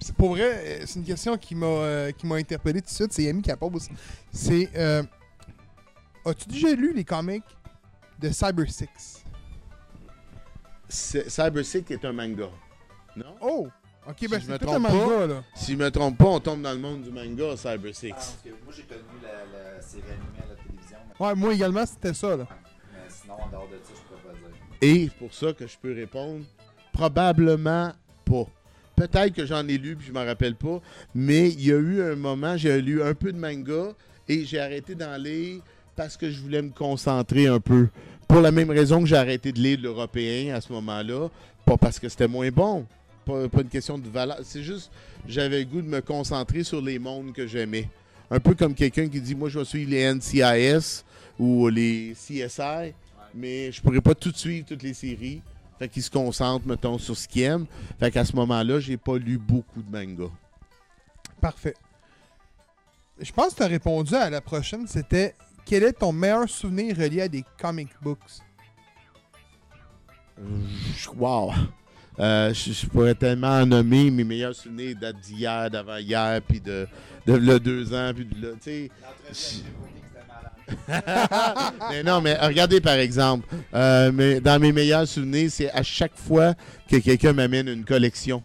[0.00, 2.92] C'est pour vrai, euh, c'est une question qui m'a euh, qui m'a interpellé tout de
[2.92, 3.12] suite.
[3.12, 3.88] C'est Amy qui la pose.
[4.32, 5.02] C'est euh,
[6.26, 7.44] As-tu déjà lu les comics
[8.20, 9.22] de Cyber Six?
[10.88, 12.48] Cyber Six est un manga.
[13.16, 13.34] Non?
[13.40, 13.68] Oh
[14.06, 15.44] Ok, Si ben je me trompe un manga, là.
[15.54, 18.10] Si je me trompe pas, on tombe dans le monde du manga, Cyber Ah, Six.
[18.10, 21.54] parce que moi, j'ai connu la, la série animée à la télévision, mais, Ouais, moi
[21.54, 22.46] également, c'était ça, là.
[22.92, 24.56] mais sinon, en dehors de ça, je pourrais pas dire.
[24.82, 26.44] Et c'est pour ça que je peux répondre
[26.92, 27.92] probablement
[28.26, 28.44] pas.
[28.96, 30.80] Peut-être que j'en ai lu puis je m'en rappelle pas,
[31.14, 33.92] mais il y a eu un moment, j'ai lu un peu de manga
[34.28, 35.60] et j'ai arrêté d'en lire
[35.96, 37.88] parce que je voulais me concentrer un peu.
[38.28, 41.28] Pour la même raison que j'ai arrêté de lire l'européen à ce moment-là,
[41.64, 42.86] pas parce que c'était moins bon,
[43.24, 44.90] pas, pas une question de valeur, c'est juste
[45.26, 47.88] j'avais le goût de me concentrer sur les mondes que j'aimais.
[48.30, 51.04] Un peu comme quelqu'un qui dit moi je vais suivre les NCIS
[51.38, 52.92] ou les CSI,
[53.34, 55.40] mais je pourrais pas tout suivre toutes les séries.
[55.78, 57.66] Fait qu'il se concentre, mettons, sur ce qu'il aime.
[57.98, 60.30] Fait qu'à ce moment-là, j'ai pas lu beaucoup de manga.
[61.40, 61.74] Parfait.
[63.20, 65.34] Je pense que tu as répondu à la prochaine, c'était
[65.64, 68.18] quel est ton meilleur souvenir relié à des comic books?
[71.16, 71.52] Wow!
[72.18, 76.86] Euh, je, je pourrais tellement en nommer mes meilleurs souvenirs datent d'hier, d'avant-hier, puis de,
[77.26, 78.90] de là, deux ans, puis de là, tu
[79.32, 79.62] sais.
[81.90, 86.16] mais non, mais regardez par exemple, euh, mais dans mes meilleurs souvenirs, c'est à chaque
[86.16, 86.54] fois
[86.88, 88.42] que quelqu'un m'amène une collection.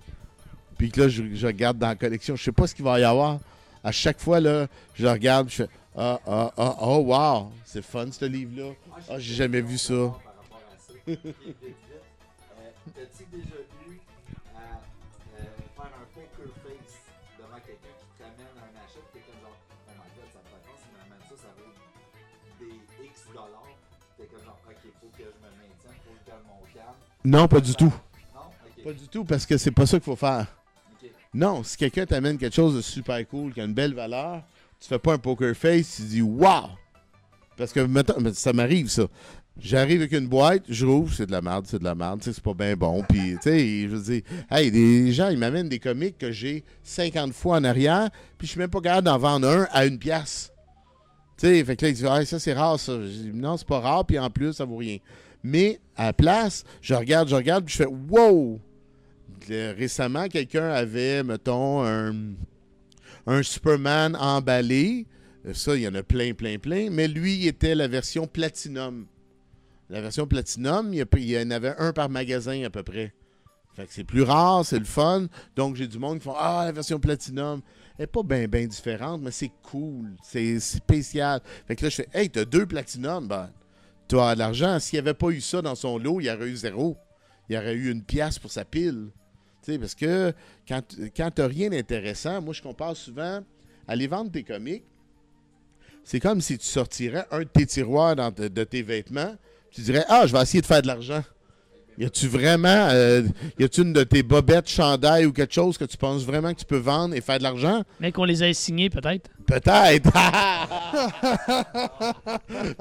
[0.78, 3.04] Puis que là, je, regarde dans la collection, je sais pas ce qu'il va y
[3.04, 3.40] avoir.
[3.84, 8.08] À chaque fois, là, je regarde, je fais Ah, ah, ah, oh, wow, c'est fun
[8.12, 8.72] ce livre-là.
[9.10, 10.14] Ah, j'ai jamais vu ça.
[27.30, 27.94] Non, pas du tout.
[28.34, 28.42] Non?
[28.84, 30.48] Pas du tout, parce que c'est pas ça qu'il faut faire.
[31.32, 34.42] Non, si quelqu'un t'amène quelque chose de super cool, qui a une belle valeur,
[34.80, 36.70] tu fais pas un poker face, tu dis Wow!
[37.56, 39.04] Parce que mettons, ça m'arrive ça.
[39.62, 42.40] J'arrive avec une boîte, je rouvre, c'est de la merde, c'est de la merde, c'est
[42.40, 43.04] pas bien bon.
[43.08, 46.64] Puis, tu sais, je veux dire, hey, des gens, ils m'amènent des comics que j'ai
[46.82, 50.00] 50 fois en arrière, puis je suis même pas capable d'en vendre un à une
[50.00, 50.52] pièce.
[51.38, 52.94] Tu sais, fait que là, ils disent, ah, ça, c'est rare, ça.
[52.94, 54.98] Je dis, non, c'est pas rare, puis en plus, ça vaut rien.
[55.44, 58.60] Mais, à la place, je regarde, je regarde, puis je fais, wow!
[59.48, 62.14] Le- récemment, quelqu'un avait, mettons, un,
[63.44, 65.06] Superman emballé.
[65.46, 66.90] Euh, Ça, il y en a plein, plein, plein.
[66.90, 69.06] Mais lui, il était la version Platinum.
[69.90, 73.14] La version Platinum, il y, en avait un par magasin à peu près.
[73.76, 75.28] Fait que c'est plus rare, c'est le fun.
[75.56, 77.62] Donc, j'ai du monde qui font Ah, la version Platinum.
[77.98, 80.16] Elle n'est pas bien, bien différente, mais c'est cool.
[80.24, 81.42] C'est spécial.
[81.68, 83.28] Fait que là, je fais Hey, t'as deux Platinum.
[83.28, 83.50] Ben,
[84.10, 84.80] tu as de l'argent.
[84.80, 86.98] S'il n'y avait pas eu ça dans son lot, il y aurait eu zéro.
[87.48, 89.10] Il aurait eu une pièce pour sa pile.
[89.64, 90.34] Tu sais, parce que
[90.68, 90.82] quand,
[91.16, 93.42] quand tu n'as rien d'intéressant, moi, je compare souvent
[93.88, 94.84] aller vendre tes comics.
[96.04, 99.36] C'est comme si tu sortirais un de tes tiroirs te- de tes vêtements.
[99.72, 101.24] Tu dirais Ah, je vais essayer de faire de l'argent.
[102.00, 102.88] Y a-tu vraiment.
[102.92, 103.24] euh,
[103.60, 106.60] y a-tu une de tes bobettes, chandail ou quelque chose que tu penses vraiment que
[106.60, 107.84] tu peux vendre et faire de l'argent?
[108.00, 109.30] Mais qu'on les ait signés, peut-être.
[109.46, 110.10] Peut-être.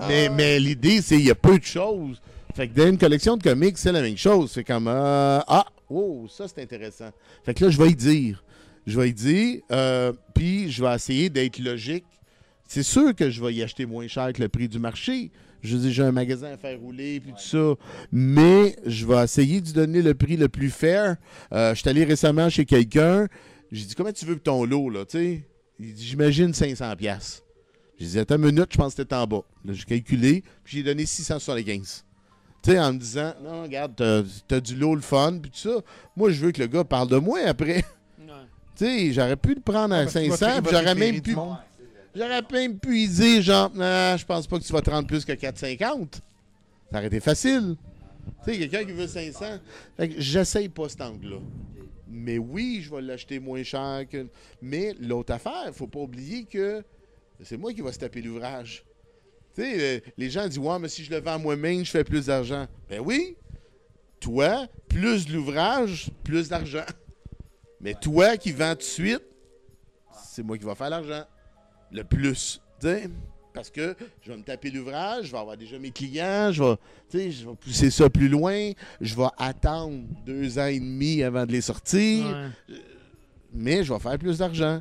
[0.08, 2.20] mais mais l'idée, c'est qu'il y a peu de choses.
[2.54, 4.50] Fait que dans une collection de comics, c'est la même chose.
[4.52, 7.10] C'est comme euh, Ah, oh, ça c'est intéressant.
[7.44, 8.42] Fait que là, je vais y dire.
[8.86, 9.60] Je vais y dire.
[9.70, 12.04] euh, Puis je vais essayer d'être logique.
[12.66, 15.30] C'est sûr que je vais y acheter moins cher que le prix du marché.
[15.62, 17.74] Je dis, j'ai un magasin à faire rouler, puis tout ça.
[18.12, 21.16] Mais je vais essayer de lui donner le prix le plus fair.
[21.52, 23.26] Euh, je suis allé récemment chez quelqu'un.
[23.72, 25.42] J'ai dit, comment tu veux ton lot, là, tu sais?
[25.80, 27.42] Il dit, j'imagine 500 pièces.
[27.98, 29.42] J'ai dit, attends une minute, je pense que c'était en bas.
[29.64, 32.04] Là, j'ai calculé, puis j'ai donné 675.
[32.62, 35.58] Tu sais, en me disant, non, regarde, t'as, t'as du lot, le fun, puis tout
[35.68, 35.80] ça.
[36.16, 37.84] Moi, je veux que le gars parle de moi après.
[38.76, 41.34] Tu sais, j'aurais pu le prendre à va 500, faire- puis j'aurais même pu...
[41.34, 41.56] monde.
[42.18, 45.06] J'aurais même pu y dire, genre, non, je pense pas que tu vas te rendre
[45.06, 46.14] plus que 4,50.
[46.90, 47.76] Ça aurait été facile.
[48.42, 49.44] Tu sais, quelqu'un qui veut 500.
[49.96, 51.38] Fait que j'essaye pas cet angle-là.
[52.08, 54.04] Mais oui, je vais l'acheter moins cher.
[54.60, 56.82] Mais l'autre affaire, faut pas oublier que
[57.44, 58.84] c'est moi qui vais se taper l'ouvrage.
[59.54, 62.02] Tu sais, euh, les gens disent, ouais, mais si je le vends moi-même, je fais
[62.02, 62.66] plus d'argent.
[62.90, 63.36] Ben oui.
[64.18, 66.86] Toi, plus l'ouvrage, plus d'argent.
[67.80, 69.22] Mais toi qui vends tout de suite,
[70.24, 71.22] c'est moi qui va faire l'argent
[71.92, 72.60] le plus.
[72.80, 73.08] tu sais.
[73.54, 76.76] Parce que je vais me taper l'ouvrage, je vais avoir déjà mes clients, je vais,
[77.10, 78.70] tu sais, je vais pousser ça plus loin,
[79.00, 82.26] je vais attendre deux ans et demi avant de les sortir,
[82.68, 82.76] Ouais.
[83.52, 84.80] mais je vais faire plus d'argent.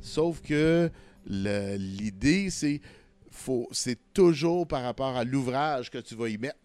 [0.00, 0.90] Sauf que
[1.26, 2.80] l'idée, c'est
[3.30, 6.56] faut c'est toujours par rapport à l'ouvrage que tu vas y mettre.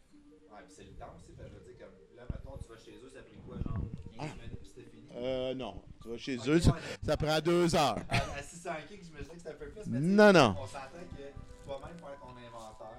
[0.51, 2.71] Ouais, puis c'est le temps aussi, parce que je veux dire, comme là, mettons, tu
[2.71, 3.83] vas chez eux, ça a pris quoi, genre
[4.17, 5.03] 15 minutes, puis c'était fini?
[5.17, 5.73] Euh, non.
[6.17, 6.79] Chez eux, ça, ouais.
[7.05, 7.97] ça prend deux heures.
[8.09, 10.55] À, à 600 kicks, je me dis que c'est un peu plus, mais Non, non.
[10.59, 11.25] on s'entend que
[11.65, 12.97] toi-même faire ton inventaire,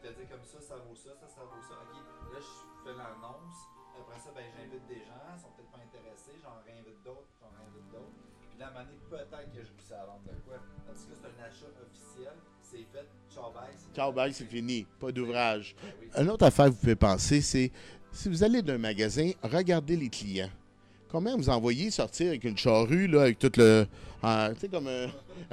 [0.00, 1.74] puis te dire comme ça, ça vaut ça, ça, ça vaut ça.
[1.82, 1.94] Ok,
[2.32, 3.56] là, je fais l'annonce,
[3.98, 8.66] après ça, ben, j'invite des gens, ils sont peut-être pas intéressés, j'en réinvite d'autres, là,
[8.66, 10.56] à un moment donné, peut-être que je vous sais à vendre de quoi.
[10.86, 12.32] Parce que là, c'est un achat officiel.
[12.62, 13.06] C'est fait.
[13.28, 13.74] Ciao, bye.
[13.94, 14.86] Ciao, bye, c'est fini.
[14.98, 15.74] Pas d'ouvrage.
[15.82, 16.08] Ben oui.
[16.22, 17.70] Une autre affaire que vous pouvez penser, c'est
[18.10, 20.48] si vous allez d'un magasin, regardez les clients.
[21.14, 23.86] Combien vous envoyez sortir avec une charrue, là, avec tout le.
[24.20, 25.06] tu sais, comme un-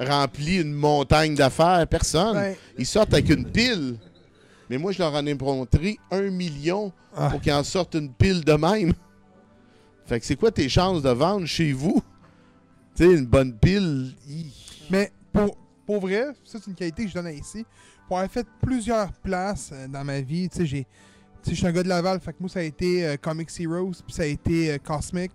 [0.04, 1.86] rempli une montagne d'affaires?
[1.88, 2.56] Personne.
[2.80, 3.98] Ils sortent avec une pile.
[4.72, 7.30] Mais moi, je leur en ai montré un million Ah.
[7.30, 8.94] pour qu'ils en sortent une pile de même.
[10.08, 12.02] Fait que c'est quoi tes chances de vendre chez vous?
[12.96, 14.16] Tu sais, une bonne pile.
[14.28, 14.48] hi.
[14.90, 15.56] Mais pour,
[15.86, 17.64] pour vrai, ça c'est une qualité que je donne à ici.
[18.08, 20.88] Pour avoir fait plusieurs places euh, dans ma vie, tu sais, j'ai.
[21.44, 23.16] Tu sais, je suis un gars de Laval, fait que moi ça a été euh,
[23.18, 25.32] Comics Heroes, puis ça a été euh, Cosmic,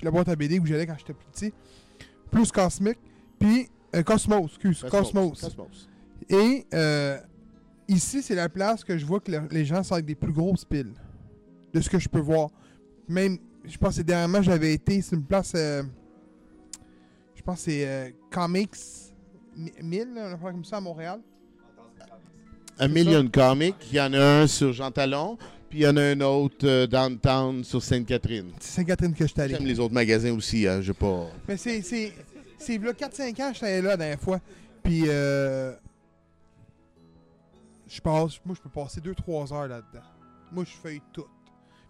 [0.00, 1.52] puis la boîte à BD où j'allais quand j'étais plus petit.
[2.30, 2.96] Plus Cosmic,
[3.38, 5.38] puis euh, Cosmos, excuse, Cosmos.
[5.38, 5.88] Cosmos.
[6.30, 7.18] Et euh,
[7.86, 10.32] ici, c'est la place que je vois que le- les gens sont avec des plus
[10.32, 10.94] grosses piles.
[11.74, 12.48] De ce que je peux voir.
[13.08, 15.52] Même, je pense que dernièrement, j'avais été, c'est une place.
[15.54, 15.82] euh,
[17.34, 18.70] je pense que c'est euh, Comics
[19.82, 21.20] 1000, là, un affaire comme ça à Montréal.
[22.78, 23.74] Un million comics.
[23.90, 25.36] Il y en a un sur Jean Talon,
[25.70, 28.50] puis il y en a un autre euh, downtown sur Sainte-Catherine.
[28.58, 29.54] C'est Sainte-Catherine que je suis allé.
[29.54, 31.28] J'aime les autres magasins aussi, hein, j'ai pas.
[31.46, 31.80] Mais c'est.
[31.82, 32.12] C'est
[32.58, 34.40] c'est là 4-5 ans j'étais là la dernière fois.
[34.82, 35.04] Puis.
[35.06, 35.72] Euh,
[37.86, 38.40] je passe.
[38.44, 40.04] Moi, je peux passer 2-3 heures là-dedans.
[40.50, 41.26] Moi, je feuille tout.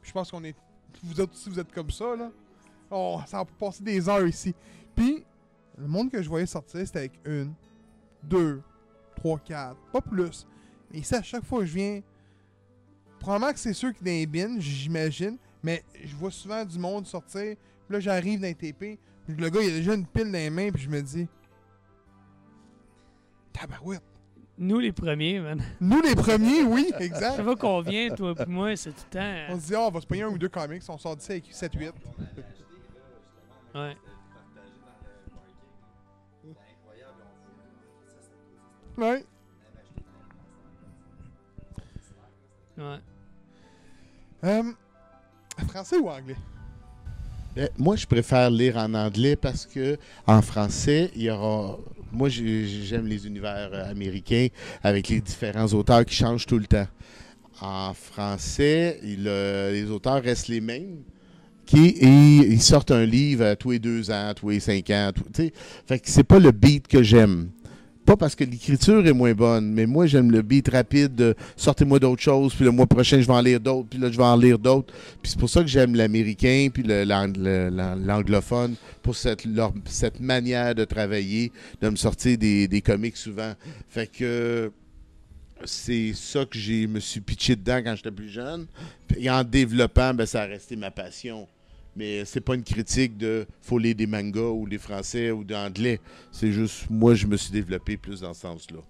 [0.03, 0.55] Puis je pense qu'on est.
[1.03, 2.31] Vous autres aussi, vous êtes comme ça, là.
[2.91, 4.55] Oh, ça va passer des heures ici.
[4.95, 5.25] Puis,
[5.79, 7.55] le monde que je voyais sortir, c'était avec une,
[8.23, 8.61] deux,
[9.17, 10.47] trois, quatre, pas plus.
[10.93, 12.03] Et ici, à chaque fois que je viens.
[13.21, 15.37] Probablement que c'est a des bins, j'imagine.
[15.63, 17.55] Mais je vois souvent du monde sortir.
[17.87, 18.99] Puis là, j'arrive dans les TP.
[19.27, 20.71] Puis le gars, il a déjà une pile dans les mains.
[20.73, 21.29] Puis je me dis.
[23.53, 24.03] Tabarouette.
[24.57, 25.63] Nous, les premiers, man.
[25.81, 27.37] Nous, les premiers, oui, Je exact.
[27.37, 29.61] sais pas qu'on vient, toi et moi, c'est tout le On temps.
[29.61, 30.83] se dit, ah, on va se payer un ou deux comics.
[30.89, 31.93] On sort d'ici avec 7-8.
[33.75, 33.97] Ouais.
[41.77, 42.15] Partager
[42.77, 43.01] dans
[44.45, 44.63] Euh,
[45.69, 46.37] français ou anglais?
[47.55, 51.79] Ben, moi, je préfère lire en anglais parce que en français, il y aura.
[52.13, 54.49] Moi, j'ai- j'aime les univers euh, américains
[54.83, 56.87] avec les différents auteurs qui changent tout le temps.
[57.61, 61.03] En français, euh, les auteurs restent les mêmes.
[61.73, 62.05] Et
[62.49, 65.13] ils sortent un livre tous les deux ans, tous les cinq ans.
[65.15, 65.23] tout-
[65.87, 67.51] fait que c'est pas le beat que j'aime.
[68.11, 72.01] Pas parce que l'écriture est moins bonne, mais moi j'aime le beat rapide de sortez-moi
[72.01, 74.25] d'autres choses, puis le mois prochain je vais en lire d'autres, puis là je vais
[74.25, 74.93] en lire d'autres.
[75.23, 79.47] Puis c'est pour ça que j'aime l'américain puis l'anglophone pour cette,
[79.85, 83.53] cette manière de travailler, de me sortir des, des comics souvent.
[83.89, 84.73] Fait que
[85.65, 88.67] c'est ça que j'ai me suis pitché dedans quand j'étais plus jeune.
[89.17, 91.47] Et en développant, ben, ça a resté ma passion.
[91.97, 96.01] Mais c'est pas une critique de faut lire des mangas ou des français ou d'anglais.
[96.31, 98.81] C'est juste moi je me suis développé plus dans ce sens-là.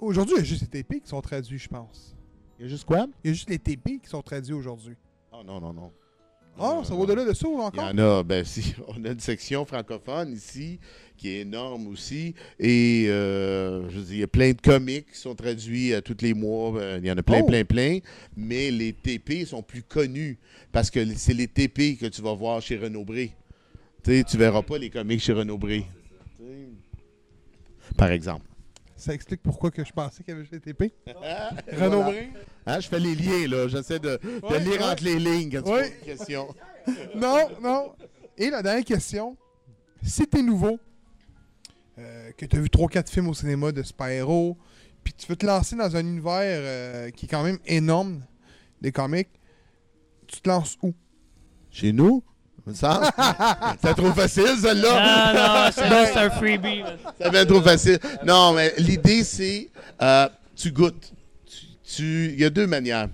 [0.00, 2.14] Aujourd'hui, il y a juste les TP qui sont traduits, je pense.
[2.58, 3.06] Il y a juste quoi?
[3.24, 4.94] Il y a juste les TP qui sont traduits aujourd'hui.
[5.32, 5.92] Oh non, non, non.
[6.60, 7.84] Oh, ça va au-delà de ça ou Il y encore?
[7.84, 10.78] en a, ben si, on a une section francophone ici
[11.16, 12.34] qui est énorme aussi.
[12.58, 16.00] Et euh, je veux dire, il y a plein de comics qui sont traduits à
[16.02, 16.78] tous les mois.
[16.80, 17.46] Euh, Il y en a plein, Oh!
[17.46, 17.98] plein, plein.
[18.36, 20.38] Mais les TP sont plus connus
[20.72, 23.32] parce que c'est les TP que tu vas voir chez Renaud Bré.
[24.04, 25.84] Tu sais, tu verras pas les comics chez Renaud Bré.
[27.96, 28.44] Par exemple.
[28.96, 30.92] Ça explique pourquoi que je pensais qu'il y avait les TP.
[31.76, 32.02] Renaud.
[32.02, 32.30] Bré?
[32.68, 33.66] Hein, je fais les liens, là.
[33.68, 36.48] J'essaie de, de lire entre les lignes quand tu poses une question.
[37.14, 37.92] Non, non.
[38.38, 39.36] Et la dernière question.
[40.02, 40.78] Si t'es nouveau,
[41.98, 44.56] euh, que t'as vu 3-4 films au cinéma de super-héros,
[45.04, 48.22] puis tu veux te lancer dans un univers euh, qui est quand même énorme,
[48.80, 49.28] des comics,
[50.26, 50.94] tu te lances où?
[51.70, 52.22] Chez nous?
[52.72, 53.10] Ça?
[53.82, 55.32] C'est trop facile, celle-là?
[55.32, 56.82] Non, non, c'est juste un freebie.
[57.20, 57.98] Ça va être trop facile.
[58.26, 59.70] Non, mais l'idée, c'est
[60.02, 61.12] euh, tu goûtes.
[61.96, 63.08] Tu- Il y a deux manières.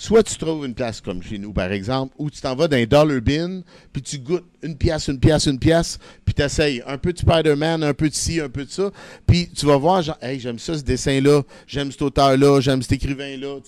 [0.00, 2.76] Soit tu trouves une place comme chez nous, par exemple, où tu t'en vas dans
[2.76, 6.80] un dollar bin, puis tu goûtes une pièce, une pièce, une pièce, puis tu essayes
[6.86, 8.92] un peu de Spider-Man, un peu de ci, un peu de ça,
[9.26, 12.92] puis tu vas voir, genre, hey, j'aime ça, ce dessin-là, j'aime cet auteur-là, j'aime cet
[12.92, 13.58] écrivain-là.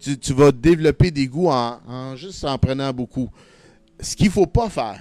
[0.00, 3.30] Tu, tu, vas développer des goûts en, juste en prenant beaucoup.
[4.00, 5.00] Ce qu'il faut pas faire,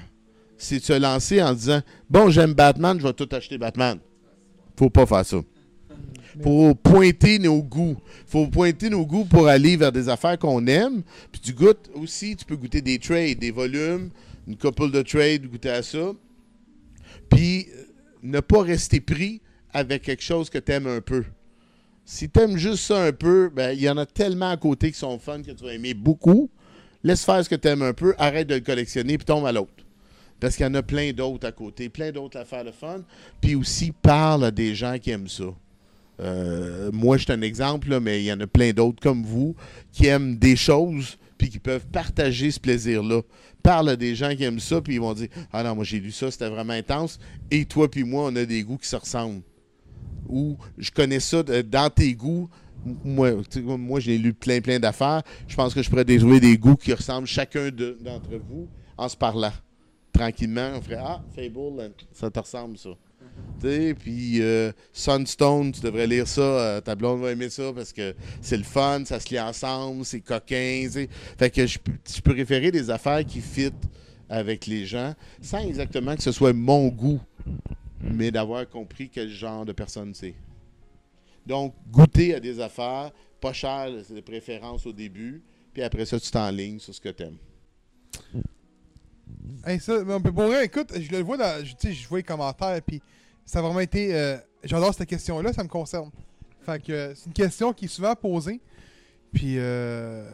[0.56, 3.98] c'est de se lancer en disant, bon, j'aime Batman, je vais tout acheter Batman.
[4.78, 5.38] Faut pas faire ça.
[6.41, 7.98] Faut pointer nos goûts.
[8.28, 11.03] Faut pointer nos goûts pour aller vers des affaires qu'on aime.
[11.32, 14.10] Puis tu goûtes aussi, tu peux goûter des trades, des volumes,
[14.48, 16.12] une couple de trades, goûter à ça.
[17.30, 17.84] Puis euh,
[18.24, 19.41] ne pas rester pris
[19.74, 21.24] avec quelque chose que tu aimes un peu.
[22.06, 24.91] Si tu aimes juste ça un peu, ben il y en a tellement à côté
[24.91, 26.49] qui sont fun que tu vas aimer beaucoup.
[27.03, 29.52] Laisse faire ce que tu aimes un peu, arrête de le collectionner, puis tombe à
[29.52, 29.86] l'autre.
[30.40, 33.03] Parce qu'il y en a plein d'autres à côté, plein d'autres affaires de fun.
[33.41, 35.45] Puis aussi, parle à des gens qui aiment ça.
[36.20, 39.56] Euh, moi, je suis un exemple, mais il y en a plein d'autres comme vous
[39.92, 43.22] qui aiment des choses puis qui peuvent partager ce plaisir-là.
[43.62, 46.00] Parle à des gens qui aiment ça, puis ils vont dire Ah non, moi j'ai
[46.00, 47.20] lu ça, c'était vraiment intense.
[47.52, 49.42] Et toi, puis moi, on a des goûts qui se ressemblent.
[50.30, 52.50] Ou je connais ça de- dans tes goûts.
[53.04, 55.24] Moi, j'ai lu plein, plein d'affaires.
[55.48, 58.68] Je pense que je pourrais trouver des goûts qui ressemblent chacun de- d'entre vous
[58.98, 59.52] en se parlant.
[60.14, 62.92] Tranquillement, on ferait Ah, Fable, euh, ça te ressemble, ça.
[63.60, 66.41] Puis euh, Sunstone, tu devrais lire ça.
[66.41, 70.06] euh, ta blonde va aimer ça parce que c'est le fun, ça se lit ensemble,
[70.06, 70.88] c'est coquin.
[71.38, 73.72] Fait que je, peux- référer des affaires qui fit
[74.30, 77.20] avec les gens sans exactement que ce soit mon goût,
[78.02, 80.36] mais d'avoir compris quel genre de personne c'est.
[81.45, 85.41] Donc, goûter à des affaires, pas cher de préférence au début,
[85.74, 87.38] puis après ça, tu t'enlignes sur ce que tu aimes.
[89.66, 91.64] Hey, ça, mais pour vrai, écoute, je le vois dans.
[91.66, 93.02] Je vois les commentaires, puis
[93.46, 94.14] ça a vraiment été.
[94.16, 96.10] euh, J'adore cette question-là, ça me concerne.
[96.66, 98.60] Fait que euh, c'est une question qui est souvent posée.
[99.34, 100.28] Puis, euh,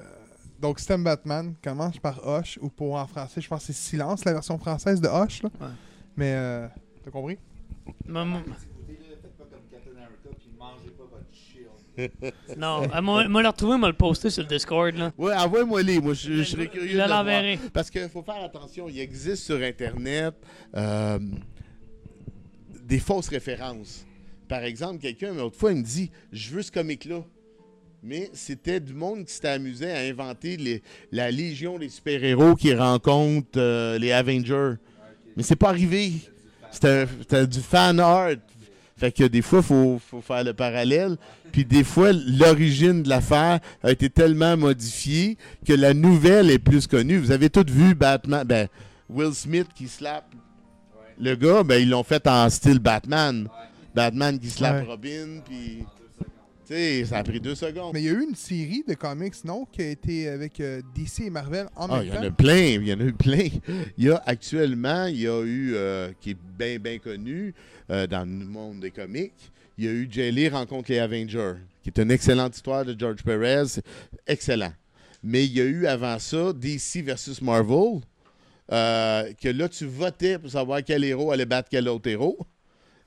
[0.59, 4.23] donc, System Batman commence par Hoche, ou pour en français, je pense que c'est Silence,
[4.25, 5.49] la version française de Hoche, là.
[5.59, 5.67] Ouais.
[6.15, 6.67] Mais, euh,
[7.03, 7.37] t'as compris?
[8.07, 12.33] Moi, moi- Écoutez-le, faites pas comme Captain America, puis mangez pas votre shield.
[12.57, 14.95] non, moi, moi, le retrouver, moi le poster sur le Discord.
[14.95, 15.11] Là.
[15.17, 15.99] Ouais, envoie-moi les.
[15.99, 17.59] Moi, je, je serais curieux Je l'enverrai.
[17.73, 20.35] Parce qu'il faut faire attention, il existe sur Internet
[20.75, 21.19] euh,
[22.87, 24.05] des fausses références.
[24.47, 27.23] Par exemple, quelqu'un, l'autre fois, il me dit Je veux ce comic-là.
[28.03, 30.81] Mais c'était du monde qui s'était amusé à inventer les-
[31.11, 34.73] la légion des super-héros qui rencontrent euh, les Avengers.
[35.37, 36.13] Mais c'est pas arrivé.
[36.71, 38.31] C'était du fan art.
[38.97, 41.17] Fait que des fois, il faut, faut faire le parallèle.
[41.51, 46.87] Puis des fois, l'origine de l'affaire a été tellement modifiée que la nouvelle est plus
[46.87, 47.17] connue.
[47.17, 48.67] Vous avez tous vu Batman, ben,
[49.09, 50.33] Will Smith qui slappe
[51.19, 53.47] le gars, ben, ils l'ont fait en style Batman.
[53.93, 54.87] Batman qui slappe.
[54.87, 55.83] Robin, puis...
[56.67, 57.91] Tu sais, ça a pris deux secondes.
[57.93, 60.81] Mais il y a eu une série de comics, non, qui a été avec euh,
[60.95, 62.27] DC et Marvel en Ah, même il y en temps?
[62.27, 63.47] a plein, il y en a eu plein.
[63.97, 67.53] Il y a actuellement, il y a eu, euh, qui est bien, bien connu
[67.89, 69.33] euh, dans le monde des comics,
[69.77, 73.21] il y a eu Jelly rencontre les Avengers, qui est une excellente histoire de George
[73.23, 73.81] Perez,
[74.25, 74.71] excellent.
[75.23, 77.99] Mais il y a eu avant ça DC versus Marvel,
[78.71, 82.39] euh, que là, tu votais pour savoir quel héros allait battre quel autre héros.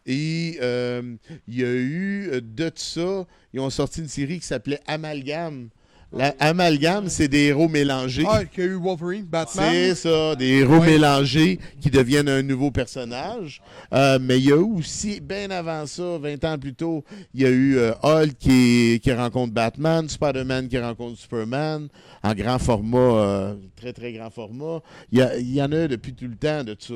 [0.06, 1.16] Et euh,
[1.48, 5.70] il y a eu euh, de ça, ils ont sorti une série qui s'appelait Amalgame.
[6.12, 8.24] La, Amalgame, c'est des héros mélangés.
[8.28, 9.68] Ah, qu'il y a eu Wolverine, Batman.
[9.72, 10.86] C'est ça, des héros Ouais.
[10.92, 13.60] mélangés qui deviennent un nouveau personnage.
[13.92, 17.02] Euh, mais il y a eu aussi, bien avant ça, 20 ans plus tôt,
[17.34, 21.88] il y a eu euh, Hulk qui, qui rencontre Batman, Spider-Man qui rencontre Superman,
[22.22, 24.80] en grand format, euh, très très grand format.
[25.10, 26.94] Il y, a- il y en a depuis tout le temps de ça.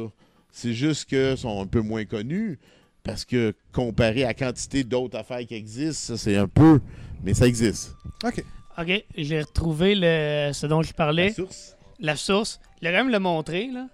[0.53, 2.59] C'est juste qu'ils sont un peu moins connus.
[3.05, 6.81] Parce que comparé à la quantité d'autres affaires qui existent, ça c'est un peu,
[7.25, 7.95] mais ça existe.
[8.23, 8.45] Ok.
[8.81, 11.77] Ok, j'ai retrouvé le, ce dont je parlais, La source?
[11.99, 12.61] la source.
[12.81, 13.87] Il a quand même le montré, là.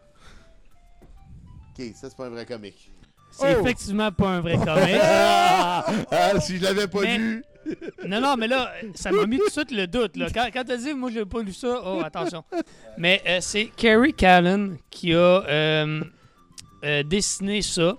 [1.78, 2.90] Ok, ça c'est pas un vrai comique.
[3.30, 3.60] C'est Oh!
[3.62, 4.98] effectivement pas un vrai comic.
[5.02, 7.44] Ah, ah, si je l'avais pas Mais- lu.
[8.06, 10.16] non, non, mais là, ça m'a mis tout de suite le doute.
[10.16, 10.26] Là.
[10.32, 12.44] Quand, quand t'as dit, moi, j'ai pas lu ça, oh, attention.
[12.98, 16.04] Mais euh, c'est Kerry Callan qui a euh,
[16.84, 17.96] euh, dessiné ça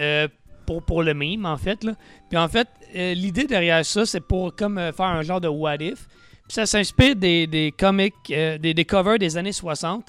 [0.00, 0.28] euh,
[0.66, 1.84] pour, pour le mime, en fait.
[1.84, 1.92] Là.
[2.28, 5.48] Puis en fait, euh, l'idée derrière ça, c'est pour comme euh, faire un genre de
[5.48, 6.06] what if.
[6.46, 10.06] Puis ça s'inspire des, des comics, euh, des, des covers des années 60.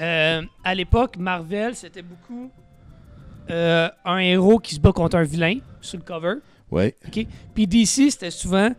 [0.00, 2.50] Euh, à l'époque, Marvel, c'était beaucoup
[3.48, 6.34] un héros qui se bat contre un vilain sur le cover.
[6.70, 6.94] Ouais.
[7.54, 8.70] Puis DC, c'était souvent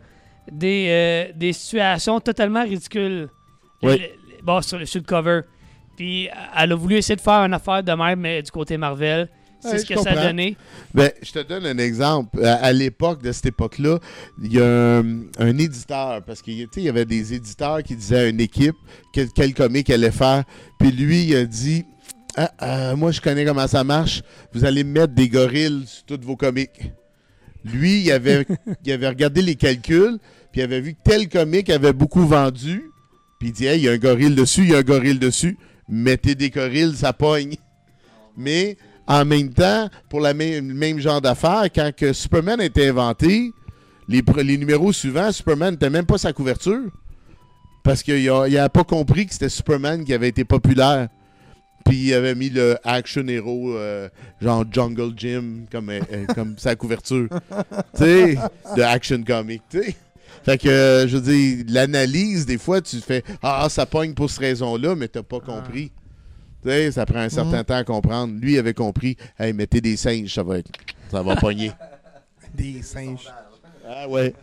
[0.50, 3.28] des, des situations totalement ridicules.
[3.82, 5.40] Le- le- bon, sur, sur le cover.
[5.96, 9.28] Puis elle a voulu essayer de faire une affaire de même, mais du côté Marvel.
[9.62, 10.56] C'est Ouais, ce je que ça a donné.
[10.92, 12.44] Ben, je te donne un exemple.
[12.44, 13.98] À, à l'époque de cette époque-là,
[14.42, 17.04] il y a un, un éditeur, parce qu'il y a- tu sais, il y avait
[17.04, 18.74] des éditeurs qui disaient à une équipe
[19.12, 20.42] quel, quel comique elle allait faire.
[20.80, 21.84] Puis lui, il a dit
[22.36, 24.22] Ah, euh, Moi, je connais comment ça marche.
[24.52, 26.92] Vous allez mettre des gorilles sur tous vos comics.
[27.64, 28.44] Lui, il avait,
[28.84, 30.18] il avait regardé les calculs,
[30.50, 32.90] puis il avait vu que tel comique avait beaucoup vendu.
[33.38, 35.18] Puis il dit Hey, il y a un gorille dessus, il y a un gorille
[35.20, 35.56] dessus.
[35.88, 37.54] Mettez des gorilles, ça pogne.
[38.36, 38.76] Mais
[39.06, 43.52] en même temps, pour même, le même genre d'affaires, quand que Superman a été inventé,
[44.08, 46.90] les, numéros suivants, Superman n'était même pas sa couverture.
[47.82, 51.08] Parce qu'il n'a pas compris que c'était Superman qui avait été populaire.
[51.84, 54.08] Puis il avait mis le Action Hero, euh,
[54.40, 57.28] genre Jungle Gym, comme, euh, euh, comme sa couverture.
[57.96, 58.38] tu sais,
[58.76, 59.96] de Action Comic, tu sais.
[60.44, 64.28] Fait que, euh, je veux dire, l'analyse, des fois, tu fais Ah, ça pogne pour
[64.30, 65.92] cette raison-là, mais t'as pas compris.
[66.62, 67.64] Tu sais, ça prend un certain Mhm.
[67.64, 68.34] temps à comprendre.
[68.40, 69.16] Lui avait compris.
[69.38, 70.70] Hey, mettez des singes, ça va être.
[71.10, 71.72] Ça va pogner.
[72.54, 73.28] Des singes.
[73.88, 74.34] Ah ouais.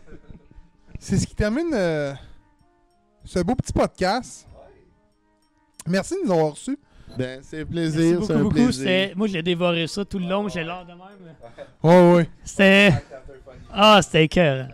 [1.00, 2.14] C'est ce qui termine euh,
[3.24, 4.48] ce beau petit podcast.
[5.88, 6.78] Merci de nous avoir reçus.
[7.18, 8.20] Ben, c'est un Merci plaisir.
[8.20, 8.54] beaucoup, beaucoup.
[8.56, 9.12] plaisir.
[9.16, 10.48] Moi, j'ai dévoré ça tout le long.
[10.50, 11.36] J'ai l'air de même.
[11.84, 12.24] Oh, oui.
[12.44, 12.94] C'était.
[13.72, 14.68] Ah, c'était cœur.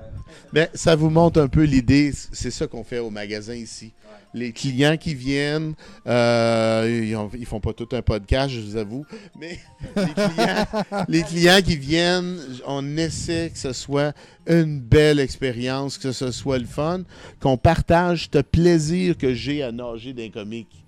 [0.56, 2.14] Ben, ça vous montre un peu l'idée.
[2.32, 3.91] C'est ça qu'on fait au magasin ici.
[4.34, 5.73] Les clients qui viennent,
[6.07, 9.06] euh, ils, ont- ils font pas tout un podcast, je vous avoue,
[9.38, 9.60] mais
[9.98, 10.65] les clients,
[11.10, 14.14] les clients qui viennent, on essaie que ce soit
[14.48, 17.02] une belle expérience, que ce soit le fun,
[17.41, 20.85] qu'on partage ce plaisir que j'ai à nager d'un comique.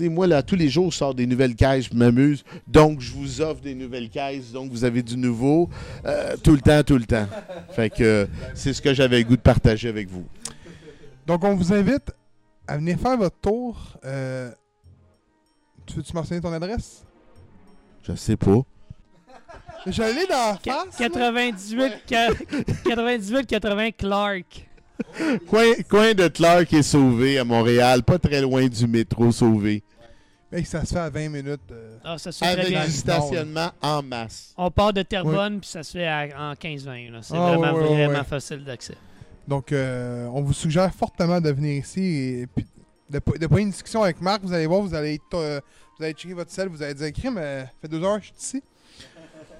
[0.00, 2.44] Moi, là, tous les jours, je sors des nouvelles caisses, je m'amuse.
[2.66, 4.52] Donc, je vous offre des nouvelles caisses.
[4.52, 5.68] Donc, vous avez du nouveau
[6.04, 7.26] euh, tout le temps, tout le temps.
[7.70, 10.24] Fait que euh, c'est ce que j'avais le goût de partager avec vous.
[11.26, 12.12] Donc, on vous invite
[12.66, 13.76] à venir faire votre tour.
[14.04, 14.50] Euh,
[15.86, 17.04] tu veux-tu mentionner ton adresse?
[18.06, 18.60] Je sais pas.
[19.86, 20.98] Je l'ai dans la Qua- face.
[21.00, 21.08] là.
[21.08, 22.34] 98, qua-
[22.84, 24.67] 98, 80 Clark.
[25.48, 29.82] Coin, coin de Clark est sauvé à Montréal, pas très loin du métro sauvé.
[30.52, 31.60] Hey, ça se fait à 20 minutes.
[31.70, 31.98] euh.
[32.04, 32.84] Ah, ça se fait très Avec bien.
[32.84, 34.54] du stationnement en masse.
[34.56, 37.10] On part de Terrebonne, puis ça se fait à- en 15-20.
[37.10, 37.18] là.
[37.22, 38.24] C'est Ah, vraiment, ouais, ouais, vraiment ouais.
[38.24, 38.94] facile d'accès.
[39.46, 42.00] Donc, euh, on vous suggère fortement de venir ici
[42.42, 42.66] et puis
[43.10, 44.42] de, de prendre une discussion avec Marc.
[44.42, 45.60] Vous allez voir, vous allez, être, euh,
[45.98, 48.28] vous allez checker votre sel, vous allez dire euh, ça fait deux heures que je
[48.28, 48.62] suis ici.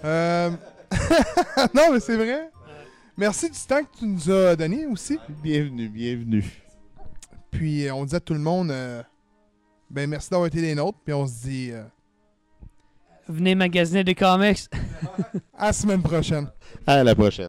[0.05, 0.51] Euh,
[1.75, 2.49] non, mais c'est vrai.
[3.19, 5.19] Merci du temps que tu nous as donné aussi.
[5.43, 6.45] Bienvenue, bienvenue.
[7.51, 9.03] Puis, euh, on dit à tout le monde, euh,
[9.91, 10.99] ben merci d'avoir été des nôtres.
[11.05, 11.83] Puis, on se dit euh,
[13.27, 14.69] Venez magasiner des comics.
[15.59, 16.47] à la semaine prochaine.
[16.87, 17.49] À la prochaine.